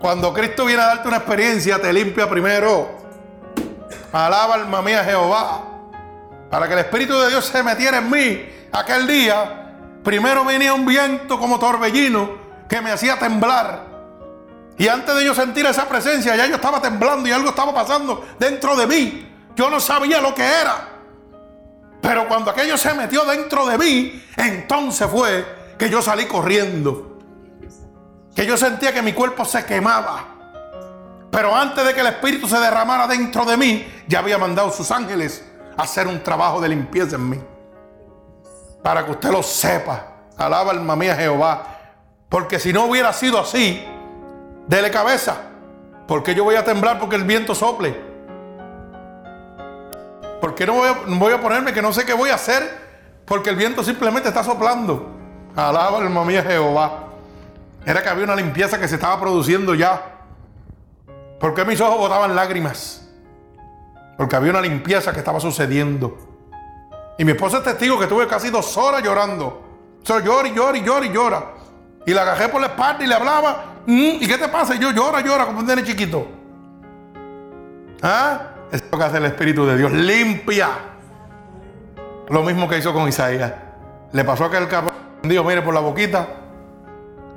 Cuando 0.00 0.32
Cristo 0.32 0.64
viene 0.64 0.82
a 0.82 0.86
darte 0.86 1.08
una 1.08 1.18
experiencia, 1.18 1.80
te 1.80 1.92
limpia 1.92 2.28
primero. 2.28 2.88
Alaba 4.12 4.54
alma 4.54 4.82
mía 4.82 5.04
Jehová. 5.04 5.62
Para 6.50 6.66
que 6.66 6.72
el 6.72 6.80
Espíritu 6.80 7.18
de 7.18 7.28
Dios 7.28 7.44
se 7.44 7.62
metiera 7.62 7.98
en 7.98 8.10
mí 8.10 8.48
aquel 8.72 9.06
día, 9.06 10.00
primero 10.02 10.44
venía 10.44 10.74
un 10.74 10.84
viento 10.86 11.38
como 11.38 11.58
torbellino 11.58 12.30
que 12.68 12.80
me 12.80 12.90
hacía 12.90 13.18
temblar. 13.18 13.84
Y 14.78 14.88
antes 14.88 15.14
de 15.14 15.24
yo 15.24 15.34
sentir 15.34 15.64
esa 15.66 15.88
presencia, 15.88 16.34
ya 16.36 16.46
yo 16.46 16.56
estaba 16.56 16.80
temblando 16.80 17.28
y 17.28 17.32
algo 17.32 17.50
estaba 17.50 17.72
pasando 17.72 18.26
dentro 18.38 18.76
de 18.76 18.86
mí. 18.86 19.32
Yo 19.54 19.70
no 19.70 19.80
sabía 19.80 20.20
lo 20.20 20.34
que 20.34 20.44
era. 20.44 20.95
Pero 22.06 22.28
cuando 22.28 22.52
aquello 22.52 22.78
se 22.78 22.94
metió 22.94 23.24
dentro 23.24 23.66
de 23.66 23.76
mí, 23.76 24.24
entonces 24.36 25.08
fue 25.10 25.74
que 25.76 25.90
yo 25.90 26.00
salí 26.00 26.26
corriendo. 26.26 27.18
Que 28.32 28.46
yo 28.46 28.56
sentía 28.56 28.94
que 28.94 29.02
mi 29.02 29.12
cuerpo 29.12 29.44
se 29.44 29.64
quemaba. 29.64 30.24
Pero 31.32 31.52
antes 31.52 31.84
de 31.84 31.92
que 31.92 32.00
el 32.02 32.06
Espíritu 32.06 32.46
se 32.46 32.60
derramara 32.60 33.08
dentro 33.08 33.44
de 33.44 33.56
mí, 33.56 33.84
ya 34.06 34.20
había 34.20 34.38
mandado 34.38 34.70
sus 34.70 34.88
ángeles 34.92 35.44
a 35.76 35.82
hacer 35.82 36.06
un 36.06 36.22
trabajo 36.22 36.60
de 36.60 36.68
limpieza 36.68 37.16
en 37.16 37.28
mí. 37.28 37.40
Para 38.84 39.04
que 39.04 39.10
usted 39.10 39.30
lo 39.30 39.42
sepa. 39.42 40.06
Alaba 40.36 40.70
alma 40.70 40.94
mía 40.94 41.16
Jehová. 41.16 41.66
Porque 42.28 42.60
si 42.60 42.72
no 42.72 42.84
hubiera 42.84 43.12
sido 43.12 43.40
así, 43.40 43.84
dele 44.68 44.92
cabeza. 44.92 45.38
Porque 46.06 46.36
yo 46.36 46.44
voy 46.44 46.54
a 46.54 46.62
temblar 46.62 47.00
porque 47.00 47.16
el 47.16 47.24
viento 47.24 47.52
sople. 47.52 48.15
¿Por 50.40 50.54
qué 50.54 50.66
no 50.66 50.74
voy 50.74 51.32
a, 51.32 51.40
ponerme 51.40 51.72
que 51.72 51.82
no 51.82 51.92
sé 51.92 52.04
qué 52.04 52.12
voy 52.12 52.30
a 52.30 52.34
hacer? 52.34 52.86
Porque 53.24 53.50
el 53.50 53.56
viento 53.56 53.82
simplemente 53.82 54.28
está 54.28 54.44
soplando. 54.44 55.14
Alaba 55.54 55.98
alma 55.98 56.24
mía 56.24 56.42
Jehová. 56.42 57.04
Era 57.84 58.02
que 58.02 58.08
había 58.08 58.24
una 58.24 58.36
limpieza 58.36 58.78
que 58.78 58.88
se 58.88 58.96
estaba 58.96 59.18
produciendo 59.20 59.74
ya. 59.74 60.16
¿Por 61.40 61.54
qué 61.54 61.64
mis 61.64 61.80
ojos 61.80 61.98
botaban 61.98 62.34
lágrimas? 62.34 63.08
Porque 64.16 64.36
había 64.36 64.50
una 64.50 64.60
limpieza 64.60 65.12
que 65.12 65.18
estaba 65.18 65.40
sucediendo. 65.40 66.16
Y 67.18 67.24
mi 67.24 67.32
esposa 67.32 67.58
es 67.58 67.64
testigo 67.64 67.98
que 67.98 68.06
tuve 68.06 68.26
casi 68.26 68.50
dos 68.50 68.76
horas 68.76 69.02
llorando. 69.02 69.62
O 70.08 70.18
llora 70.20 70.48
y 70.48 70.54
llora 70.54 70.78
y 70.78 70.82
llora 70.82 71.06
y 71.06 71.12
llora. 71.12 71.44
Y 72.06 72.14
la 72.14 72.22
agajé 72.22 72.48
por 72.48 72.60
la 72.60 72.68
espalda 72.68 73.04
y 73.04 73.06
le 73.06 73.14
hablaba. 73.14 73.64
Mm, 73.86 74.18
¿Y 74.20 74.26
qué 74.26 74.38
te 74.38 74.48
pasa? 74.48 74.74
Y 74.74 74.78
yo 74.78 74.92
llora, 74.92 75.20
llora 75.20 75.46
como 75.46 75.60
un 75.60 75.66
nene 75.66 75.82
chiquito. 75.82 76.26
¿Ah? 78.02 78.55
Es 78.76 79.14
el 79.14 79.24
Espíritu 79.24 79.64
de 79.64 79.78
Dios. 79.78 79.90
Limpia. 79.90 80.68
Lo 82.28 82.42
mismo 82.42 82.68
que 82.68 82.76
hizo 82.76 82.92
con 82.92 83.08
Isaías. 83.08 83.52
Le 84.12 84.24
pasó 84.24 84.44
a 84.44 84.46
aquel 84.48 84.68
cabrón, 84.68 84.94
Dios, 85.22 85.44
mire 85.46 85.62
por 85.62 85.72
la 85.72 85.80
boquita. 85.80 86.26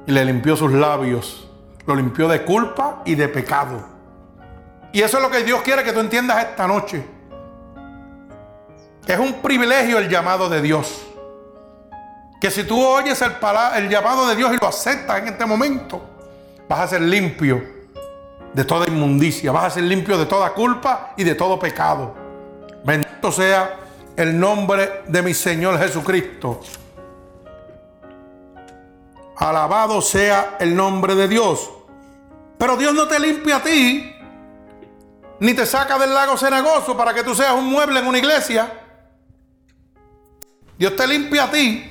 Y 0.06 0.12
le 0.12 0.26
limpió 0.26 0.58
sus 0.58 0.72
labios. 0.72 1.50
Lo 1.86 1.96
limpió 1.96 2.28
de 2.28 2.44
culpa 2.44 3.02
y 3.06 3.16
de 3.16 3.30
pecado. 3.30 3.86
Y 4.92 5.02
eso 5.02 5.18
es 5.18 5.24
lo 5.24 5.30
que 5.30 5.44
Dios 5.44 5.62
quiere 5.62 5.84
que 5.84 5.94
tú 5.94 6.02
entiendas 6.02 6.44
esta 6.44 6.68
noche. 6.68 7.06
Es 9.08 9.18
un 9.18 9.42
privilegio 9.42 9.98
el 9.98 10.10
llamado 10.10 10.50
de 10.50 10.62
Dios. 10.62 11.06
Que 12.42 12.52
si 12.52 12.64
tú 12.64 12.84
oyes 12.84 13.22
el, 13.22 13.32
el 13.76 13.90
llamado 13.90 14.28
de 14.28 14.36
Dios 14.36 14.52
y 14.54 14.58
lo 14.58 14.68
aceptas 14.68 15.20
en 15.20 15.30
este 15.30 15.46
momento, 15.46 16.02
vas 16.68 16.80
a 16.82 16.88
ser 16.88 17.02
limpio 17.02 17.79
de 18.54 18.64
toda 18.64 18.88
inmundicia, 18.88 19.52
vas 19.52 19.66
a 19.66 19.70
ser 19.70 19.84
limpio 19.84 20.18
de 20.18 20.26
toda 20.26 20.54
culpa 20.54 21.14
y 21.18 21.24
de 21.24 21.36
todo 21.36 21.60
pecado. 21.60 22.16
Bendito 22.84 23.32
sea 23.32 23.78
el 24.16 24.40
nombre 24.40 25.04
de 25.08 25.22
mi 25.22 25.34
Señor 25.34 25.78
Jesucristo. 25.80 26.62
Alabado 29.38 30.02
sea 30.02 30.58
el 30.60 30.76
nombre 30.76 31.16
de 31.16 31.28
Dios. 31.28 31.70
Pero 32.58 32.76
Dios 32.76 32.94
no 32.94 33.08
te 33.08 33.20
limpia 33.20 33.58
a 33.58 33.64
ti 33.64 34.16
ni 35.40 35.54
te 35.54 35.66
saca 35.66 35.98
del 35.98 36.14
lago 36.14 36.38
cenagoso 36.38 36.98
para 36.98 37.14
que 37.14 37.24
tú 37.24 37.34
seas 37.34 37.54
un 37.54 37.66
mueble 37.66 38.00
en 38.00 38.08
una 38.08 38.18
iglesia. 38.18 38.72
Dios 40.78 40.96
te 40.96 41.08
limpia 41.08 41.46
a 41.46 41.52
ti 41.52 41.90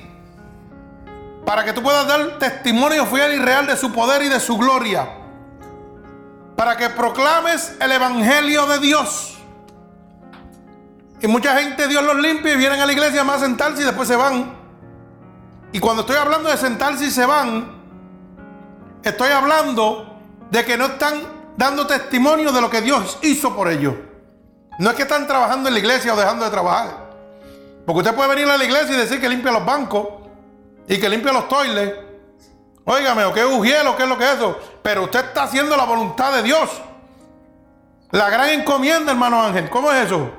para 1.45 1.63
que 1.63 1.73
tú 1.73 1.81
puedas 1.81 2.07
dar 2.07 2.37
testimonio 2.37 3.07
fiel 3.07 3.33
y 3.33 3.39
real 3.39 3.65
de 3.65 3.75
su 3.75 3.91
poder 3.91 4.21
y 4.21 4.29
de 4.29 4.39
su 4.39 4.57
gloria. 4.57 5.18
Para 6.59 6.75
que 6.75 6.89
proclames 6.89 7.77
el 7.79 7.89
evangelio 7.89 8.67
de 8.67 8.79
Dios. 8.79 9.37
Y 11.21 11.27
mucha 11.27 11.57
gente 11.57 11.87
Dios 11.87 12.03
los 12.03 12.17
limpia 12.17 12.51
y 12.51 12.57
vienen 12.57 12.81
a 12.81 12.85
la 12.85 12.91
iglesia 12.91 13.23
más 13.23 13.37
a 13.37 13.45
sentarse 13.45 13.81
y 13.81 13.85
después 13.85 14.09
se 14.09 14.17
van. 14.17 14.57
Y 15.71 15.79
cuando 15.79 16.01
estoy 16.01 16.17
hablando 16.17 16.49
de 16.49 16.57
sentarse 16.57 17.05
y 17.05 17.11
se 17.11 17.25
van, 17.25 17.81
estoy 19.01 19.31
hablando 19.31 20.19
de 20.51 20.65
que 20.65 20.75
no 20.75 20.87
están 20.87 21.21
dando 21.55 21.87
testimonio 21.87 22.51
de 22.51 22.59
lo 22.59 22.69
que 22.69 22.81
Dios 22.81 23.19
hizo 23.21 23.55
por 23.55 23.69
ellos. 23.69 23.93
No 24.79 24.89
es 24.89 24.97
que 24.97 25.03
están 25.03 25.27
trabajando 25.27 25.69
en 25.69 25.75
la 25.75 25.79
iglesia 25.79 26.13
o 26.13 26.17
dejando 26.17 26.43
de 26.43 26.51
trabajar. 26.51 26.89
Porque 27.85 27.99
usted 27.99 28.13
puede 28.13 28.35
venir 28.35 28.49
a 28.49 28.57
la 28.57 28.65
iglesia 28.65 28.95
y 28.95 28.97
decir 28.97 29.21
que 29.21 29.29
limpia 29.29 29.53
los 29.53 29.63
bancos 29.65 30.09
y 30.89 30.99
que 30.99 31.07
limpia 31.07 31.31
los 31.31 31.47
toiles. 31.47 32.08
Óigame, 32.85 33.23
o 33.23 33.35
es 33.35 33.45
ujielo, 33.45 33.95
qué 33.95 34.03
es 34.03 34.09
lo 34.09 34.17
que 34.17 34.23
es 34.23 34.31
eso. 34.31 34.57
Pero 34.81 35.03
usted 35.03 35.25
está 35.25 35.43
haciendo 35.43 35.77
la 35.77 35.85
voluntad 35.85 36.33
de 36.33 36.43
Dios. 36.43 36.69
La 38.11 38.29
gran 38.29 38.49
encomienda, 38.49 39.11
hermano 39.11 39.43
Ángel. 39.43 39.69
¿Cómo 39.69 39.91
es 39.91 40.05
eso? 40.05 40.31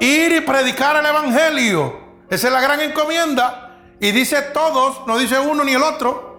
Ir 0.00 0.32
y 0.32 0.40
predicar 0.40 0.96
el 0.96 1.06
Evangelio. 1.06 1.98
Esa 2.28 2.48
es 2.48 2.52
la 2.52 2.60
gran 2.60 2.80
encomienda. 2.80 3.78
Y 3.98 4.12
dice 4.12 4.42
todos, 4.42 5.06
no 5.06 5.18
dice 5.18 5.38
uno 5.38 5.64
ni 5.64 5.72
el 5.72 5.82
otro. 5.82 6.30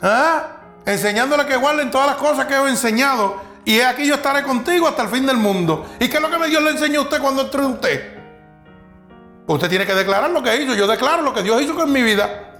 ¿Ah? 0.00 0.56
Enseñándole 0.84 1.46
que 1.46 1.56
guarden 1.56 1.90
todas 1.90 2.06
las 2.06 2.16
cosas 2.16 2.46
que 2.46 2.54
he 2.54 2.68
enseñado. 2.68 3.40
Y 3.64 3.80
aquí 3.80 4.06
yo 4.06 4.14
estaré 4.14 4.42
contigo 4.42 4.86
hasta 4.86 5.02
el 5.02 5.08
fin 5.08 5.26
del 5.26 5.36
mundo. 5.38 5.86
¿Y 5.98 6.08
qué 6.08 6.16
es 6.16 6.22
lo 6.22 6.30
que 6.30 6.46
Dios 6.46 6.62
le 6.62 6.70
enseñó 6.70 7.00
a 7.00 7.02
usted 7.04 7.20
cuando 7.20 7.42
entró 7.42 7.64
en 7.64 7.72
usted? 7.72 8.16
Usted 9.46 9.68
tiene 9.68 9.86
que 9.86 9.94
declarar 9.94 10.30
lo 10.30 10.42
que 10.42 10.56
hizo. 10.56 10.74
Yo 10.74 10.86
declaro 10.86 11.22
lo 11.22 11.34
que 11.34 11.42
Dios 11.42 11.60
hizo 11.60 11.74
con 11.74 11.90
mi 11.92 12.02
vida. 12.02 12.55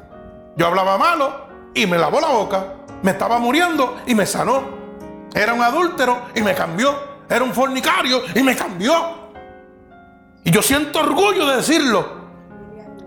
Yo 0.57 0.67
hablaba 0.67 0.99
malo 0.99 1.47
y 1.75 1.87
me 1.87 1.99
lavó 1.99 2.21
la 2.21 2.29
boca. 2.29 2.75
Me 3.03 3.11
estaba 3.13 3.39
muriendo 3.39 3.99
y 4.07 4.15
me 4.15 4.27
sanó. 4.27 4.77
Era 5.35 5.53
un 5.53 5.63
adúltero 5.63 6.23
y 6.35 6.41
me 6.41 6.55
cambió. 6.55 6.95
Era 7.29 7.45
un 7.45 7.53
fornicario 7.53 8.23
y 8.35 8.43
me 8.43 8.57
cambió. 8.57 9.27
Y 10.43 10.51
yo 10.51 10.63
siento 10.63 11.01
orgullo 11.01 11.47
de 11.47 11.57
decirlo. 11.57 12.27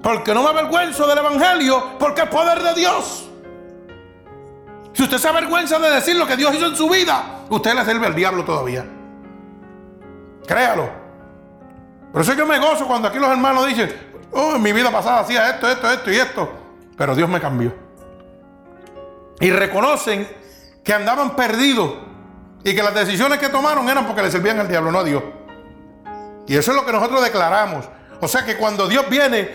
Porque 0.03 0.33
no 0.33 0.43
me 0.43 0.49
avergüenzo 0.49 1.07
del 1.07 1.17
Evangelio, 1.17 1.97
porque 1.97 2.21
es 2.21 2.29
poder 2.29 2.61
de 2.61 2.73
Dios. 2.75 3.27
Si 4.93 5.03
usted 5.03 5.17
se 5.17 5.27
avergüenza 5.27 5.79
de 5.79 5.89
decir 5.89 6.15
lo 6.15 6.27
que 6.27 6.35
Dios 6.35 6.53
hizo 6.53 6.67
en 6.67 6.75
su 6.75 6.89
vida, 6.89 7.39
usted 7.49 7.73
le 7.73 7.83
sirve 7.85 8.05
al 8.05 8.15
diablo 8.15 8.43
todavía. 8.45 8.85
Créalo. 10.45 10.89
Por 12.11 12.21
eso 12.21 12.33
yo 12.33 12.45
me 12.45 12.59
gozo 12.59 12.85
cuando 12.87 13.07
aquí 13.07 13.19
los 13.19 13.29
hermanos 13.29 13.67
dicen, 13.67 13.93
oh, 14.31 14.55
en 14.55 14.61
mi 14.61 14.71
vida 14.73 14.91
pasada 14.91 15.19
hacía 15.19 15.49
esto, 15.49 15.69
esto, 15.69 15.89
esto 15.91 16.11
y 16.11 16.15
esto. 16.15 16.49
Pero 16.99 17.15
Dios 17.15 17.29
me 17.29 17.39
cambió. 17.39 17.73
Y 19.39 19.51
reconocen 19.51 20.27
que 20.83 20.93
andaban 20.93 21.33
perdidos 21.33 21.93
y 22.61 22.75
que 22.75 22.83
las 22.83 22.93
decisiones 22.93 23.39
que 23.39 23.47
tomaron 23.47 23.87
eran 23.87 24.05
porque 24.05 24.21
le 24.21 24.29
servían 24.29 24.59
al 24.59 24.67
diablo, 24.67 24.91
no 24.91 24.99
a 24.99 25.03
Dios. 25.05 25.23
Y 26.45 26.57
eso 26.57 26.71
es 26.71 26.77
lo 26.77 26.85
que 26.85 26.91
nosotros 26.91 27.23
declaramos. 27.23 27.85
O 28.19 28.27
sea 28.27 28.43
que 28.43 28.57
cuando 28.57 28.85
Dios 28.89 29.07
viene 29.09 29.49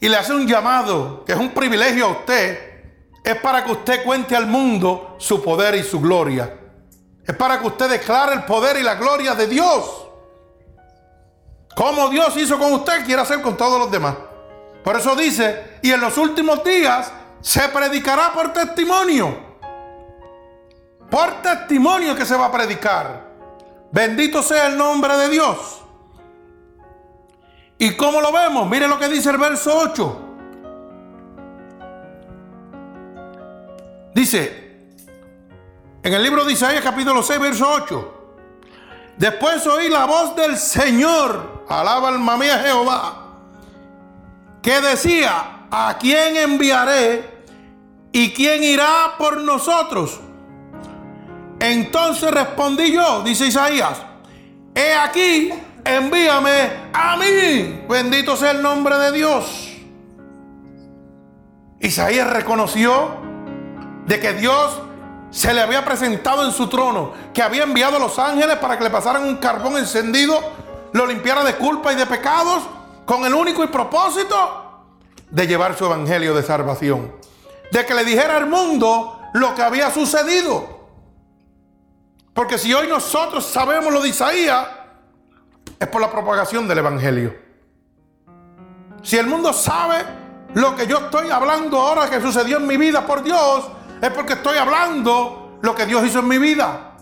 y 0.00 0.08
le 0.08 0.16
hace 0.16 0.34
un 0.34 0.48
llamado, 0.48 1.24
que 1.24 1.30
es 1.30 1.38
un 1.38 1.50
privilegio 1.50 2.06
a 2.06 2.08
usted, 2.08 2.58
es 3.22 3.36
para 3.36 3.64
que 3.64 3.70
usted 3.70 4.02
cuente 4.02 4.34
al 4.34 4.48
mundo 4.48 5.14
su 5.20 5.44
poder 5.44 5.76
y 5.76 5.84
su 5.84 6.00
gloria. 6.00 6.58
Es 7.24 7.36
para 7.36 7.60
que 7.60 7.68
usted 7.68 7.88
declare 7.88 8.34
el 8.34 8.42
poder 8.46 8.78
y 8.78 8.82
la 8.82 8.96
gloria 8.96 9.36
de 9.36 9.46
Dios. 9.46 10.08
Como 11.76 12.08
Dios 12.08 12.36
hizo 12.36 12.58
con 12.58 12.72
usted, 12.72 13.06
quiere 13.06 13.22
hacer 13.22 13.40
con 13.42 13.56
todos 13.56 13.78
los 13.78 13.92
demás. 13.92 14.16
Por 14.82 14.96
eso 14.96 15.14
dice, 15.14 15.78
y 15.82 15.90
en 15.92 16.00
los 16.00 16.18
últimos 16.18 16.64
días 16.64 17.12
se 17.40 17.68
predicará 17.68 18.32
por 18.32 18.52
testimonio. 18.52 19.52
Por 21.10 21.42
testimonio 21.42 22.14
que 22.14 22.24
se 22.24 22.36
va 22.36 22.46
a 22.46 22.52
predicar. 22.52 23.32
Bendito 23.90 24.42
sea 24.42 24.68
el 24.68 24.78
nombre 24.78 25.16
de 25.16 25.28
Dios. 25.28 25.82
¿Y 27.78 27.96
cómo 27.96 28.20
lo 28.20 28.32
vemos? 28.32 28.68
Mire 28.68 28.88
lo 28.88 28.98
que 28.98 29.08
dice 29.08 29.30
el 29.30 29.38
verso 29.38 29.76
8. 29.76 30.28
Dice, 34.14 34.62
en 36.02 36.14
el 36.14 36.22
libro 36.22 36.44
de 36.44 36.52
Isaías 36.52 36.82
capítulo 36.82 37.22
6, 37.22 37.40
verso 37.40 37.70
8. 37.70 38.18
Después 39.16 39.66
oí 39.66 39.88
la 39.88 40.04
voz 40.04 40.34
del 40.34 40.56
Señor, 40.56 41.64
alaba 41.68 42.08
alma 42.08 42.36
mía 42.36 42.58
Jehová, 42.58 43.21
que 44.62 44.80
decía, 44.80 45.66
¿a 45.70 45.96
quién 45.98 46.36
enviaré 46.36 47.44
y 48.12 48.32
quién 48.32 48.62
irá 48.62 49.16
por 49.18 49.42
nosotros? 49.42 50.20
Entonces 51.58 52.30
respondí 52.30 52.92
yo, 52.92 53.22
dice 53.22 53.46
Isaías, 53.46 54.00
he 54.74 54.94
aquí 54.94 55.52
envíame 55.84 56.90
a 56.92 57.16
mí. 57.16 57.84
Bendito 57.88 58.36
sea 58.36 58.52
el 58.52 58.62
nombre 58.62 58.96
de 58.98 59.12
Dios. 59.12 59.68
Isaías 61.80 62.30
reconoció 62.30 63.16
de 64.06 64.20
que 64.20 64.34
Dios 64.34 64.80
se 65.30 65.52
le 65.52 65.60
había 65.60 65.84
presentado 65.84 66.44
en 66.44 66.52
su 66.52 66.68
trono, 66.68 67.12
que 67.32 67.42
había 67.42 67.64
enviado 67.64 67.96
a 67.96 67.98
los 67.98 68.18
ángeles 68.18 68.56
para 68.58 68.76
que 68.76 68.84
le 68.84 68.90
pasaran 68.90 69.24
un 69.24 69.36
carbón 69.36 69.78
encendido, 69.78 70.38
lo 70.92 71.06
limpiara 71.06 71.42
de 71.42 71.56
culpa 71.56 71.92
y 71.92 71.96
de 71.96 72.06
pecados, 72.06 72.62
con 73.04 73.24
el 73.24 73.34
único 73.34 73.64
y 73.64 73.68
propósito 73.68 74.86
de 75.30 75.46
llevar 75.46 75.76
su 75.76 75.86
evangelio 75.86 76.34
de 76.34 76.42
salvación, 76.42 77.12
de 77.70 77.86
que 77.86 77.94
le 77.94 78.04
dijera 78.04 78.36
al 78.36 78.46
mundo 78.46 79.18
lo 79.34 79.54
que 79.54 79.62
había 79.62 79.90
sucedido. 79.90 80.82
Porque 82.34 82.58
si 82.58 82.72
hoy 82.72 82.86
nosotros 82.88 83.44
sabemos 83.44 83.92
lo 83.92 84.00
de 84.00 84.08
Isaías, 84.08 84.66
es 85.78 85.88
por 85.88 86.00
la 86.00 86.10
propagación 86.10 86.66
del 86.68 86.78
Evangelio. 86.78 87.34
Si 89.02 89.18
el 89.18 89.26
mundo 89.26 89.52
sabe 89.52 90.04
lo 90.54 90.76
que 90.76 90.86
yo 90.86 90.98
estoy 90.98 91.30
hablando 91.30 91.80
ahora 91.80 92.08
que 92.08 92.20
sucedió 92.20 92.58
en 92.58 92.66
mi 92.66 92.76
vida 92.76 93.04
por 93.06 93.22
Dios, 93.22 93.68
es 94.00 94.10
porque 94.10 94.34
estoy 94.34 94.58
hablando 94.58 95.58
lo 95.60 95.74
que 95.74 95.86
Dios 95.86 96.04
hizo 96.04 96.20
en 96.20 96.28
mi 96.28 96.38
vida. 96.38 96.92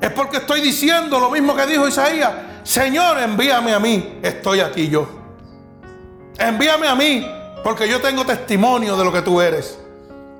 Es 0.00 0.10
porque 0.10 0.38
estoy 0.38 0.60
diciendo 0.60 1.18
lo 1.18 1.30
mismo 1.30 1.54
que 1.54 1.66
dijo 1.66 1.88
Isaías. 1.88 2.32
Señor, 2.64 3.18
envíame 3.20 3.72
a 3.72 3.78
mí. 3.78 4.18
Estoy 4.22 4.60
aquí 4.60 4.88
yo. 4.88 5.06
Envíame 6.38 6.88
a 6.88 6.96
mí, 6.96 7.24
porque 7.62 7.88
yo 7.88 8.00
tengo 8.00 8.24
testimonio 8.24 8.96
de 8.96 9.04
lo 9.04 9.12
que 9.12 9.22
tú 9.22 9.40
eres. 9.40 9.78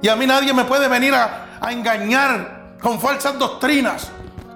Y 0.03 0.09
a 0.09 0.17
mí 0.17 0.27
nadie 0.27 0.53
me 0.53 0.65
puede 0.65 0.89
venir 0.89 1.15
a, 1.15 1.59
a 1.61 1.73
engañar 1.73 2.77
con 2.81 3.01
falsas 3.01 3.39
doctrinas 3.39 4.11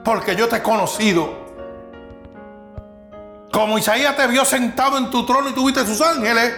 porque 0.05 0.35
yo 0.35 0.49
te 0.49 0.57
he 0.57 0.63
conocido. 0.63 1.47
Como 3.53 3.79
Isaías 3.79 4.17
te 4.17 4.27
vio 4.27 4.45
sentado 4.45 4.99
en 4.99 5.11
tu 5.11 5.25
trono 5.25 5.51
y 5.51 5.53
tuviste 5.53 5.85
sus 5.87 6.01
ángeles. 6.01 6.55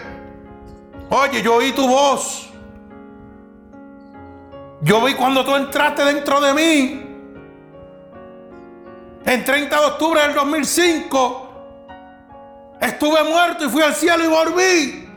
Oye, 1.09 1.43
yo 1.43 1.57
oí 1.57 1.73
tu 1.73 1.89
voz. 1.89 2.49
Yo 4.83 5.05
vi 5.05 5.15
cuando 5.15 5.45
tú 5.45 5.55
entraste 5.57 6.05
dentro 6.05 6.41
de 6.41 6.55
mí. 6.55 7.10
En 9.25 9.45
30 9.45 9.81
de 9.81 9.87
octubre 9.87 10.21
del 10.23 10.35
2005. 10.35 11.47
Estuve 12.81 13.23
muerto 13.25 13.67
y 13.67 13.69
fui 13.69 13.83
al 13.83 13.95
cielo 13.95 14.25
y 14.25 14.29
volví. 14.29 15.09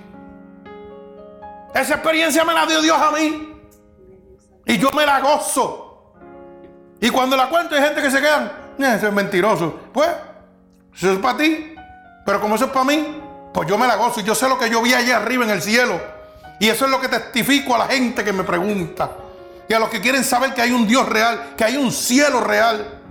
Esa 1.74 1.96
experiencia 1.96 2.44
me 2.44 2.54
la 2.54 2.66
dio 2.66 2.82
Dios 2.82 2.98
a 3.00 3.12
mí. 3.12 3.62
Y 4.66 4.78
yo 4.78 4.92
me 4.92 5.06
la 5.06 5.20
gozo. 5.22 6.14
Y 7.00 7.10
cuando 7.10 7.36
la 7.36 7.50
cuento 7.50 7.76
hay 7.76 7.82
gente 7.82 8.02
que 8.02 8.12
se 8.12 8.20
quedan, 8.20 8.52
ese 8.78 9.08
es 9.08 9.14
mentiroso. 9.14 9.80
Pues, 9.94 10.10
eso 10.96 11.14
es 11.14 11.20
para 11.20 11.38
ti. 11.38 11.74
Pero 12.26 12.40
como 12.40 12.56
eso 12.56 12.66
es 12.66 12.72
para 12.72 12.86
mí, 12.86 13.22
pues 13.54 13.68
yo 13.68 13.78
me 13.78 13.88
la 13.88 13.96
gozo. 13.96 14.20
Y 14.20 14.24
yo 14.24 14.36
sé 14.36 14.48
lo 14.48 14.58
que 14.58 14.70
yo 14.70 14.82
vi 14.82 14.94
allá 14.94 15.18
arriba 15.18 15.44
en 15.46 15.52
el 15.52 15.62
cielo. 15.62 16.00
Y 16.60 16.70
eso 16.70 16.86
es 16.86 16.92
lo 16.92 17.00
que 17.00 17.08
testifico 17.08 17.76
a 17.76 17.80
la 17.80 17.88
gente 17.88 18.24
que 18.24 18.32
me 18.32 18.44
pregunta. 18.44 19.12
Y 19.68 19.74
a 19.74 19.80
los 19.80 19.90
que 19.90 20.00
quieren 20.00 20.24
saber 20.24 20.54
que 20.54 20.62
hay 20.62 20.72
un 20.72 20.88
Dios 20.88 21.08
real, 21.10 21.56
que 21.58 21.64
hay 21.64 21.78
un 21.78 21.92
cielo 21.92 22.42
real. 22.42 23.02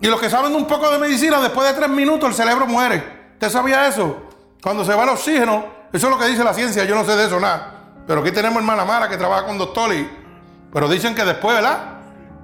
Y 0.00 0.08
los 0.08 0.20
que 0.20 0.28
saben 0.28 0.54
un 0.54 0.66
poco 0.66 0.90
de 0.90 0.98
medicina, 0.98 1.40
después 1.40 1.68
de 1.68 1.74
tres 1.74 1.88
minutos 1.88 2.28
el 2.28 2.34
cerebro 2.34 2.66
muere. 2.66 3.30
¿Usted 3.34 3.50
sabía 3.50 3.86
eso? 3.86 4.16
Cuando 4.62 4.84
se 4.84 4.94
va 4.94 5.04
el 5.04 5.10
oxígeno, 5.10 5.64
eso 5.92 6.06
es 6.06 6.12
lo 6.12 6.18
que 6.18 6.26
dice 6.26 6.44
la 6.44 6.52
ciencia, 6.52 6.84
yo 6.84 6.94
no 6.94 7.04
sé 7.04 7.16
de 7.16 7.26
eso 7.26 7.40
nada. 7.40 7.72
Pero 8.06 8.20
aquí 8.20 8.30
tenemos 8.30 8.58
hermana 8.58 8.84
Mara 8.84 9.08
que 9.08 9.16
trabaja 9.16 9.44
con 9.44 9.58
doctores 9.58 10.06
pero 10.76 10.88
dicen 10.88 11.14
que 11.14 11.24
después, 11.24 11.56
¿verdad? 11.56 11.78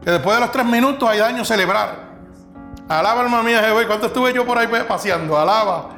Que 0.02 0.10
después 0.10 0.34
de 0.36 0.40
los 0.40 0.50
tres 0.50 0.64
minutos 0.64 1.06
hay 1.06 1.18
daño 1.18 1.44
celebrar. 1.44 2.12
Alaba, 2.88 3.20
alma 3.20 3.42
mía, 3.42 3.62
Jehová. 3.62 3.86
¿Cuánto 3.86 4.06
estuve 4.06 4.32
yo 4.32 4.46
por 4.46 4.56
ahí 4.56 4.68
paseando? 4.88 5.38
Alaba. 5.38 5.90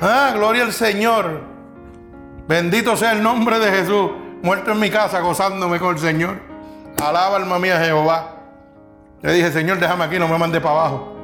Ah, 0.00 0.30
gloria 0.32 0.62
al 0.62 0.72
Señor. 0.72 1.40
Bendito 2.46 2.96
sea 2.96 3.12
el 3.12 3.22
nombre 3.22 3.58
de 3.58 3.70
Jesús. 3.70 4.12
Muerto 4.42 4.70
en 4.70 4.78
mi 4.78 4.90
casa, 4.90 5.18
gozándome 5.20 5.78
con 5.80 5.96
el 5.96 6.00
Señor. 6.00 6.40
Alaba 7.02 7.36
alma 7.36 7.58
mía 7.58 7.80
Jehová. 7.80 8.41
Le 9.22 9.32
dije, 9.32 9.52
Señor, 9.52 9.78
déjame 9.78 10.04
aquí, 10.04 10.18
no 10.18 10.26
me 10.26 10.36
mande 10.36 10.60
para 10.60 10.80
abajo. 10.80 11.16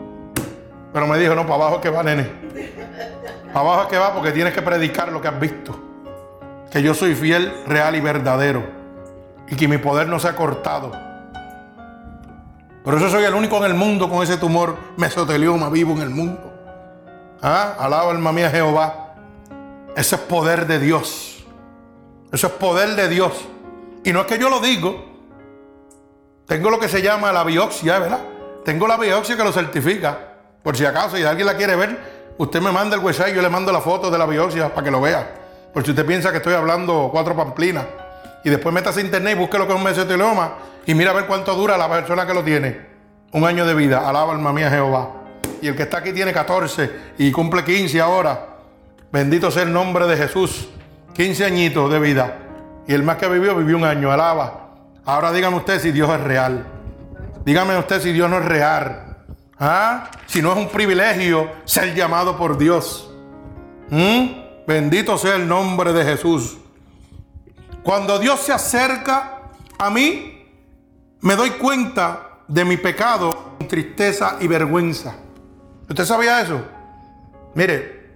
Pero 0.92 1.06
me 1.06 1.18
dijo, 1.18 1.34
no, 1.34 1.42
para 1.42 1.54
abajo 1.54 1.74
es 1.76 1.80
que 1.82 1.90
va, 1.90 2.02
nene. 2.02 2.30
Para 3.52 3.60
abajo 3.60 3.82
es 3.82 3.88
que 3.88 3.98
va 3.98 4.14
porque 4.14 4.30
tienes 4.30 4.54
que 4.54 4.62
predicar 4.62 5.10
lo 5.10 5.20
que 5.20 5.28
has 5.28 5.38
visto. 5.38 5.78
Que 6.70 6.82
yo 6.82 6.94
soy 6.94 7.14
fiel, 7.14 7.52
real 7.66 7.96
y 7.96 8.00
verdadero. 8.00 8.62
Y 9.48 9.56
que 9.56 9.66
mi 9.66 9.78
poder 9.78 10.06
no 10.06 10.18
se 10.18 10.28
ha 10.28 10.36
cortado. 10.36 10.92
Por 12.84 12.94
eso 12.94 13.10
soy 13.10 13.24
el 13.24 13.34
único 13.34 13.56
en 13.58 13.64
el 13.64 13.74
mundo 13.74 14.08
con 14.08 14.22
ese 14.22 14.36
tumor 14.36 14.76
mesotelioma 14.96 15.68
vivo 15.68 15.92
en 15.92 16.02
el 16.02 16.10
mundo. 16.10 16.54
¿Ah? 17.42 17.74
Alaba 17.78 18.12
alma 18.12 18.32
mía 18.32 18.48
Jehová. 18.50 19.14
Ese 19.96 20.14
es 20.14 20.20
poder 20.22 20.66
de 20.66 20.78
Dios. 20.78 21.44
Eso 22.30 22.46
es 22.46 22.52
poder 22.54 22.94
de 22.94 23.08
Dios. 23.08 23.32
Y 24.04 24.12
no 24.12 24.20
es 24.20 24.26
que 24.26 24.38
yo 24.38 24.48
lo 24.48 24.60
digo. 24.60 25.07
Tengo 26.48 26.70
lo 26.70 26.80
que 26.80 26.88
se 26.88 27.02
llama 27.02 27.30
la 27.30 27.44
biopsia, 27.44 27.98
¿verdad? 27.98 28.20
Tengo 28.64 28.88
la 28.88 28.96
biopsia 28.96 29.36
que 29.36 29.44
lo 29.44 29.52
certifica. 29.52 30.18
Por 30.62 30.74
si 30.78 30.86
acaso, 30.86 31.18
si 31.18 31.22
alguien 31.22 31.46
la 31.46 31.58
quiere 31.58 31.76
ver, 31.76 31.98
usted 32.38 32.62
me 32.62 32.72
manda 32.72 32.96
el 32.96 33.02
website, 33.02 33.34
yo 33.34 33.42
le 33.42 33.50
mando 33.50 33.70
la 33.70 33.82
foto 33.82 34.10
de 34.10 34.16
la 34.16 34.24
biopsia 34.24 34.72
para 34.72 34.82
que 34.82 34.90
lo 34.90 34.98
vea. 34.98 35.28
Por 35.74 35.84
si 35.84 35.90
usted 35.90 36.06
piensa 36.06 36.30
que 36.30 36.38
estoy 36.38 36.54
hablando 36.54 37.10
cuatro 37.12 37.36
pamplinas. 37.36 37.84
Y 38.44 38.48
después 38.48 38.74
métase 38.74 39.00
a 39.00 39.04
internet 39.04 39.36
y 39.36 39.38
busque 39.38 39.58
lo 39.58 39.66
que 39.66 39.74
es 39.74 39.78
un 39.78 39.84
mesotelioma 39.84 40.54
y 40.86 40.94
mira 40.94 41.10
a 41.10 41.12
ver 41.12 41.26
cuánto 41.26 41.54
dura 41.54 41.76
la 41.76 41.86
persona 41.86 42.26
que 42.26 42.32
lo 42.32 42.42
tiene. 42.42 42.80
Un 43.32 43.44
año 43.44 43.66
de 43.66 43.74
vida. 43.74 44.08
Alaba 44.08 44.32
alma 44.32 44.50
mía 44.50 44.70
Jehová. 44.70 45.10
Y 45.60 45.68
el 45.68 45.76
que 45.76 45.82
está 45.82 45.98
aquí 45.98 46.14
tiene 46.14 46.32
14 46.32 46.90
y 47.18 47.30
cumple 47.30 47.62
15 47.62 48.00
ahora. 48.00 48.56
Bendito 49.12 49.50
sea 49.50 49.64
el 49.64 49.72
nombre 49.74 50.06
de 50.06 50.16
Jesús. 50.16 50.70
15 51.12 51.44
añitos 51.44 51.92
de 51.92 51.98
vida. 51.98 52.38
Y 52.86 52.94
el 52.94 53.02
más 53.02 53.18
que 53.18 53.28
vivió, 53.28 53.54
vivió 53.54 53.76
un 53.76 53.84
año. 53.84 54.10
Alaba. 54.10 54.67
Ahora 55.08 55.32
dígame 55.32 55.56
usted 55.56 55.80
si 55.80 55.90
Dios 55.90 56.10
es 56.10 56.20
real. 56.20 56.66
Dígame 57.42 57.78
usted 57.78 57.98
si 58.02 58.12
Dios 58.12 58.28
no 58.28 58.40
es 58.40 58.44
real. 58.44 59.16
¿Ah? 59.58 60.10
Si 60.26 60.42
no 60.42 60.52
es 60.52 60.58
un 60.58 60.68
privilegio 60.68 61.50
ser 61.64 61.94
llamado 61.94 62.36
por 62.36 62.58
Dios. 62.58 63.10
¿Mm? 63.88 64.66
Bendito 64.66 65.16
sea 65.16 65.36
el 65.36 65.48
nombre 65.48 65.94
de 65.94 66.04
Jesús. 66.04 66.58
Cuando 67.82 68.18
Dios 68.18 68.38
se 68.40 68.52
acerca 68.52 69.44
a 69.78 69.88
mí, 69.88 70.46
me 71.22 71.36
doy 71.36 71.52
cuenta 71.52 72.40
de 72.46 72.66
mi 72.66 72.76
pecado, 72.76 73.56
tristeza 73.66 74.36
y 74.40 74.46
vergüenza. 74.46 75.16
¿Usted 75.88 76.04
sabía 76.04 76.42
eso? 76.42 76.60
Mire, 77.54 78.10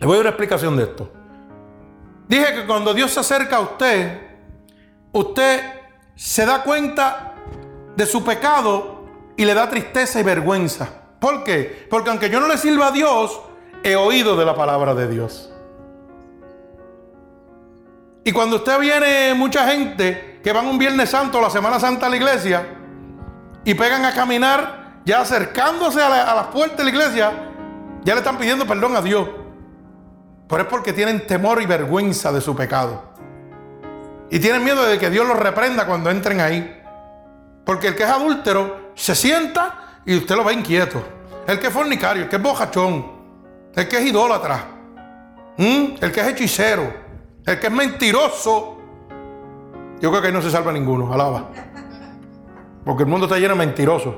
le 0.00 0.04
voy 0.04 0.14
a 0.14 0.16
dar 0.16 0.22
una 0.22 0.30
explicación 0.30 0.76
de 0.76 0.82
esto. 0.82 1.12
Dije 2.26 2.54
que 2.56 2.66
cuando 2.66 2.92
Dios 2.92 3.12
se 3.12 3.20
acerca 3.20 3.58
a 3.58 3.60
usted, 3.60 4.20
usted 5.12 5.83
se 6.14 6.46
da 6.46 6.62
cuenta 6.62 7.34
de 7.96 8.06
su 8.06 8.24
pecado 8.24 9.04
y 9.36 9.44
le 9.44 9.54
da 9.54 9.68
tristeza 9.68 10.20
y 10.20 10.22
vergüenza. 10.22 10.88
¿Por 11.18 11.44
qué? 11.44 11.86
Porque 11.90 12.10
aunque 12.10 12.30
yo 12.30 12.40
no 12.40 12.48
le 12.48 12.58
sirva 12.58 12.88
a 12.88 12.92
Dios, 12.92 13.40
he 13.82 13.96
oído 13.96 14.36
de 14.36 14.44
la 14.44 14.54
palabra 14.54 14.94
de 14.94 15.08
Dios. 15.08 15.50
Y 18.24 18.32
cuando 18.32 18.56
usted 18.56 18.78
viene 18.78 19.34
mucha 19.34 19.66
gente 19.66 20.40
que 20.42 20.52
van 20.52 20.66
un 20.66 20.78
Viernes 20.78 21.10
Santo 21.10 21.38
o 21.38 21.40
la 21.40 21.50
Semana 21.50 21.78
Santa 21.78 22.06
a 22.06 22.08
la 22.08 22.16
iglesia 22.16 22.66
y 23.64 23.74
pegan 23.74 24.04
a 24.04 24.14
caminar 24.14 25.00
ya 25.04 25.20
acercándose 25.20 26.00
a, 26.02 26.08
la, 26.08 26.34
las 26.34 26.46
puertas 26.46 26.78
de 26.78 26.84
la 26.84 26.90
iglesia, 26.90 27.32
ya 28.02 28.14
le 28.14 28.20
están 28.20 28.38
pidiendo 28.38 28.66
perdón 28.66 28.96
a 28.96 29.02
Dios. 29.02 29.28
Pero 30.48 30.62
es 30.62 30.68
porque 30.68 30.92
tienen 30.92 31.26
temor 31.26 31.60
y 31.60 31.66
vergüenza 31.66 32.32
de 32.32 32.40
su 32.40 32.54
pecado. 32.54 33.13
Y 34.34 34.40
tienen 34.40 34.64
miedo 34.64 34.84
de 34.84 34.98
que 34.98 35.10
Dios 35.10 35.28
los 35.28 35.38
reprenda 35.38 35.86
cuando 35.86 36.10
entren 36.10 36.40
ahí. 36.40 36.82
Porque 37.64 37.86
el 37.86 37.94
que 37.94 38.02
es 38.02 38.08
adúltero 38.08 38.90
se 38.96 39.14
sienta 39.14 40.00
y 40.04 40.16
usted 40.16 40.34
lo 40.34 40.42
ve 40.42 40.54
inquieto. 40.54 41.04
El 41.46 41.60
que 41.60 41.68
es 41.68 41.72
fornicario, 41.72 42.24
el 42.24 42.28
que 42.28 42.34
es 42.34 42.42
bojachón, 42.42 43.12
el 43.76 43.86
que 43.86 43.96
es 43.96 44.06
idólatra, 44.06 44.64
el 45.56 46.10
que 46.12 46.20
es 46.20 46.26
hechicero, 46.26 46.92
el 47.46 47.60
que 47.60 47.68
es 47.68 47.72
mentiroso, 47.72 48.76
yo 50.00 50.10
creo 50.10 50.20
que 50.20 50.26
ahí 50.26 50.34
no 50.34 50.42
se 50.42 50.50
salva 50.50 50.72
ninguno, 50.72 51.12
alaba. 51.12 51.50
Porque 52.84 53.04
el 53.04 53.08
mundo 53.08 53.26
está 53.26 53.38
lleno 53.38 53.54
de 53.54 53.64
mentirosos. 53.64 54.16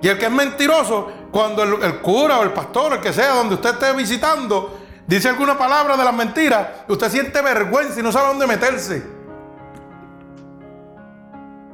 Y 0.00 0.06
el 0.06 0.16
que 0.16 0.26
es 0.26 0.32
mentiroso, 0.32 1.10
cuando 1.32 1.64
el, 1.64 2.00
cura 2.02 2.38
o 2.38 2.44
el 2.44 2.52
pastor, 2.52 2.92
el 2.92 3.00
que 3.00 3.12
sea, 3.12 3.34
donde 3.34 3.56
usted 3.56 3.70
esté 3.70 3.92
visitando, 3.94 4.81
dice 5.06 5.28
alguna 5.28 5.56
palabra 5.56 5.96
de 5.96 6.04
las 6.04 6.14
mentiras, 6.14 6.66
usted 6.88 7.10
siente 7.10 7.40
vergüenza 7.42 8.00
y 8.00 8.02
no 8.02 8.12
sabe 8.12 8.28
dónde 8.28 8.46
meterse. 8.46 9.02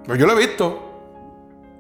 Pues 0.07 0.19
yo 0.19 0.27
lo 0.27 0.33
he 0.33 0.47
visto. 0.47 0.85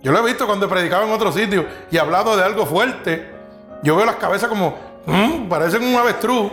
Yo 0.03 0.13
lo 0.13 0.19
he 0.21 0.27
visto 0.27 0.47
cuando 0.47 0.67
he 0.67 0.69
predicado 0.69 1.05
en 1.05 1.13
otro 1.13 1.33
sitio 1.33 1.67
y 1.91 1.97
he 1.97 2.01
hablado 2.01 2.37
de 2.37 2.45
algo 2.45 2.67
fuerte. 2.67 3.35
Yo 3.83 3.97
veo 3.97 4.05
las 4.05 4.17
cabezas 4.17 4.49
como, 4.49 4.77
mm, 5.07 5.49
parecen 5.49 5.83
un 5.83 5.97
avestruz. 5.97 6.53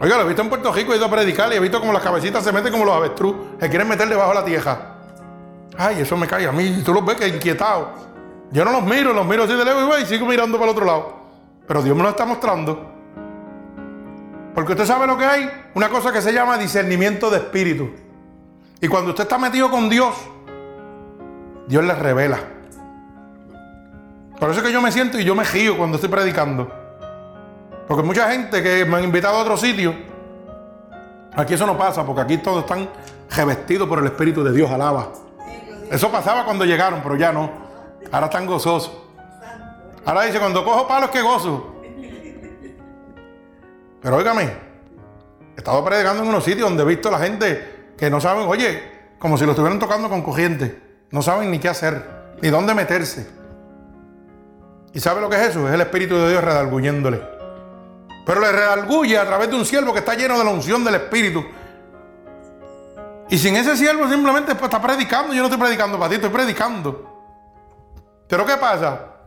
Oiga, 0.00 0.16
lo 0.16 0.22
he 0.22 0.26
visto 0.26 0.42
en 0.42 0.48
Puerto 0.48 0.72
Rico, 0.72 0.92
he 0.92 0.96
ido 0.96 1.06
a 1.06 1.10
predicar 1.10 1.52
y 1.52 1.56
he 1.56 1.60
visto 1.60 1.80
como 1.80 1.92
las 1.92 2.02
cabecitas 2.02 2.44
se 2.44 2.52
meten 2.52 2.70
como 2.70 2.84
los 2.84 2.94
avestruz, 2.94 3.34
se 3.58 3.68
quieren 3.68 3.88
meter 3.88 4.08
debajo 4.08 4.28
de 4.30 4.34
la 4.36 4.44
tierra. 4.44 4.94
Ay, 5.76 6.00
eso 6.00 6.16
me 6.16 6.26
cae 6.26 6.46
a 6.46 6.52
mí. 6.52 6.82
Tú 6.84 6.94
los 6.94 7.04
ves 7.04 7.16
que 7.16 7.26
inquietados. 7.28 7.88
Yo 8.50 8.64
no 8.64 8.72
los 8.72 8.84
miro, 8.84 9.12
los 9.12 9.26
miro 9.26 9.42
así 9.42 9.54
de 9.54 9.64
lejos 9.64 10.00
y 10.00 10.06
sigo 10.06 10.24
mirando 10.26 10.56
para 10.56 10.70
el 10.70 10.76
otro 10.76 10.86
lado. 10.86 11.17
Pero 11.68 11.82
Dios 11.82 11.96
me 11.96 12.02
lo 12.02 12.08
está 12.08 12.24
mostrando. 12.24 12.92
Porque 14.54 14.72
usted 14.72 14.86
sabe 14.86 15.06
lo 15.06 15.16
que 15.16 15.24
hay, 15.24 15.48
una 15.74 15.88
cosa 15.90 16.10
que 16.10 16.20
se 16.20 16.32
llama 16.32 16.58
discernimiento 16.58 17.30
de 17.30 17.36
espíritu. 17.36 17.90
Y 18.80 18.88
cuando 18.88 19.10
usted 19.10 19.24
está 19.24 19.38
metido 19.38 19.70
con 19.70 19.88
Dios, 19.88 20.14
Dios 21.68 21.84
le 21.84 21.94
revela. 21.94 22.38
Por 24.40 24.50
eso 24.50 24.60
es 24.60 24.66
que 24.66 24.72
yo 24.72 24.80
me 24.80 24.90
siento 24.90 25.18
y 25.18 25.24
yo 25.24 25.34
me 25.34 25.44
río 25.44 25.76
cuando 25.76 25.96
estoy 25.96 26.10
predicando. 26.10 26.70
Porque 27.86 28.02
mucha 28.02 28.30
gente 28.30 28.62
que 28.62 28.84
me 28.84 28.96
han 28.96 29.04
invitado 29.04 29.36
a 29.36 29.42
otro 29.42 29.56
sitio, 29.56 29.94
aquí 31.34 31.54
eso 31.54 31.66
no 31.66 31.76
pasa, 31.76 32.04
porque 32.04 32.22
aquí 32.22 32.38
todos 32.38 32.60
están 32.60 32.88
revestidos 33.30 33.88
por 33.88 33.98
el 33.98 34.06
Espíritu 34.06 34.42
de 34.42 34.52
Dios, 34.52 34.70
alaba. 34.70 35.08
Eso 35.90 36.10
pasaba 36.10 36.44
cuando 36.44 36.64
llegaron, 36.64 37.00
pero 37.02 37.16
ya 37.16 37.32
no. 37.32 37.50
Ahora 38.10 38.26
están 38.26 38.46
gozosos. 38.46 39.07
Ahora 40.08 40.22
dice, 40.22 40.38
cuando 40.38 40.64
cojo 40.64 40.88
palos 40.88 41.10
que 41.10 41.20
gozo. 41.20 41.82
Pero 44.00 44.16
óigame, 44.16 44.44
he 45.54 45.58
estado 45.58 45.84
predicando 45.84 46.22
en 46.22 46.30
unos 46.30 46.44
sitios 46.44 46.66
donde 46.66 46.82
he 46.82 46.86
visto 46.86 47.08
a 47.08 47.12
la 47.12 47.18
gente 47.18 47.92
que 47.94 48.08
no 48.08 48.18
saben, 48.18 48.48
oye, 48.48 48.90
como 49.18 49.36
si 49.36 49.44
lo 49.44 49.50
estuvieran 49.50 49.78
tocando 49.78 50.08
con 50.08 50.22
corriente. 50.22 51.02
No 51.10 51.20
saben 51.20 51.50
ni 51.50 51.58
qué 51.58 51.68
hacer, 51.68 52.36
ni 52.40 52.48
dónde 52.48 52.72
meterse. 52.72 53.28
¿Y 54.94 55.00
sabe 55.00 55.20
lo 55.20 55.28
que 55.28 55.36
es 55.36 55.50
eso? 55.50 55.68
Es 55.68 55.74
el 55.74 55.80
Espíritu 55.82 56.16
de 56.16 56.30
Dios 56.30 56.42
redalguñéndole. 56.42 57.20
Pero 58.24 58.40
le 58.40 58.50
redarguye 58.50 59.18
a 59.18 59.26
través 59.26 59.50
de 59.50 59.56
un 59.56 59.66
siervo 59.66 59.92
que 59.92 59.98
está 59.98 60.14
lleno 60.14 60.38
de 60.38 60.44
la 60.44 60.50
unción 60.50 60.84
del 60.84 60.94
Espíritu. 60.94 61.44
Y 63.28 63.36
sin 63.36 63.56
ese 63.56 63.76
siervo 63.76 64.08
simplemente 64.08 64.54
pues, 64.54 64.72
está 64.72 64.80
predicando. 64.80 65.34
Yo 65.34 65.40
no 65.40 65.48
estoy 65.48 65.60
predicando 65.60 65.98
para 65.98 66.08
ti, 66.08 66.14
estoy 66.14 66.30
predicando. 66.30 67.34
Pero 68.26 68.46
¿qué 68.46 68.56
pasa? 68.56 69.17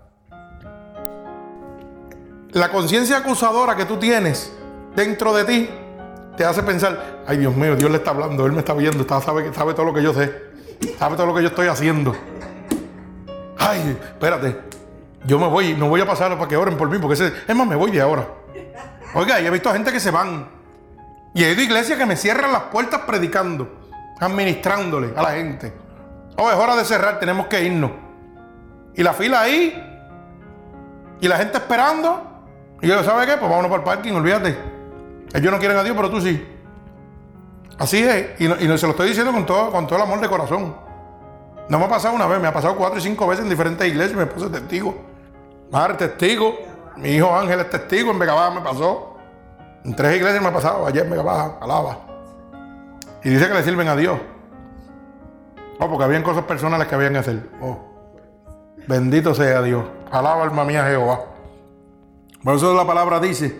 La 2.53 2.69
conciencia 2.69 3.17
acusadora 3.17 3.75
que 3.75 3.85
tú 3.85 3.97
tienes 3.97 4.51
dentro 4.95 5.33
de 5.33 5.45
ti 5.45 5.69
te 6.35 6.43
hace 6.43 6.63
pensar, 6.63 7.23
ay 7.27 7.37
Dios 7.37 7.55
mío, 7.55 7.75
Dios 7.75 7.89
le 7.89 7.97
está 7.97 8.11
hablando, 8.11 8.45
Él 8.45 8.51
me 8.51 8.59
está 8.59 8.73
viendo, 8.73 9.07
sabe, 9.07 9.53
sabe 9.53 9.73
todo 9.73 9.85
lo 9.85 9.93
que 9.93 10.03
yo 10.03 10.13
sé, 10.13 10.33
sabe 10.97 11.15
todo 11.15 11.27
lo 11.27 11.35
que 11.35 11.41
yo 11.41 11.47
estoy 11.47 11.67
haciendo. 11.67 12.15
Ay, 13.57 13.97
espérate, 14.01 14.57
yo 15.25 15.39
me 15.39 15.47
voy, 15.47 15.75
no 15.75 15.87
voy 15.87 16.01
a 16.01 16.05
pasar 16.05 16.35
para 16.35 16.47
que 16.47 16.57
oren 16.57 16.77
por 16.77 16.89
mí, 16.89 16.97
porque 16.97 17.13
es 17.47 17.55
más, 17.55 17.67
me 17.67 17.75
voy 17.75 17.91
de 17.91 18.01
ahora. 18.01 18.27
Oiga, 19.13 19.39
yo 19.39 19.47
he 19.47 19.51
visto 19.51 19.71
gente 19.71 19.91
que 19.91 19.99
se 19.99 20.11
van. 20.11 20.47
Y 21.33 21.43
he 21.43 21.51
ido 21.51 21.61
iglesias 21.61 21.97
que 21.97 22.05
me 22.05 22.15
cierran 22.15 22.51
las 22.51 22.63
puertas 22.63 23.01
predicando, 23.01 23.69
administrándole 24.19 25.13
a 25.15 25.21
la 25.21 25.31
gente. 25.31 25.73
Oh, 26.37 26.49
es 26.49 26.55
hora 26.55 26.75
de 26.75 26.83
cerrar, 26.85 27.19
tenemos 27.19 27.47
que 27.47 27.63
irnos. 27.63 27.91
Y 28.95 29.03
la 29.03 29.13
fila 29.13 29.41
ahí. 29.41 29.87
Y 31.21 31.27
la 31.27 31.37
gente 31.37 31.57
esperando. 31.57 32.30
Y 32.81 32.87
yo, 32.87 33.03
¿sabe 33.03 33.25
qué? 33.25 33.33
Pues 33.33 33.49
vámonos 33.49 33.69
para 33.69 33.81
el 33.81 33.83
parking, 33.83 34.13
olvídate. 34.13 34.57
Ellos 35.33 35.51
no 35.51 35.59
quieren 35.59 35.77
a 35.77 35.83
Dios, 35.83 35.95
pero 35.95 36.09
tú 36.09 36.19
sí. 36.19 36.47
Así 37.77 38.03
es. 38.03 38.39
Y, 38.39 38.45
y 38.45 38.77
se 38.77 38.85
lo 38.85 38.91
estoy 38.91 39.09
diciendo 39.09 39.31
con 39.31 39.45
todo, 39.45 39.71
con 39.71 39.87
todo 39.87 39.97
el 39.97 40.03
amor 40.03 40.19
de 40.19 40.27
corazón. 40.27 40.75
No 41.69 41.79
me 41.79 41.85
ha 41.85 41.89
pasado 41.89 42.15
una 42.15 42.27
vez, 42.27 42.39
me 42.39 42.47
ha 42.47 42.53
pasado 42.53 42.75
cuatro 42.75 42.99
y 42.99 43.01
cinco 43.01 43.27
veces 43.27 43.43
en 43.45 43.49
diferentes 43.49 43.87
iglesias. 43.87 44.17
Me 44.17 44.25
puse 44.25 44.49
testigo. 44.49 44.95
Madre, 45.71 45.93
testigo. 45.93 46.57
Mi 46.97 47.09
hijo 47.09 47.33
Ángel 47.33 47.59
es 47.61 47.69
testigo, 47.69 48.11
en 48.11 48.19
Vega 48.19 48.33
Baja 48.33 48.51
me 48.51 48.61
pasó. 48.61 49.15
En 49.85 49.95
tres 49.95 50.17
iglesias 50.17 50.41
me 50.41 50.49
ha 50.49 50.53
pasado, 50.53 50.85
ayer 50.85 51.05
en 51.05 51.11
Vega 51.11 51.23
Baja, 51.23 51.57
alaba. 51.61 51.97
Y 53.23 53.29
dice 53.29 53.47
que 53.47 53.53
le 53.53 53.63
sirven 53.63 53.87
a 53.87 53.95
Dios. 53.95 54.19
Oh, 55.79 55.89
porque 55.89 56.03
habían 56.03 56.23
cosas 56.23 56.43
personales 56.43 56.87
que 56.87 56.95
habían 56.95 57.13
que 57.13 57.19
hacer. 57.19 57.49
Oh, 57.61 57.79
bendito 58.87 59.33
sea 59.33 59.61
Dios. 59.61 59.85
Alaba 60.11 60.43
alma 60.43 60.65
mía 60.65 60.83
Jehová. 60.85 61.21
Por 62.43 62.55
eso 62.55 62.73
la 62.73 62.85
palabra 62.85 63.19
dice 63.19 63.59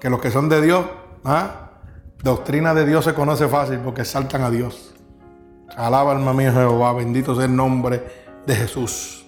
que 0.00 0.10
los 0.10 0.20
que 0.20 0.30
son 0.30 0.48
de 0.48 0.60
Dios, 0.60 0.84
¿ah? 1.24 1.70
doctrina 2.22 2.74
de 2.74 2.84
Dios 2.84 3.04
se 3.04 3.14
conoce 3.14 3.48
fácil 3.48 3.78
porque 3.78 4.04
saltan 4.04 4.42
a 4.42 4.50
Dios. 4.50 4.94
Alaba 5.76 6.12
alma 6.12 6.32
mía 6.32 6.52
Jehová, 6.52 6.92
bendito 6.92 7.34
sea 7.34 7.44
el 7.44 7.54
nombre 7.54 8.02
de 8.46 8.54
Jesús. 8.54 9.26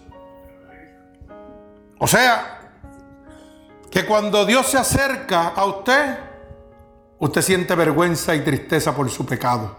O 1.99 2.07
sea, 2.07 2.61
que 3.91 4.07
cuando 4.07 4.47
Dios 4.47 4.67
se 4.67 4.79
acerca 4.79 5.49
a 5.49 5.65
usted, 5.65 6.19
usted 7.19 7.43
siente 7.43 7.75
vergüenza 7.75 8.35
y 8.35 8.41
tristeza 8.41 8.95
por 8.95 9.11
su 9.11 9.27
pecado. 9.27 9.77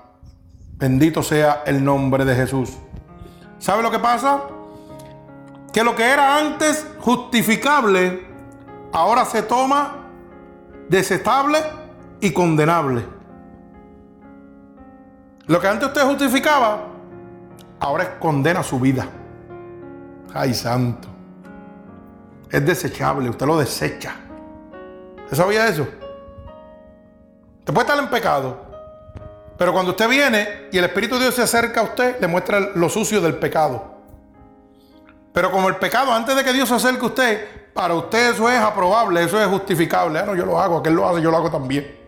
Bendito 0.74 1.24
sea 1.24 1.64
el 1.66 1.84
nombre 1.84 2.26
de 2.26 2.36
Jesús. 2.36 2.72
¿Sabe 3.60 3.84
lo 3.84 3.92
que 3.92 4.00
pasa? 4.00 4.42
Que 5.72 5.84
lo 5.84 5.96
que 5.96 6.04
era 6.04 6.38
antes 6.38 6.86
justificable, 7.00 8.31
ahora 8.92 9.26
se 9.26 9.44
toma 9.44 9.96
desestable 10.90 11.60
y 12.20 12.32
condenable. 12.32 13.06
Lo 15.48 15.60
que 15.60 15.68
antes 15.68 15.88
usted 15.88 16.04
justificaba, 16.04 16.88
ahora 17.80 18.20
condena 18.20 18.64
su 18.64 18.80
vida. 18.80 19.08
Ay, 20.34 20.54
santo. 20.54 21.08
Es 22.50 22.66
desechable, 22.66 23.30
usted 23.30 23.46
lo 23.46 23.58
desecha. 23.58 24.16
¿Usted 25.24 25.38
sabía 25.38 25.68
eso? 25.68 25.88
Usted 27.60 27.74
puede 27.74 27.88
estar 27.88 28.04
en 28.04 28.10
pecado, 28.10 28.58
pero 29.58 29.72
cuando 29.72 29.92
usted 29.92 30.10
viene 30.10 30.68
y 30.72 30.78
el 30.78 30.86
Espíritu 30.86 31.16
de 31.16 31.22
Dios 31.22 31.36
se 31.36 31.44
acerca 31.44 31.82
a 31.82 31.84
usted, 31.84 32.20
le 32.20 32.28
muestra 32.28 32.60
lo 32.60 32.90
sucio 32.90 33.22
del 33.22 33.36
pecado. 33.36 34.00
Pero 35.34 35.52
como 35.52 35.70
el 35.70 35.78
pecado, 35.78 36.12
antes 36.12 36.36
de 36.36 36.44
que 36.44 36.52
Dios 36.52 36.68
se 36.68 36.76
acerque 36.76 37.02
a 37.02 37.06
usted, 37.06 37.61
para 37.74 37.94
usted 37.94 38.32
eso 38.32 38.50
es 38.50 38.60
aprobable, 38.60 39.24
eso 39.24 39.40
es 39.40 39.48
justificable. 39.48 40.20
Ah, 40.20 40.26
no, 40.26 40.36
yo 40.36 40.46
lo 40.46 40.60
hago, 40.60 40.78
aquel 40.78 40.94
lo 40.94 41.08
hace, 41.08 41.22
yo 41.22 41.32
lo 41.32 41.38
hago 41.38 41.50
también. 41.50 42.00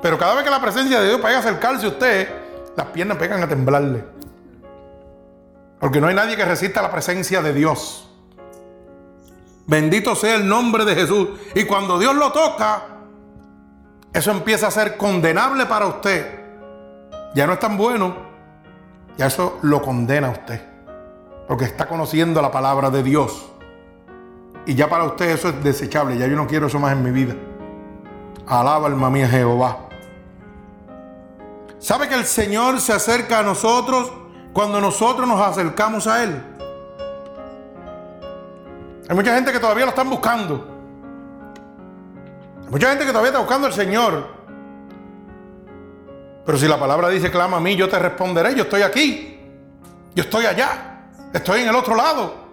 Pero 0.00 0.18
cada 0.18 0.34
vez 0.34 0.44
que 0.44 0.50
la 0.50 0.60
presencia 0.60 1.00
de 1.00 1.08
Dios 1.08 1.22
vaya 1.22 1.36
a 1.36 1.40
acercarse 1.40 1.86
a 1.86 1.88
usted, 1.88 2.28
las 2.76 2.86
piernas 2.86 3.18
pegan 3.18 3.42
a 3.42 3.48
temblarle. 3.48 4.04
Porque 5.78 6.00
no 6.00 6.08
hay 6.08 6.14
nadie 6.14 6.36
que 6.36 6.44
resista 6.44 6.82
la 6.82 6.90
presencia 6.90 7.42
de 7.42 7.52
Dios. 7.52 8.08
Bendito 9.66 10.14
sea 10.14 10.34
el 10.34 10.48
nombre 10.48 10.84
de 10.84 10.94
Jesús. 10.94 11.28
Y 11.54 11.64
cuando 11.64 11.98
Dios 11.98 12.14
lo 12.14 12.32
toca, 12.32 12.82
eso 14.12 14.30
empieza 14.30 14.68
a 14.68 14.70
ser 14.70 14.96
condenable 14.96 15.66
para 15.66 15.86
usted 15.86 16.40
ya 17.34 17.46
no 17.46 17.52
es 17.52 17.60
tan 17.60 17.76
bueno, 17.76 18.14
ya 19.16 19.26
eso 19.26 19.58
lo 19.62 19.80
condena 19.82 20.28
a 20.28 20.30
usted. 20.32 20.60
Porque 21.46 21.64
está 21.64 21.86
conociendo 21.86 22.40
la 22.42 22.50
palabra 22.50 22.90
de 22.90 23.02
Dios. 23.02 23.50
Y 24.70 24.74
ya 24.76 24.88
para 24.88 25.02
usted 25.02 25.30
eso 25.30 25.48
es 25.48 25.64
desechable. 25.64 26.16
Ya 26.16 26.28
yo 26.28 26.36
no 26.36 26.46
quiero 26.46 26.68
eso 26.68 26.78
más 26.78 26.92
en 26.92 27.02
mi 27.02 27.10
vida. 27.10 27.34
Alaba 28.46 28.86
alma 28.86 29.10
mía 29.10 29.28
Jehová. 29.28 29.88
¿Sabe 31.80 32.08
que 32.08 32.14
el 32.14 32.24
Señor 32.24 32.80
se 32.80 32.92
acerca 32.92 33.40
a 33.40 33.42
nosotros 33.42 34.12
cuando 34.52 34.80
nosotros 34.80 35.26
nos 35.26 35.40
acercamos 35.40 36.06
a 36.06 36.22
Él? 36.22 36.40
Hay 39.08 39.16
mucha 39.16 39.34
gente 39.34 39.50
que 39.50 39.58
todavía 39.58 39.86
lo 39.86 39.90
están 39.90 40.08
buscando. 40.08 40.64
Hay 42.62 42.70
mucha 42.70 42.90
gente 42.90 43.04
que 43.04 43.10
todavía 43.10 43.30
está 43.30 43.40
buscando 43.40 43.66
al 43.66 43.72
Señor. 43.72 44.24
Pero 46.46 46.58
si 46.58 46.68
la 46.68 46.78
palabra 46.78 47.08
dice, 47.08 47.28
clama 47.28 47.56
a 47.56 47.60
mí, 47.60 47.74
yo 47.74 47.88
te 47.88 47.98
responderé, 47.98 48.54
yo 48.54 48.62
estoy 48.62 48.82
aquí, 48.82 49.40
yo 50.14 50.22
estoy 50.22 50.46
allá, 50.46 51.06
estoy 51.32 51.62
en 51.62 51.70
el 51.70 51.74
otro 51.74 51.96
lado. 51.96 52.49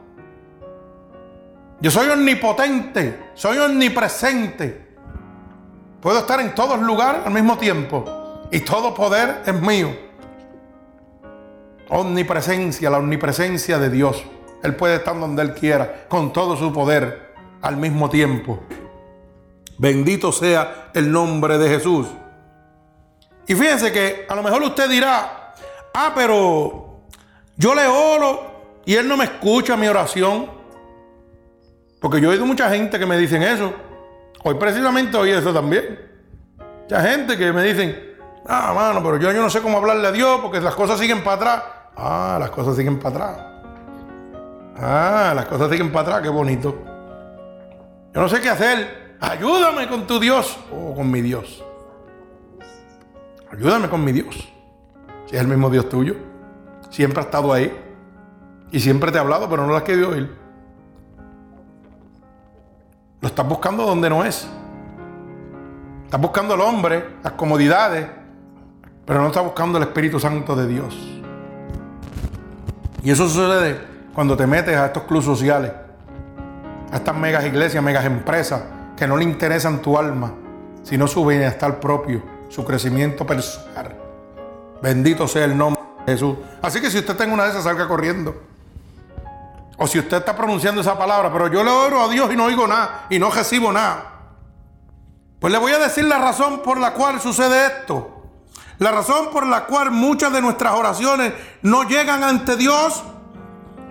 Yo 1.80 1.92
soy 1.92 2.10
omnipotente, 2.10 3.32
soy 3.36 3.58
omnipresente. 3.60 4.88
Puedo 6.02 6.20
estar 6.20 6.40
en 6.40 6.56
todos 6.56 6.80
lugares 6.80 7.22
al 7.26 7.34
mismo 7.34 7.58
tiempo 7.58 8.48
y 8.52 8.62
todo 8.62 8.94
poder 8.94 9.44
es 9.46 9.54
mío. 9.54 9.96
Omnipresencia, 11.90 12.90
la 12.90 12.98
omnipresencia 12.98 13.78
de 13.78 13.90
Dios. 13.90 14.24
Él 14.64 14.76
puede 14.76 14.96
estar 14.96 15.20
donde 15.20 15.42
Él 15.44 15.54
quiera, 15.54 16.06
con 16.08 16.34
todo 16.34 16.58
su 16.58 16.74
poder 16.74 17.34
al 17.62 17.78
mismo 17.78 18.10
tiempo. 18.10 18.60
Bendito 19.78 20.32
sea 20.32 20.90
el 20.94 21.12
nombre 21.12 21.58
de 21.58 21.70
Jesús. 21.70 22.08
Y 23.48 23.54
fíjense 23.54 23.92
que 23.92 24.26
a 24.28 24.36
lo 24.36 24.42
mejor 24.42 24.64
usted 24.64 24.90
dirá, 24.90 25.54
ah, 25.94 26.12
pero 26.16 27.02
yo 27.56 27.76
le 27.76 27.86
oro 27.86 28.82
y 28.86 28.96
él 28.96 29.08
no 29.08 29.16
me 29.16 29.26
escucha 29.26 29.78
mi 29.78 29.88
oración. 29.88 30.57
Porque 32.00 32.22
yo 32.22 32.30
he 32.30 32.34
oído 32.34 32.46
mucha 32.46 32.70
gente 32.70 33.00
que 33.00 33.06
me 33.06 33.18
dicen 33.18 33.44
eso. 33.44 33.74
Hoy 34.44 34.56
precisamente 34.56 35.18
oí 35.18 35.32
eso 35.32 35.54
también. 35.54 36.00
Mucha 36.84 37.02
gente 37.02 37.38
que 37.38 37.52
me 37.52 37.64
dicen, 37.64 38.16
ah, 38.46 38.72
mano, 38.74 39.02
pero 39.04 39.18
yo, 39.18 39.32
yo 39.32 39.42
no 39.42 39.50
sé 39.50 39.62
cómo 39.62 39.78
hablarle 39.78 40.08
a 40.08 40.12
Dios 40.12 40.40
porque 40.42 40.62
las 40.62 40.76
cosas 40.76 41.00
siguen 41.00 41.24
para 41.24 41.36
atrás. 41.36 41.64
Ah, 41.96 42.38
las 42.40 42.52
cosas 42.52 42.76
siguen 42.76 43.00
para 43.00 43.16
atrás. 43.16 43.48
Ah, 44.80 45.34
las 45.36 45.46
cosas 45.48 45.72
siguen 45.72 45.92
para 45.92 46.08
atrás, 46.08 46.22
qué 46.22 46.30
bonito. 46.30 46.78
Yo 48.14 48.22
no 48.22 48.30
sé 48.30 48.40
qué 48.40 48.50
hacer. 48.50 49.18
Ayúdame 49.20 49.88
con 49.88 50.06
tu 50.06 50.20
Dios 50.20 50.58
o 50.72 50.94
con 50.94 51.10
mi 51.10 51.22
Dios. 51.22 51.64
Ayúdame 53.52 53.90
con 53.90 54.04
mi 54.04 54.12
Dios. 54.12 54.48
Si 55.26 55.36
es 55.36 55.42
el 55.42 55.48
mismo 55.48 55.70
Dios 55.70 55.90
tuyo. 55.90 56.16
Siempre 56.92 57.22
ha 57.22 57.26
estado 57.26 57.52
ahí. 57.52 57.76
Y 58.72 58.80
siempre 58.80 59.12
te 59.12 59.18
ha 59.18 59.22
hablado, 59.22 59.50
pero 59.50 59.64
no 59.64 59.70
lo 59.70 59.78
has 59.78 59.84
oír. 59.84 60.47
Estás 63.28 63.48
buscando 63.48 63.86
donde 63.86 64.10
no 64.10 64.24
es. 64.24 64.48
Estás 66.06 66.22
buscando 66.22 66.54
al 66.54 66.62
hombre, 66.62 67.18
las 67.24 67.34
comodidades, 67.34 68.08
pero 69.06 69.22
no 69.22 69.28
estás 69.28 69.44
buscando 69.44 69.78
el 69.78 69.84
Espíritu 69.84 70.20
Santo 70.20 70.56
de 70.56 70.68
Dios. 70.68 70.98
Y 73.04 73.12
eso 73.12 73.28
sucede 73.28 73.80
cuando 74.14 74.36
te 74.38 74.48
metes 74.48 74.76
a 74.76 74.88
estos 74.88 75.04
clubes 75.04 75.26
sociales, 75.26 75.72
a 76.92 76.96
estas 76.96 77.16
megas 77.16 77.46
iglesias, 77.46 77.84
megas 77.84 78.06
empresas, 78.06 78.62
que 78.96 79.06
no 79.06 79.18
le 79.18 79.26
interesan 79.26 79.82
tu 79.82 79.98
alma, 79.98 80.34
sino 80.84 81.06
su 81.06 81.26
bienestar 81.26 81.80
propio 81.80 82.24
su 82.48 82.64
crecimiento 82.64 83.28
personal. 83.28 83.94
Bendito 84.82 85.28
sea 85.28 85.44
el 85.44 85.58
nombre 85.58 85.82
de 86.06 86.14
Jesús. 86.14 86.38
Así 86.62 86.80
que 86.80 86.90
si 86.90 87.00
usted 87.00 87.16
tenga 87.18 87.34
una 87.34 87.44
de 87.44 87.50
esas, 87.50 87.66
salga 87.66 87.90
corriendo. 87.90 88.47
O 89.78 89.88
si 89.88 90.00
usted 90.00 90.18
está 90.18 90.36
pronunciando 90.36 90.82
esa 90.82 90.98
palabra, 90.98 91.32
pero 91.32 91.48
yo 91.48 91.64
le 91.64 91.70
oro 91.70 92.02
a 92.02 92.08
Dios 92.08 92.32
y 92.34 92.36
no 92.36 92.46
oigo 92.46 92.68
nada 92.68 93.06
y 93.10 93.20
no 93.20 93.30
recibo 93.30 93.72
nada. 93.72 94.14
Pues 95.40 95.54
le 95.54 95.60
voy 95.60 95.72
a 95.72 95.78
decir 95.78 96.06
la 96.06 96.18
razón 96.18 96.62
por 96.64 96.80
la 96.80 96.94
cual 96.94 97.22
sucede 97.22 97.68
esto. 97.68 98.24
La 98.80 98.92
razón 98.92 99.30
por 99.32 99.46
la 99.46 99.66
cual 99.66 99.92
muchas 99.92 100.32
de 100.34 100.42
nuestras 100.42 100.74
oraciones 100.74 101.34
no 101.62 101.84
llegan 101.84 102.24
ante 102.24 102.56
Dios 102.56 103.04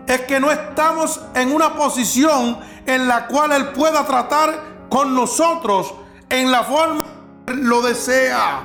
es 0.06 0.20
que 0.22 0.38
no 0.40 0.50
estamos 0.50 1.20
en 1.34 1.52
una 1.52 1.74
posición 1.74 2.58
en 2.86 3.08
la 3.08 3.26
cual 3.26 3.52
Él 3.52 3.68
pueda 3.68 4.04
tratar 4.06 4.86
con 4.88 5.14
nosotros 5.14 5.92
en 6.28 6.50
la 6.50 6.62
forma 6.64 7.04
lo 7.46 7.82
desea. 7.82 8.60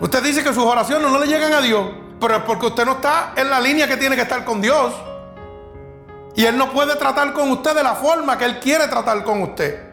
Usted 0.00 0.22
dice 0.22 0.44
que 0.44 0.54
sus 0.54 0.64
oraciones 0.64 1.10
no 1.10 1.18
le 1.18 1.26
llegan 1.26 1.52
a 1.52 1.60
Dios, 1.60 1.88
pero 2.20 2.36
es 2.36 2.42
porque 2.42 2.66
usted 2.66 2.84
no 2.84 2.92
está 2.92 3.32
en 3.36 3.50
la 3.50 3.60
línea 3.60 3.86
que 3.86 3.96
tiene 3.96 4.16
que 4.16 4.22
estar 4.22 4.44
con 4.44 4.60
Dios. 4.60 4.92
Y 6.34 6.44
Él 6.44 6.56
no 6.56 6.70
puede 6.70 6.96
tratar 6.96 7.32
con 7.32 7.50
usted 7.50 7.74
de 7.74 7.82
la 7.82 7.94
forma 7.94 8.38
que 8.38 8.44
Él 8.44 8.60
quiere 8.60 8.86
tratar 8.88 9.24
con 9.24 9.42
usted. 9.42 9.88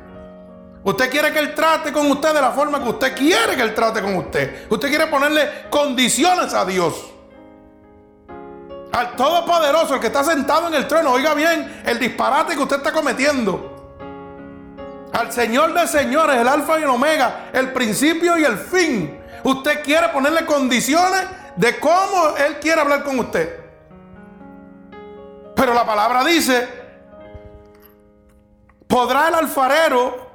Usted 0.84 1.10
quiere 1.10 1.34
que 1.34 1.40
Él 1.40 1.56
trate 1.56 1.92
con 1.92 2.10
usted 2.12 2.34
de 2.34 2.42
la 2.42 2.52
forma 2.52 2.82
que 2.84 2.90
usted 2.90 3.16
quiere 3.16 3.56
que 3.56 3.62
Él 3.62 3.74
trate 3.74 4.02
con 4.02 4.16
usted. 4.16 4.68
Usted 4.70 4.90
quiere 4.90 5.08
ponerle 5.08 5.66
condiciones 5.70 6.54
a 6.54 6.66
Dios. 6.66 7.12
Al 8.92 9.16
Todopoderoso, 9.16 9.96
el 9.96 10.00
que 10.00 10.08
está 10.08 10.24
sentado 10.24 10.68
en 10.68 10.76
el 10.76 10.88
trono, 10.88 11.12
oiga 11.12 11.34
bien 11.34 11.82
el 11.86 12.00
disparate 12.00 12.56
que 12.56 12.62
usted 12.62 12.78
está 12.78 12.92
cometiendo 12.92 13.76
al 15.16 15.32
Señor 15.32 15.74
de 15.74 15.88
señores, 15.88 16.38
el 16.38 16.48
alfa 16.48 16.78
y 16.78 16.84
el 16.84 16.90
omega, 16.90 17.50
el 17.54 17.72
principio 17.72 18.38
y 18.38 18.44
el 18.44 18.58
fin. 18.58 19.18
Usted 19.44 19.82
quiere 19.82 20.10
ponerle 20.10 20.46
condiciones 20.46 21.22
de 21.56 21.80
cómo 21.80 22.36
Él 22.38 22.60
quiere 22.60 22.82
hablar 22.82 23.04
con 23.04 23.20
usted. 23.20 23.60
Pero 25.56 25.74
la 25.74 25.86
palabra 25.86 26.24
dice, 26.24 26.68
podrá 28.88 29.30
el 29.30 29.36
alfarero, 29.36 30.30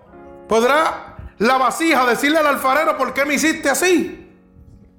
podrá 0.49 1.17
la 1.39 1.59
vasija 1.59 2.07
decirle 2.07 2.39
al 2.39 2.47
alfarero, 2.47 2.97
¿por 2.97 3.13
qué 3.13 3.25
me 3.25 3.35
hiciste 3.35 3.69
así? 3.69 4.35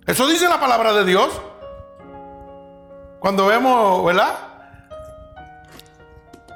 Eso 0.05 0.27
dice 0.27 0.47
la 0.47 0.59
palabra 0.59 0.93
de 0.93 1.05
Dios. 1.05 1.41
Cuando 3.19 3.47
vemos, 3.47 4.05
¿verdad? 4.05 4.33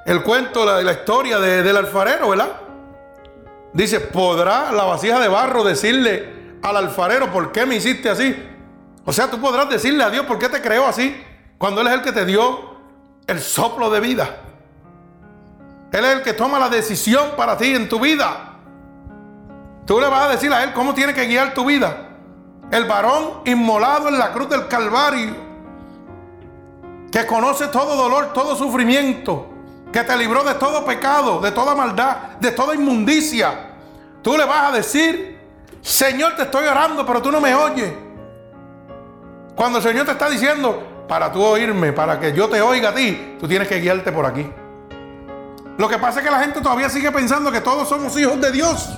El 0.05 0.23
cuento, 0.23 0.65
la, 0.65 0.81
la 0.81 0.93
historia 0.93 1.39
del 1.39 1.77
alfarero, 1.77 2.29
¿verdad? 2.29 2.61
Dice, 3.73 3.99
¿podrá 3.99 4.71
la 4.71 4.83
vasija 4.83 5.19
de 5.19 5.27
barro 5.27 5.63
decirle 5.63 6.57
al 6.61 6.77
alfarero, 6.77 7.31
¿por 7.31 7.51
qué 7.51 7.65
me 7.65 7.75
hiciste 7.75 8.09
así? 8.09 8.54
O 9.05 9.13
sea, 9.13 9.29
tú 9.29 9.39
podrás 9.39 9.69
decirle 9.69 10.03
a 10.03 10.09
Dios, 10.09 10.25
¿por 10.25 10.39
qué 10.39 10.49
te 10.49 10.61
creó 10.61 10.87
así? 10.87 11.15
Cuando 11.57 11.81
Él 11.81 11.87
es 11.87 11.93
el 11.93 12.01
que 12.01 12.11
te 12.11 12.25
dio 12.25 12.75
el 13.27 13.39
soplo 13.39 13.89
de 13.89 13.99
vida. 13.99 14.37
Él 15.91 16.03
es 16.03 16.15
el 16.17 16.23
que 16.23 16.33
toma 16.33 16.59
la 16.59 16.69
decisión 16.69 17.31
para 17.37 17.57
ti 17.57 17.73
en 17.73 17.87
tu 17.87 17.99
vida. 17.99 18.55
Tú 19.85 19.99
le 19.99 20.07
vas 20.09 20.25
a 20.25 20.29
decir 20.29 20.51
a 20.51 20.63
Él 20.63 20.73
cómo 20.73 20.93
tiene 20.93 21.13
que 21.13 21.25
guiar 21.25 21.53
tu 21.53 21.65
vida. 21.65 22.09
el 22.71 22.85
varón 22.85 23.41
inmolado 23.45 24.09
en 24.09 24.17
la 24.17 24.33
cruz 24.33 24.49
del 24.49 24.67
Calvario, 24.67 25.35
que 27.11 27.25
conoce 27.27 27.67
todo 27.67 27.95
dolor, 27.95 28.33
todo 28.33 28.55
sufrimiento, 28.55 29.47
que 29.93 30.01
te 30.01 30.17
libró 30.17 30.43
de 30.43 30.55
todo 30.55 30.83
pecado, 30.83 31.39
de 31.39 31.51
toda 31.51 31.75
maldad, 31.75 32.17
de 32.39 32.51
toda 32.51 32.73
inmundicia. 32.73 33.69
Tú 34.23 34.35
le 34.35 34.45
vas 34.45 34.69
a 34.69 34.75
decir, 34.75 35.39
Señor, 35.81 36.35
te 36.35 36.41
estoy 36.41 36.65
orando, 36.65 37.05
pero 37.05 37.21
tú 37.21 37.31
no 37.31 37.39
me 37.39 37.53
oyes. 37.53 37.93
Cuando 39.55 39.77
el 39.77 39.83
Señor 39.83 40.05
te 40.05 40.11
está 40.11 40.29
diciendo, 40.29 41.05
para 41.07 41.31
tú 41.31 41.41
oírme, 41.41 41.93
para 41.93 42.19
que 42.19 42.33
yo 42.33 42.49
te 42.49 42.61
oiga 42.61 42.89
a 42.89 42.93
ti, 42.93 43.37
tú 43.39 43.47
tienes 43.47 43.67
que 43.67 43.79
guiarte 43.79 44.11
por 44.11 44.25
aquí. 44.25 44.49
Lo 45.77 45.89
que 45.89 45.97
pasa 45.97 46.19
es 46.19 46.25
que 46.25 46.31
la 46.31 46.39
gente 46.39 46.61
todavía 46.61 46.89
sigue 46.89 47.11
pensando 47.11 47.51
que 47.51 47.61
todos 47.61 47.87
somos 47.87 48.17
hijos 48.17 48.39
de 48.41 48.51
Dios. 48.51 48.89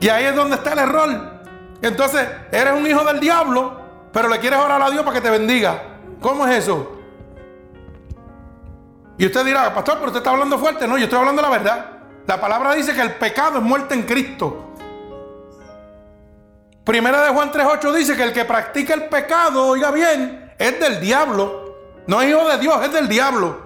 Y 0.00 0.08
ahí 0.08 0.24
es 0.24 0.34
donde 0.34 0.56
está 0.56 0.72
el 0.72 0.78
error. 0.80 1.34
Entonces, 1.80 2.26
eres 2.50 2.72
un 2.74 2.86
hijo 2.86 3.04
del 3.04 3.20
diablo, 3.20 3.80
pero 4.12 4.28
le 4.28 4.38
quieres 4.38 4.58
orar 4.58 4.80
a 4.80 4.90
Dios 4.90 5.02
para 5.02 5.14
que 5.14 5.20
te 5.20 5.30
bendiga. 5.30 5.82
¿Cómo 6.20 6.46
es 6.46 6.64
eso? 6.64 6.92
Y 9.16 9.26
usted 9.26 9.44
dirá, 9.44 9.72
pastor, 9.72 9.94
pero 9.96 10.06
usted 10.06 10.18
está 10.18 10.30
hablando 10.30 10.58
fuerte. 10.58 10.88
No, 10.88 10.96
yo 10.98 11.04
estoy 11.04 11.18
hablando 11.18 11.40
la 11.40 11.50
verdad. 11.50 11.86
La 12.26 12.40
palabra 12.40 12.74
dice 12.74 12.94
que 12.94 13.02
el 13.02 13.14
pecado 13.14 13.58
es 13.58 13.64
muerte 13.64 13.94
en 13.94 14.02
Cristo. 14.02 14.73
Primera 16.84 17.22
de 17.22 17.30
Juan 17.30 17.50
3.8 17.50 17.92
dice 17.92 18.14
que 18.14 18.22
el 18.22 18.32
que 18.32 18.44
practica 18.44 18.92
el 18.92 19.06
pecado, 19.06 19.68
oiga 19.68 19.90
bien, 19.90 20.52
es 20.58 20.78
del 20.78 21.00
diablo. 21.00 21.76
No 22.06 22.20
es 22.20 22.28
hijo 22.28 22.46
de 22.46 22.58
Dios, 22.58 22.84
es 22.84 22.92
del 22.92 23.08
diablo. 23.08 23.64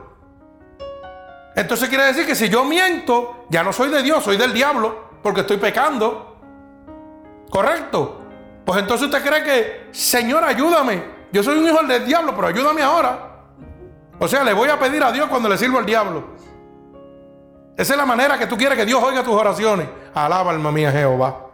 Entonces 1.57 1.89
quiere 1.89 2.05
decir 2.05 2.25
que 2.25 2.37
si 2.37 2.49
yo 2.49 2.65
miento, 2.65 3.47
ya 3.51 3.65
no 3.65 3.73
soy 3.73 3.91
de 3.91 4.03
Dios, 4.05 4.23
soy 4.23 4.37
del 4.37 4.53
diablo, 4.53 5.09
porque 5.21 5.41
estoy 5.41 5.57
pecando. 5.57 6.37
¿Correcto? 7.51 8.21
Pues 8.65 8.79
entonces 8.79 9.09
usted 9.09 9.27
cree 9.27 9.43
que, 9.43 9.89
Señor, 9.91 10.45
ayúdame. 10.45 11.03
Yo 11.33 11.43
soy 11.43 11.59
un 11.59 11.67
hijo 11.67 11.83
del 11.83 12.07
diablo, 12.07 12.33
pero 12.37 12.47
ayúdame 12.47 12.83
ahora. 12.83 13.41
O 14.21 14.29
sea, 14.29 14.45
le 14.45 14.53
voy 14.53 14.69
a 14.69 14.79
pedir 14.79 15.03
a 15.03 15.11
Dios 15.11 15.27
cuando 15.29 15.49
le 15.49 15.59
sirvo 15.59 15.79
al 15.79 15.87
diablo. 15.87 16.37
Esa 17.77 17.95
es 17.95 17.99
la 17.99 18.07
manera 18.07 18.39
que 18.39 18.47
tú 18.47 18.57
quieres 18.57 18.79
que 18.79 18.87
Dios 18.87 19.03
oiga 19.03 19.25
tus 19.25 19.35
oraciones. 19.35 19.89
Alaba 20.15 20.53
alma 20.53 20.71
mía 20.71 20.93
Jehová. 20.93 21.48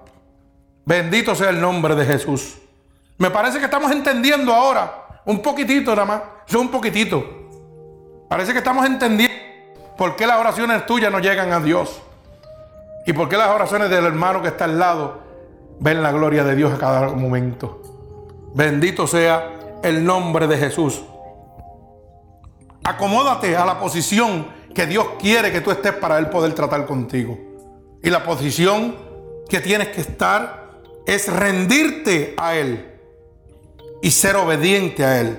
Bendito 0.84 1.34
sea 1.34 1.50
el 1.50 1.60
nombre 1.60 1.94
de 1.94 2.04
Jesús. 2.04 2.56
Me 3.18 3.30
parece 3.30 3.58
que 3.58 3.64
estamos 3.64 3.90
entendiendo 3.92 4.52
ahora, 4.52 5.22
un 5.24 5.40
poquitito 5.40 5.90
nada 5.92 6.04
más, 6.04 6.22
es 6.46 6.54
un 6.54 6.68
poquitito. 6.68 7.24
Parece 8.28 8.52
que 8.52 8.58
estamos 8.58 8.84
entendiendo 8.84 9.44
¿Por 9.96 10.16
qué 10.16 10.26
las 10.26 10.38
oraciones 10.38 10.86
tuyas 10.86 11.12
no 11.12 11.20
llegan 11.20 11.52
a 11.52 11.60
Dios? 11.60 12.02
¿Y 13.06 13.12
por 13.12 13.28
qué 13.28 13.36
las 13.36 13.50
oraciones 13.50 13.90
del 13.90 14.04
hermano 14.04 14.42
que 14.42 14.48
está 14.48 14.64
al 14.64 14.78
lado 14.78 15.20
ven 15.78 16.02
la 16.02 16.10
gloria 16.10 16.42
de 16.42 16.56
Dios 16.56 16.72
a 16.72 16.78
cada 16.78 17.08
momento? 17.10 17.80
Bendito 18.54 19.06
sea 19.06 19.52
el 19.82 20.04
nombre 20.04 20.48
de 20.48 20.56
Jesús. 20.56 21.02
Acomódate 22.82 23.56
a 23.56 23.64
la 23.64 23.78
posición 23.78 24.48
que 24.74 24.86
Dios 24.86 25.06
quiere 25.20 25.52
que 25.52 25.60
tú 25.60 25.70
estés 25.70 25.92
para 25.92 26.18
Él 26.18 26.28
poder 26.28 26.54
tratar 26.54 26.86
contigo. 26.86 27.38
Y 28.02 28.10
la 28.10 28.24
posición 28.24 28.96
que 29.48 29.60
tienes 29.60 29.88
que 29.88 30.00
estar 30.00 30.63
es 31.06 31.28
rendirte 31.28 32.34
a 32.36 32.56
Él 32.56 32.92
y 34.02 34.10
ser 34.10 34.36
obediente 34.36 35.04
a 35.04 35.20
Él. 35.20 35.38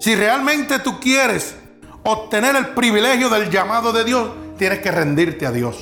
Si 0.00 0.14
realmente 0.14 0.78
tú 0.78 1.00
quieres 1.00 1.56
obtener 2.04 2.56
el 2.56 2.68
privilegio 2.68 3.28
del 3.28 3.50
llamado 3.50 3.92
de 3.92 4.04
Dios, 4.04 4.30
tienes 4.56 4.80
que 4.80 4.90
rendirte 4.90 5.46
a 5.46 5.52
Dios. 5.52 5.76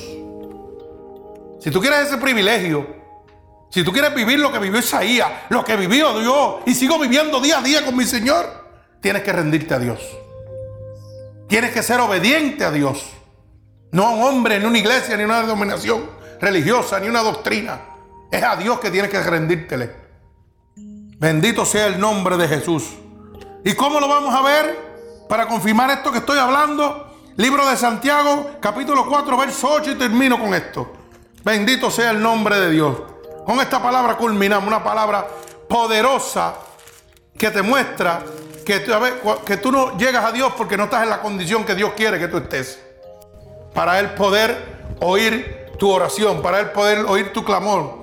Si 1.59 1.71
tú 1.71 1.81
quieres 1.81 2.07
ese 2.07 2.17
privilegio, 2.17 2.87
si 3.69 3.83
tú 3.83 3.91
quieres 3.91 4.13
vivir 4.15 4.39
lo 4.39 4.51
que 4.51 4.59
vivió 4.59 4.79
Isaías, 4.79 5.29
lo 5.49 5.63
que 5.63 5.75
vivió 5.75 6.19
Dios, 6.19 6.55
y 6.65 6.73
sigo 6.73 6.97
viviendo 6.99 7.39
día 7.39 7.59
a 7.59 7.61
día 7.61 7.85
con 7.85 7.95
mi 7.95 8.05
Señor, 8.05 8.45
tienes 9.01 9.23
que 9.23 9.33
rendirte 9.33 9.73
a 9.73 9.79
Dios. 9.79 9.99
Tienes 11.47 11.71
que 11.71 11.83
ser 11.83 11.99
obediente 11.99 12.63
a 12.63 12.71
Dios. 12.71 13.05
No 13.91 14.05
a 14.05 14.09
un 14.11 14.23
hombre, 14.23 14.59
ni 14.59 14.65
una 14.65 14.77
iglesia, 14.77 15.15
ni 15.15 15.23
una 15.23 15.41
denominación 15.41 16.09
religiosa, 16.41 16.99
ni 16.99 17.07
una 17.07 17.21
doctrina. 17.21 17.79
Es 18.31 18.43
a 18.43 18.55
Dios 18.55 18.79
que 18.79 18.91
tienes 18.91 19.11
que 19.11 19.21
rendírtele. 19.21 19.91
Bendito 21.19 21.65
sea 21.65 21.87
el 21.87 21.99
nombre 21.99 22.37
de 22.37 22.47
Jesús. 22.47 22.95
¿Y 23.63 23.73
cómo 23.73 23.99
lo 23.99 24.07
vamos 24.07 24.33
a 24.33 24.41
ver? 24.41 24.87
para 25.27 25.47
confirmar 25.47 25.89
esto 25.91 26.11
que 26.11 26.19
estoy 26.19 26.37
hablando. 26.37 27.05
Libro 27.35 27.67
de 27.67 27.77
Santiago, 27.77 28.51
capítulo 28.59 29.05
4, 29.07 29.37
verso 29.37 29.69
8 29.71 29.91
y 29.91 29.95
termino 29.95 30.39
con 30.39 30.53
esto. 30.53 30.91
Bendito 31.43 31.91
sea 31.91 32.11
el 32.11 32.21
nombre 32.21 32.59
de 32.59 32.71
Dios. 32.71 32.97
Con 33.45 33.59
esta 33.59 33.81
palabra 33.81 34.17
culminamos, 34.17 34.67
una 34.67 34.83
palabra 34.83 35.27
poderosa 35.69 36.55
que 37.37 37.51
te 37.51 37.61
muestra 37.61 38.23
que, 38.65 38.83
que 39.45 39.57
tú 39.57 39.71
no 39.71 39.97
llegas 39.97 40.25
a 40.25 40.31
Dios 40.31 40.53
porque 40.57 40.75
no 40.75 40.85
estás 40.85 41.03
en 41.03 41.09
la 41.09 41.21
condición 41.21 41.63
que 41.63 41.75
Dios 41.75 41.93
quiere 41.95 42.17
que 42.17 42.27
tú 42.27 42.37
estés. 42.37 42.81
Para 43.73 43.99
Él 43.99 44.11
poder 44.11 44.95
oír 44.99 45.67
tu 45.77 45.91
oración, 45.91 46.41
para 46.41 46.59
Él 46.59 46.71
poder 46.71 47.05
oír 47.05 47.31
tu 47.31 47.45
clamor. 47.45 47.96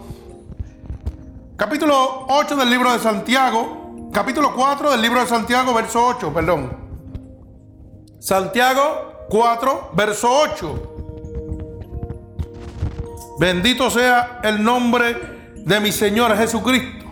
Capítulo 1.56 2.26
8 2.30 2.56
del 2.56 2.68
libro 2.68 2.92
de 2.92 2.98
Santiago, 2.98 4.08
capítulo 4.12 4.52
4 4.56 4.90
del 4.90 5.00
libro 5.00 5.20
de 5.20 5.26
Santiago, 5.28 5.72
verso 5.72 6.04
8, 6.04 6.34
perdón. 6.34 6.76
Santiago 8.18 9.26
4, 9.28 9.90
verso 9.92 10.28
8. 10.32 10.96
Bendito 13.38 13.88
sea 13.88 14.40
el 14.42 14.64
nombre 14.64 15.52
de 15.54 15.78
mi 15.78 15.92
Señor 15.92 16.36
Jesucristo. 16.36 17.06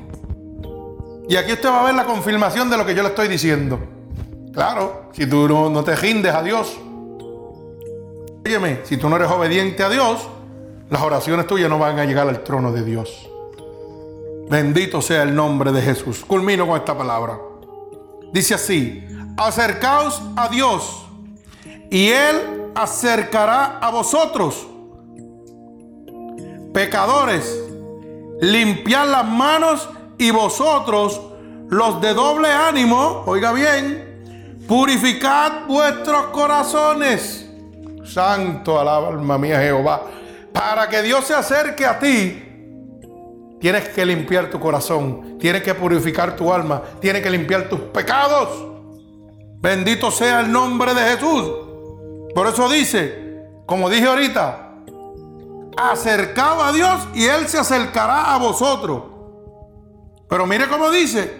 Y 1.28 1.36
aquí 1.36 1.52
usted 1.52 1.68
va 1.68 1.82
a 1.82 1.84
ver 1.84 1.94
la 1.94 2.04
confirmación 2.04 2.68
de 2.68 2.76
lo 2.76 2.84
que 2.84 2.96
yo 2.96 3.04
le 3.04 3.10
estoy 3.10 3.28
diciendo. 3.28 3.78
Claro, 4.52 5.10
si 5.12 5.24
tú 5.24 5.46
no, 5.46 5.70
no 5.70 5.84
te 5.84 5.94
rindes 5.94 6.34
a 6.34 6.42
Dios. 6.42 6.76
Óyeme, 8.44 8.80
si 8.82 8.96
tú 8.96 9.08
no 9.08 9.14
eres 9.14 9.30
obediente 9.30 9.84
a 9.84 9.88
Dios, 9.88 10.28
las 10.90 11.00
oraciones 11.00 11.46
tuyas 11.46 11.70
no 11.70 11.78
van 11.78 12.00
a 12.00 12.04
llegar 12.04 12.28
al 12.28 12.42
trono 12.42 12.72
de 12.72 12.82
Dios. 12.82 13.28
Bendito 14.52 15.00
sea 15.00 15.22
el 15.22 15.34
nombre 15.34 15.72
de 15.72 15.80
Jesús. 15.80 16.22
Culmino 16.26 16.66
con 16.66 16.76
esta 16.76 16.94
palabra. 16.94 17.38
Dice 18.34 18.52
así, 18.52 19.02
acercaos 19.38 20.20
a 20.36 20.50
Dios 20.50 21.06
y 21.90 22.08
Él 22.08 22.70
acercará 22.74 23.78
a 23.78 23.90
vosotros. 23.90 24.66
Pecadores, 26.74 27.64
limpiad 28.42 29.08
las 29.08 29.24
manos 29.24 29.88
y 30.18 30.30
vosotros, 30.30 31.18
los 31.70 32.02
de 32.02 32.12
doble 32.12 32.52
ánimo, 32.52 33.22
oiga 33.24 33.52
bien, 33.52 34.60
purificad 34.68 35.64
vuestros 35.66 36.24
corazones. 36.26 37.48
Santo 38.04 38.78
alaba 38.78 39.08
alma 39.08 39.38
mía 39.38 39.62
Jehová. 39.62 40.02
Para 40.52 40.90
que 40.90 41.00
Dios 41.00 41.24
se 41.24 41.32
acerque 41.32 41.86
a 41.86 41.98
ti, 41.98 42.51
tienes 43.62 43.90
que 43.90 44.04
limpiar 44.04 44.50
tu 44.50 44.58
corazón, 44.58 45.38
tienes 45.38 45.62
que 45.62 45.72
purificar 45.72 46.34
tu 46.34 46.52
alma, 46.52 46.82
tienes 47.00 47.22
que 47.22 47.30
limpiar 47.30 47.68
tus 47.68 47.78
pecados. 47.78 48.48
Bendito 49.60 50.10
sea 50.10 50.40
el 50.40 50.50
nombre 50.50 50.92
de 50.92 51.00
Jesús. 51.02 51.48
Por 52.34 52.48
eso 52.48 52.68
dice, 52.68 53.46
como 53.64 53.88
dije 53.88 54.08
ahorita, 54.08 54.78
acercado 55.76 56.64
a 56.64 56.72
Dios 56.72 57.06
y 57.14 57.26
Él 57.26 57.46
se 57.46 57.56
acercará 57.56 58.34
a 58.34 58.38
vosotros. 58.38 59.04
Pero 60.28 60.44
mire 60.44 60.66
cómo 60.66 60.90
dice, 60.90 61.32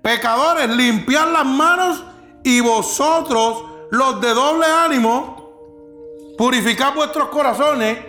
pecadores, 0.00 0.70
limpiad 0.70 1.30
las 1.30 1.44
manos 1.44 2.02
y 2.44 2.62
vosotros, 2.62 3.64
los 3.90 4.22
de 4.22 4.32
doble 4.32 4.64
ánimo, 4.64 6.32
purificad 6.38 6.94
vuestros 6.94 7.28
corazones. 7.28 8.07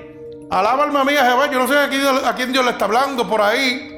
Alaba 0.50 0.84
alma 0.84 1.04
mía 1.04 1.24
Jehová. 1.24 1.50
Yo 1.52 1.60
no 1.60 1.68
sé 1.68 1.78
a 1.78 1.90
quién, 2.36 2.52
Dios 2.52 2.66
le 2.66 2.72
está 2.72 2.86
hablando 2.86 3.28
por 3.28 3.42
ahí. 3.42 3.96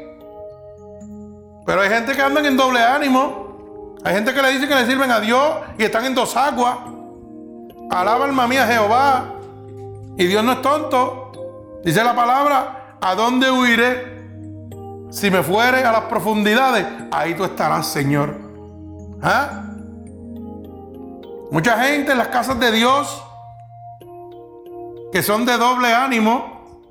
Pero 1.66 1.82
hay 1.82 1.90
gente 1.90 2.14
que 2.14 2.22
andan 2.22 2.46
en 2.46 2.58
doble 2.58 2.80
ánimo. 2.80 3.96
Hay 4.04 4.16
gente 4.16 4.34
que 4.34 4.42
le 4.42 4.52
dice 4.52 4.68
que 4.68 4.76
le 4.76 4.86
sirven 4.86 5.12
a 5.12 5.20
Dios 5.20 5.42
y 5.78 5.84
están 5.84 6.06
en 6.06 6.16
dos 6.16 6.36
aguas. 6.36 6.78
Alaba 7.90 8.26
alma 8.26 8.48
mía 8.48 8.68
Jehová. 8.68 9.26
Y 10.18 10.26
Dios 10.26 10.44
no 10.44 10.54
es 10.54 10.62
tonto. 10.62 11.80
Dice 11.84 12.04
la 12.04 12.16
palabra, 12.16 12.98
¿a 13.00 13.16
dónde 13.16 13.50
huiré? 13.50 14.12
Si 15.10 15.30
me 15.30 15.44
fuere 15.44 15.84
a 15.84 15.92
las 15.92 16.02
profundidades, 16.02 16.86
ahí 17.12 17.34
tú 17.34 17.44
estarás, 17.44 17.88
Señor. 17.88 18.36
¿Ah? 19.22 19.64
Mucha 21.52 21.78
gente 21.84 22.14
en 22.14 22.18
las 22.18 22.30
casas 22.30 22.60
de 22.60 22.72
Dios 22.72 23.24
que 25.12 25.24
son 25.24 25.46
de 25.46 25.58
doble 25.58 25.94
ánimo. 25.94 26.84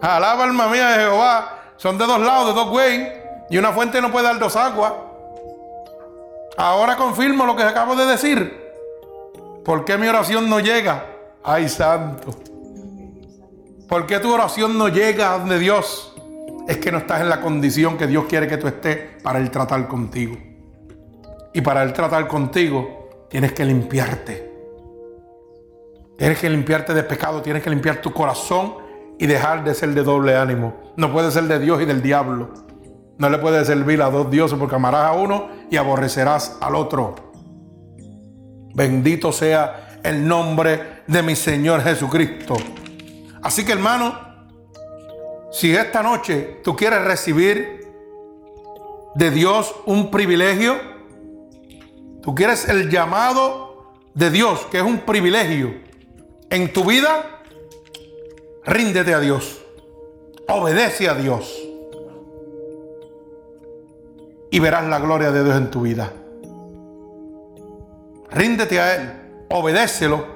Alaba 0.00 0.44
alma 0.44 0.68
mía 0.68 0.88
de 0.88 1.04
Jehová. 1.04 1.58
Son 1.76 1.98
de 1.98 2.06
dos 2.06 2.20
lados, 2.20 2.48
de 2.48 2.54
dos 2.54 2.70
güeyes. 2.70 3.12
Y 3.50 3.58
una 3.58 3.72
fuente 3.72 4.00
no 4.00 4.10
puede 4.10 4.26
dar 4.26 4.38
dos 4.38 4.56
aguas. 4.56 4.92
Ahora 6.56 6.96
confirmo 6.96 7.46
lo 7.46 7.56
que 7.56 7.62
acabo 7.62 7.94
de 7.96 8.06
decir. 8.06 8.60
¿Por 9.64 9.84
qué 9.84 9.96
mi 9.98 10.08
oración 10.08 10.48
no 10.48 10.60
llega? 10.60 11.06
Ay, 11.42 11.68
santo. 11.68 12.30
¿Por 13.88 14.06
qué 14.06 14.18
tu 14.18 14.32
oración 14.32 14.78
no 14.78 14.88
llega 14.88 15.38
donde 15.38 15.58
Dios? 15.58 16.12
es 16.66 16.78
que 16.78 16.92
no 16.92 16.98
estás 16.98 17.20
en 17.20 17.28
la 17.28 17.40
condición 17.40 17.98
que 17.98 18.06
Dios 18.06 18.26
quiere 18.28 18.46
que 18.46 18.56
tú 18.56 18.66
estés 18.68 19.20
para 19.22 19.38
Él 19.38 19.50
tratar 19.50 19.88
contigo. 19.88 20.36
Y 21.52 21.60
para 21.60 21.82
Él 21.82 21.92
tratar 21.92 22.26
contigo, 22.28 23.26
tienes 23.28 23.52
que 23.52 23.64
limpiarte. 23.64 24.51
Tienes 26.22 26.38
que 26.38 26.48
limpiarte 26.48 26.94
de 26.94 27.02
pecado, 27.02 27.42
tienes 27.42 27.64
que 27.64 27.70
limpiar 27.70 27.96
tu 27.96 28.12
corazón 28.12 28.76
y 29.18 29.26
dejar 29.26 29.64
de 29.64 29.74
ser 29.74 29.88
de 29.88 30.04
doble 30.04 30.36
ánimo. 30.36 30.92
No 30.96 31.10
puede 31.10 31.32
ser 31.32 31.42
de 31.48 31.58
Dios 31.58 31.82
y 31.82 31.84
del 31.84 32.00
diablo. 32.00 32.54
No 33.18 33.28
le 33.28 33.38
puedes 33.38 33.66
servir 33.66 34.00
a 34.00 34.08
dos 34.08 34.30
dioses 34.30 34.56
porque 34.56 34.76
amarás 34.76 35.06
a 35.06 35.14
uno 35.14 35.48
y 35.68 35.76
aborrecerás 35.76 36.58
al 36.60 36.76
otro. 36.76 37.16
Bendito 38.72 39.32
sea 39.32 39.98
el 40.04 40.24
nombre 40.24 41.02
de 41.08 41.24
mi 41.24 41.34
Señor 41.34 41.82
Jesucristo. 41.82 42.54
Así 43.42 43.64
que 43.64 43.72
hermano, 43.72 44.16
si 45.50 45.74
esta 45.74 46.04
noche 46.04 46.60
tú 46.62 46.76
quieres 46.76 47.02
recibir 47.02 47.80
de 49.16 49.30
Dios 49.32 49.74
un 49.86 50.08
privilegio, 50.08 50.76
tú 52.22 52.32
quieres 52.32 52.68
el 52.68 52.88
llamado 52.90 53.90
de 54.14 54.30
Dios, 54.30 54.68
que 54.70 54.78
es 54.78 54.84
un 54.84 54.98
privilegio 54.98 55.90
en 56.52 56.70
tu 56.70 56.84
vida, 56.84 57.40
ríndete 58.62 59.14
a 59.14 59.20
Dios, 59.20 59.62
obedece 60.46 61.08
a 61.08 61.14
Dios 61.14 61.58
y 64.50 64.58
verás 64.60 64.86
la 64.86 64.98
gloria 64.98 65.30
de 65.30 65.44
Dios 65.44 65.56
en 65.56 65.70
tu 65.70 65.80
vida. 65.80 66.12
Ríndete 68.30 68.78
a 68.78 68.94
Él, 68.94 69.12
obedécelo 69.48 70.26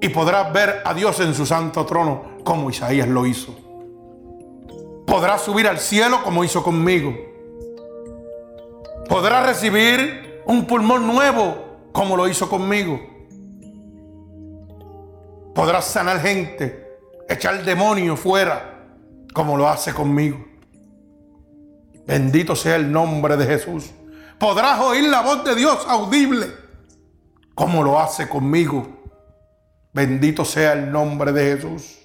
y 0.00 0.08
podrás 0.08 0.50
ver 0.54 0.80
a 0.86 0.94
Dios 0.94 1.20
en 1.20 1.34
su 1.34 1.44
santo 1.44 1.84
trono 1.84 2.38
como 2.44 2.70
Isaías 2.70 3.08
lo 3.08 3.26
hizo. 3.26 3.54
Podrás 5.06 5.42
subir 5.42 5.68
al 5.68 5.78
cielo 5.78 6.22
como 6.24 6.44
hizo 6.44 6.62
conmigo. 6.62 7.14
Podrás 9.06 9.44
recibir 9.44 10.42
un 10.46 10.66
pulmón 10.66 11.06
nuevo 11.06 11.56
como 11.92 12.16
lo 12.16 12.26
hizo 12.26 12.48
conmigo. 12.48 13.11
Podrás 15.54 15.84
sanar 15.84 16.20
gente, 16.20 16.98
echar 17.28 17.62
demonio 17.64 18.16
fuera 18.16 18.86
como 19.34 19.56
lo 19.56 19.68
hace 19.68 19.92
conmigo. 19.92 20.44
Bendito 22.06 22.56
sea 22.56 22.76
el 22.76 22.90
nombre 22.90 23.36
de 23.36 23.46
Jesús. 23.46 23.90
Podrás 24.38 24.80
oír 24.80 25.08
la 25.08 25.20
voz 25.20 25.44
de 25.44 25.54
Dios 25.54 25.84
audible 25.86 26.48
como 27.54 27.82
lo 27.82 28.00
hace 28.00 28.28
conmigo. 28.28 29.02
Bendito 29.92 30.44
sea 30.44 30.72
el 30.72 30.90
nombre 30.90 31.32
de 31.32 31.54
Jesús. 31.54 31.98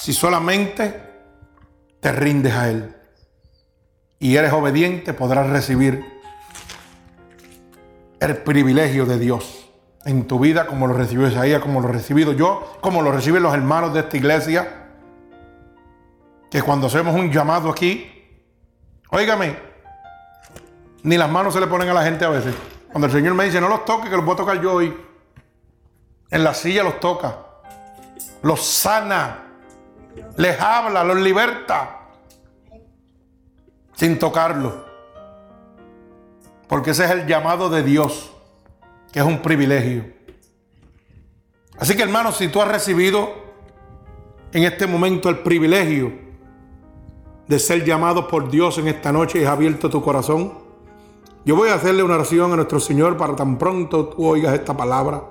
Si 0.00 0.12
solamente 0.12 1.00
te 2.00 2.12
rindes 2.12 2.54
a 2.54 2.70
Él 2.70 2.96
y 4.18 4.36
eres 4.36 4.52
obediente, 4.52 5.14
podrás 5.14 5.48
recibir 5.48 6.17
el 8.20 8.36
privilegio 8.38 9.06
de 9.06 9.18
Dios 9.18 9.68
en 10.04 10.26
tu 10.26 10.38
vida, 10.38 10.66
como 10.66 10.86
lo 10.86 10.94
recibió 10.94 11.28
Isaías, 11.28 11.60
como 11.60 11.80
lo 11.80 11.88
he 11.88 11.92
recibido 11.92 12.32
yo, 12.32 12.78
como 12.80 13.02
lo 13.02 13.12
reciben 13.12 13.42
los 13.42 13.54
hermanos 13.54 13.92
de 13.94 14.00
esta 14.00 14.16
iglesia. 14.16 14.86
Que 16.50 16.62
cuando 16.62 16.86
hacemos 16.86 17.14
un 17.14 17.30
llamado 17.30 17.68
aquí, 17.68 18.10
óigame, 19.10 19.56
ni 21.02 21.16
las 21.16 21.30
manos 21.30 21.52
se 21.54 21.60
le 21.60 21.66
ponen 21.66 21.88
a 21.90 21.94
la 21.94 22.02
gente 22.02 22.24
a 22.24 22.30
veces. 22.30 22.54
Cuando 22.90 23.06
el 23.06 23.12
Señor 23.12 23.34
me 23.34 23.44
dice, 23.44 23.60
no 23.60 23.68
los 23.68 23.84
toque, 23.84 24.08
que 24.08 24.16
los 24.16 24.24
voy 24.24 24.34
a 24.34 24.36
tocar 24.36 24.60
yo 24.60 24.72
hoy. 24.72 24.96
En 26.30 26.44
la 26.44 26.54
silla 26.54 26.82
los 26.82 27.00
toca. 27.00 27.36
Los 28.42 28.64
sana. 28.64 29.44
Les 30.36 30.58
habla, 30.60 31.04
los 31.04 31.18
liberta. 31.18 32.00
Sin 33.94 34.18
tocarlos. 34.18 34.87
Porque 36.68 36.90
ese 36.90 37.04
es 37.04 37.10
el 37.10 37.26
llamado 37.26 37.70
de 37.70 37.82
Dios. 37.82 38.32
Que 39.12 39.20
es 39.20 39.24
un 39.24 39.40
privilegio. 39.40 40.04
Así 41.78 41.96
que 41.96 42.02
hermanos, 42.02 42.36
si 42.36 42.48
tú 42.48 42.60
has 42.60 42.68
recibido 42.68 43.30
en 44.52 44.64
este 44.64 44.86
momento 44.86 45.28
el 45.28 45.38
privilegio 45.38 46.12
de 47.46 47.58
ser 47.58 47.84
llamado 47.84 48.28
por 48.28 48.50
Dios 48.50 48.78
en 48.78 48.88
esta 48.88 49.12
noche 49.12 49.40
y 49.40 49.44
has 49.44 49.50
abierto 49.50 49.88
tu 49.88 50.02
corazón, 50.02 50.52
yo 51.44 51.56
voy 51.56 51.70
a 51.70 51.74
hacerle 51.74 52.02
una 52.02 52.16
oración 52.16 52.52
a 52.52 52.56
nuestro 52.56 52.80
Señor 52.80 53.16
para 53.16 53.34
tan 53.34 53.56
pronto 53.56 54.08
tú 54.08 54.26
oigas 54.26 54.54
esta 54.54 54.76
palabra. 54.76 55.22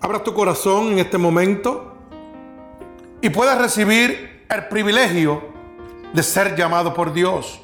Abra 0.00 0.22
tu 0.22 0.32
corazón 0.34 0.92
en 0.92 0.98
este 1.00 1.18
momento 1.18 1.96
y 3.20 3.30
puedas 3.30 3.58
recibir 3.58 4.46
el 4.48 4.68
privilegio 4.68 5.42
de 6.12 6.22
ser 6.22 6.54
llamado 6.54 6.94
por 6.94 7.12
Dios. 7.12 7.60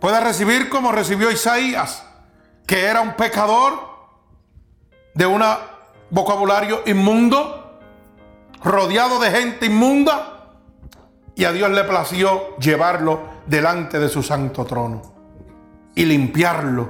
Puedas 0.00 0.22
recibir 0.22 0.68
como 0.68 0.92
recibió 0.92 1.30
Isaías, 1.30 2.04
que 2.66 2.84
era 2.84 3.00
un 3.00 3.14
pecador 3.14 3.88
de 5.14 5.26
un 5.26 5.42
vocabulario 6.10 6.82
inmundo, 6.86 7.80
rodeado 8.62 9.18
de 9.18 9.30
gente 9.30 9.66
inmunda, 9.66 10.38
y 11.34 11.44
a 11.44 11.52
Dios 11.52 11.70
le 11.70 11.84
plació 11.84 12.56
llevarlo 12.58 13.20
delante 13.46 13.98
de 13.98 14.08
su 14.08 14.22
santo 14.22 14.64
trono 14.64 15.02
y 15.94 16.04
limpiarlo. 16.04 16.88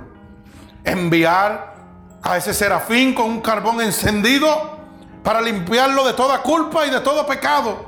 Enviar 0.85 1.75
a 2.23 2.37
ese 2.37 2.53
serafín 2.55 3.15
con 3.15 3.27
un 3.27 3.41
carbón 3.41 3.81
encendido 3.81 4.79
para 5.23 5.41
limpiarlo 5.41 6.05
de 6.07 6.15
toda 6.15 6.43
culpa 6.43 6.87
y 6.87 6.91
de 6.91 7.01
todo 7.01 7.27
pecado. 7.27 7.87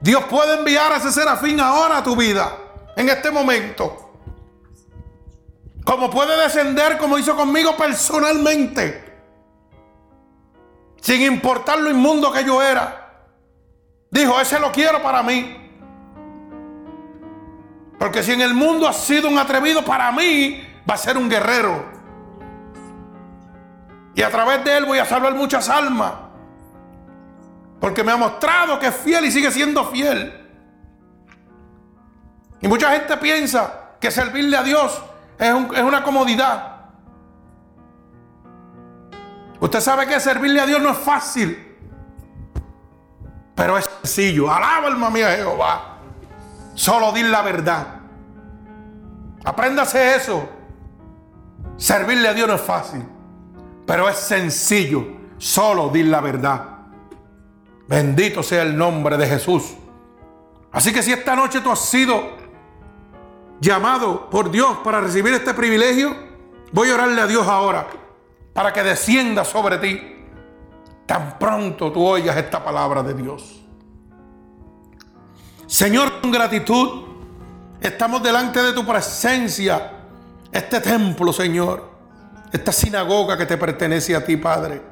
Dios 0.00 0.24
puede 0.24 0.58
enviar 0.58 0.92
a 0.92 0.96
ese 0.96 1.10
serafín 1.10 1.58
ahora 1.60 1.98
a 1.98 2.02
tu 2.02 2.14
vida, 2.14 2.56
en 2.96 3.08
este 3.08 3.30
momento. 3.30 4.12
Como 5.84 6.10
puede 6.10 6.40
descender 6.40 6.96
como 6.98 7.18
hizo 7.18 7.36
conmigo 7.36 7.76
personalmente. 7.76 9.04
Sin 11.00 11.20
importar 11.22 11.78
lo 11.78 11.90
inmundo 11.90 12.32
que 12.32 12.44
yo 12.44 12.62
era. 12.62 13.26
Dijo, 14.10 14.40
ese 14.40 14.58
lo 14.58 14.72
quiero 14.72 15.02
para 15.02 15.22
mí. 15.22 15.60
Porque 17.98 18.22
si 18.22 18.32
en 18.32 18.40
el 18.40 18.54
mundo 18.54 18.88
ha 18.88 18.92
sido 18.92 19.28
un 19.28 19.38
atrevido, 19.38 19.84
para 19.84 20.10
mí 20.12 20.62
va 20.88 20.94
a 20.94 20.98
ser 20.98 21.18
un 21.18 21.28
guerrero. 21.28 21.84
Y 24.14 24.22
a 24.22 24.30
través 24.30 24.64
de 24.64 24.76
él 24.76 24.84
voy 24.84 24.98
a 24.98 25.04
salvar 25.04 25.34
muchas 25.34 25.68
almas. 25.68 26.12
Porque 27.80 28.02
me 28.02 28.12
ha 28.12 28.16
mostrado 28.16 28.78
que 28.78 28.86
es 28.86 28.96
fiel 28.96 29.24
y 29.26 29.30
sigue 29.30 29.50
siendo 29.50 29.84
fiel. 29.86 30.43
Y 32.60 32.68
mucha 32.68 32.90
gente 32.92 33.16
piensa 33.18 33.90
que 34.00 34.10
servirle 34.10 34.56
a 34.56 34.62
Dios 34.62 35.02
es, 35.38 35.52
una 35.52 36.02
comodidad. 36.02 36.72
Usted 39.60 39.80
sabe 39.80 40.06
que 40.06 40.18
servirle 40.20 40.60
a 40.60 40.66
Dios 40.66 40.80
no 40.80 40.90
es 40.90 40.98
fácil. 40.98 41.76
Pero 43.54 43.78
es 43.78 43.88
sencillo. 44.02 44.50
Alaba 44.50 44.88
alma 44.88 45.10
mía 45.10 45.30
Jehová. 45.36 45.98
Solo 46.74 47.12
di 47.12 47.22
la 47.22 47.42
verdad. 47.42 47.86
Apréndase 49.44 50.16
eso. 50.16 50.48
Servirle 51.76 52.28
a 52.28 52.34
Dios 52.34 52.48
no 52.48 52.54
es 52.54 52.60
fácil, 52.60 53.04
pero 53.86 54.08
es 54.08 54.16
sencillo. 54.16 55.04
Solo 55.38 55.88
di 55.88 56.02
la 56.02 56.20
verdad. 56.20 56.64
Bendito 57.88 58.42
sea 58.42 58.62
el 58.62 58.76
nombre 58.76 59.16
de 59.16 59.26
Jesús. 59.26 59.74
Así 60.72 60.92
que 60.92 61.02
si 61.02 61.12
esta 61.12 61.36
noche 61.36 61.60
tú 61.60 61.70
has 61.70 61.80
sido 61.80 62.43
llamado 63.64 64.28
por 64.28 64.50
Dios 64.50 64.78
para 64.84 65.00
recibir 65.00 65.32
este 65.32 65.54
privilegio, 65.54 66.14
voy 66.70 66.90
a 66.90 66.94
orarle 66.94 67.20
a 67.20 67.26
Dios 67.26 67.46
ahora 67.46 67.86
para 68.52 68.72
que 68.72 68.82
descienda 68.82 69.44
sobre 69.44 69.78
ti 69.78 70.16
tan 71.06 71.38
pronto 71.38 71.90
tú 71.90 72.04
oigas 72.04 72.36
esta 72.36 72.62
palabra 72.62 73.02
de 73.02 73.14
Dios. 73.14 73.62
Señor, 75.66 76.20
con 76.20 76.30
gratitud, 76.30 77.04
estamos 77.80 78.22
delante 78.22 78.62
de 78.62 78.74
tu 78.74 78.84
presencia, 78.86 79.92
este 80.52 80.80
templo, 80.80 81.32
Señor, 81.32 81.90
esta 82.52 82.70
sinagoga 82.70 83.36
que 83.36 83.46
te 83.46 83.56
pertenece 83.56 84.14
a 84.14 84.24
ti, 84.24 84.36
Padre. 84.36 84.82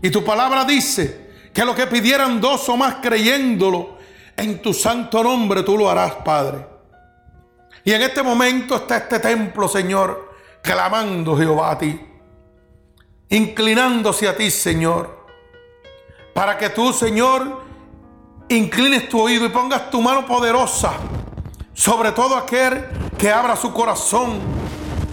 Y 0.00 0.10
tu 0.10 0.24
palabra 0.24 0.64
dice 0.64 1.50
que 1.52 1.64
lo 1.64 1.74
que 1.74 1.88
pidieran 1.88 2.40
dos 2.40 2.68
o 2.68 2.76
más 2.76 2.96
creyéndolo 3.02 3.98
en 4.36 4.62
tu 4.62 4.72
santo 4.72 5.22
nombre, 5.22 5.64
tú 5.64 5.76
lo 5.76 5.90
harás, 5.90 6.14
Padre. 6.24 6.69
Y 7.84 7.92
en 7.92 8.02
este 8.02 8.22
momento 8.22 8.76
está 8.76 8.98
este 8.98 9.18
templo, 9.20 9.68
Señor, 9.68 10.34
clamando 10.62 11.36
Jehová 11.36 11.72
a 11.72 11.78
ti, 11.78 12.00
inclinándose 13.30 14.28
a 14.28 14.36
ti, 14.36 14.50
Señor, 14.50 15.26
para 16.34 16.58
que 16.58 16.70
tú, 16.70 16.92
Señor, 16.92 17.62
inclines 18.48 19.08
tu 19.08 19.20
oído 19.20 19.46
y 19.46 19.48
pongas 19.48 19.90
tu 19.90 20.00
mano 20.00 20.26
poderosa 20.26 20.92
sobre 21.80 22.12
todo 22.12 22.36
aquel 22.36 22.84
que 23.16 23.30
abra 23.30 23.56
su 23.56 23.72
corazón 23.72 24.40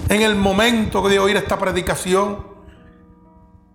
en 0.10 0.22
el 0.22 0.36
momento 0.36 1.08
de 1.08 1.18
oír 1.18 1.38
esta 1.38 1.58
predicación. 1.58 2.46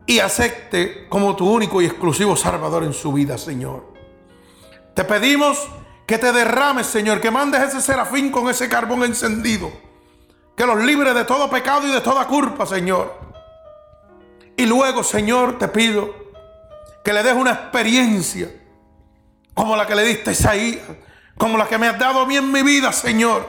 y 0.05 0.19
acepte 0.19 1.09
como 1.09 1.37
tu 1.37 1.49
único 1.49 1.81
y 1.81 1.87
exclusivo 1.87 2.37
Salvador 2.37 2.83
en 2.83 2.93
su 2.93 3.13
vida, 3.13 3.39
Señor. 3.39 3.95
Te 4.95 5.05
pedimos 5.05 5.69
que 6.07 6.19
te 6.19 6.33
derrames, 6.33 6.87
Señor, 6.87 7.21
que 7.21 7.31
mandes 7.31 7.63
ese 7.63 7.81
serafín 7.81 8.31
con 8.31 8.49
ese 8.49 8.69
carbón 8.69 9.05
encendido, 9.05 9.73
que 10.57 10.67
los 10.67 10.83
libre 10.83 11.15
de 11.15 11.25
todo 11.25 11.49
pecado 11.49 11.87
y 11.87 11.93
de 11.93 12.01
toda 12.01 12.27
culpa, 12.27 12.67
Señor. 12.67 13.15
Y 14.57 14.67
luego, 14.67 15.03
Señor, 15.03 15.59
te 15.59 15.69
pido 15.69 16.15
que 17.05 17.13
le 17.13 17.23
des 17.23 17.35
una 17.35 17.53
experiencia 17.53 18.49
como 19.55 19.77
la 19.77 19.87
que 19.87 19.95
le 19.95 20.05
diste 20.05 20.31
a 20.31 20.33
Isaías, 20.33 20.83
como 21.37 21.59
la 21.59 21.67
que 21.67 21.79
me 21.79 21.89
has 21.89 21.99
dado 21.99 22.21
a 22.21 22.27
mí 22.27 22.37
en 22.37 22.51
mi 22.51 22.63
vida, 22.63 22.93
Señor. 22.93 23.49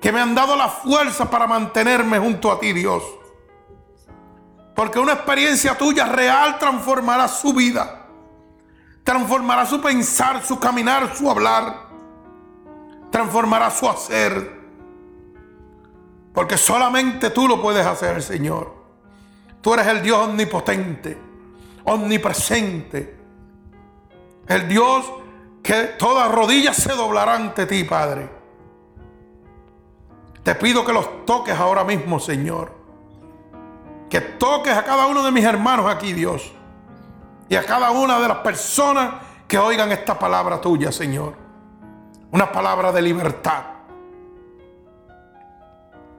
Que 0.00 0.12
me 0.12 0.20
han 0.20 0.34
dado 0.34 0.56
la 0.56 0.68
fuerza 0.68 1.30
para 1.30 1.46
mantenerme 1.46 2.18
junto 2.18 2.52
a 2.52 2.60
ti, 2.60 2.72
Dios. 2.72 3.02
Porque 4.74 4.98
una 4.98 5.14
experiencia 5.14 5.76
tuya 5.76 6.04
real 6.04 6.58
transformará 6.58 7.28
su 7.28 7.54
vida. 7.54 8.05
Transformará 9.06 9.64
su 9.64 9.80
pensar, 9.80 10.44
su 10.44 10.58
caminar, 10.58 11.16
su 11.16 11.30
hablar. 11.30 11.86
Transformará 13.10 13.70
su 13.70 13.88
hacer. 13.88 14.60
Porque 16.34 16.58
solamente 16.58 17.30
tú 17.30 17.48
lo 17.48 17.62
puedes 17.62 17.86
hacer, 17.86 18.20
Señor. 18.20 18.74
Tú 19.62 19.72
eres 19.72 19.86
el 19.86 20.02
Dios 20.02 20.18
omnipotente, 20.18 21.16
omnipresente. 21.84 23.16
El 24.46 24.68
Dios 24.68 25.10
que 25.62 25.84
todas 25.98 26.30
rodillas 26.30 26.76
se 26.76 26.92
doblarán 26.92 27.42
ante 27.42 27.64
ti, 27.66 27.84
Padre. 27.84 28.28
Te 30.42 30.54
pido 30.56 30.84
que 30.84 30.92
los 30.92 31.24
toques 31.24 31.58
ahora 31.58 31.84
mismo, 31.84 32.20
Señor 32.20 32.76
que 34.08 34.20
toques 34.20 34.76
a 34.76 34.84
cada 34.84 35.06
uno 35.06 35.22
de 35.24 35.32
mis 35.32 35.44
hermanos 35.44 35.86
aquí, 35.90 36.12
Dios. 36.12 36.52
Y 37.48 37.54
a 37.54 37.64
cada 37.64 37.90
una 37.90 38.18
de 38.18 38.28
las 38.28 38.38
personas 38.38 39.14
que 39.46 39.58
oigan 39.58 39.92
esta 39.92 40.18
palabra 40.18 40.60
tuya, 40.60 40.90
Señor. 40.90 41.34
Una 42.32 42.50
palabra 42.50 42.90
de 42.92 43.02
libertad. 43.02 43.62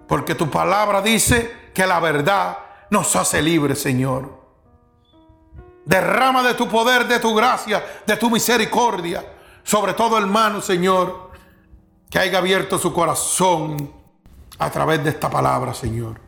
Porque 0.08 0.36
tu 0.36 0.50
palabra 0.50 1.02
dice 1.02 1.70
que 1.74 1.86
la 1.86 2.00
verdad 2.00 2.58
nos 2.90 3.14
hace 3.16 3.42
libres, 3.42 3.82
Señor. 3.82 4.38
Derrama 5.86 6.44
de 6.44 6.54
tu 6.54 6.68
poder, 6.68 7.08
de 7.08 7.20
tu 7.20 7.36
gracia, 7.36 7.84
de 8.06 8.16
tu 8.16 8.30
misericordia. 8.30 9.24
Sobre 9.64 9.94
todo, 9.94 10.18
hermano, 10.18 10.62
Señor, 10.62 11.32
que 12.10 12.20
haya 12.20 12.38
abierto 12.38 12.78
su 12.78 12.94
corazón 12.94 13.92
a 14.60 14.70
través 14.70 15.04
de 15.04 15.10
esta 15.10 15.30
palabra, 15.30 15.74
Señor. 15.74 16.20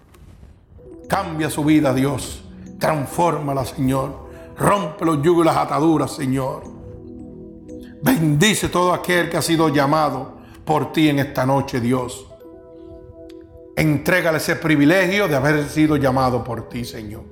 Cambia 1.07 1.49
su 1.49 1.63
vida, 1.63 1.93
Dios. 1.93 2.43
Transfórmala, 2.79 3.65
Señor. 3.65 4.28
Rompe 4.59 5.05
los 5.05 5.21
yugos 5.21 5.45
y 5.45 5.47
las 5.47 5.57
ataduras, 5.57 6.11
Señor. 6.11 6.63
Bendice 8.01 8.67
todo 8.67 8.93
aquel 8.93 9.29
que 9.29 9.37
ha 9.37 9.41
sido 9.41 9.69
llamado 9.69 10.37
por 10.65 10.91
ti 10.91 11.07
en 11.07 11.19
esta 11.19 11.45
noche, 11.45 11.79
Dios. 11.79 12.27
Entrégale 13.75 14.37
ese 14.37 14.57
privilegio 14.57 15.29
de 15.29 15.35
haber 15.37 15.69
sido 15.69 15.95
llamado 15.95 16.43
por 16.43 16.67
ti, 16.67 16.83
Señor. 16.83 17.23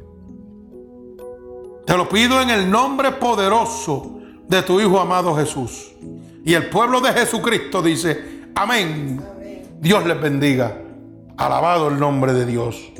Te 1.86 1.98
lo 1.98 2.08
pido 2.08 2.42
en 2.42 2.50
el 2.50 2.70
nombre 2.70 3.12
poderoso 3.14 4.20
de 4.48 4.62
tu 4.62 4.80
Hijo 4.80 5.00
amado 5.00 5.36
Jesús. 5.36 5.94
Y 6.46 6.54
el 6.54 6.70
pueblo 6.70 7.02
de 7.02 7.12
Jesucristo 7.12 7.82
dice, 7.82 8.50
amén. 8.56 9.22
Dios 9.80 10.06
les 10.06 10.20
bendiga. 10.20 10.82
Alabado 11.36 11.90
el 11.90 12.00
nombre 12.00 12.34
de 12.34 12.46
Dios. 12.46 12.92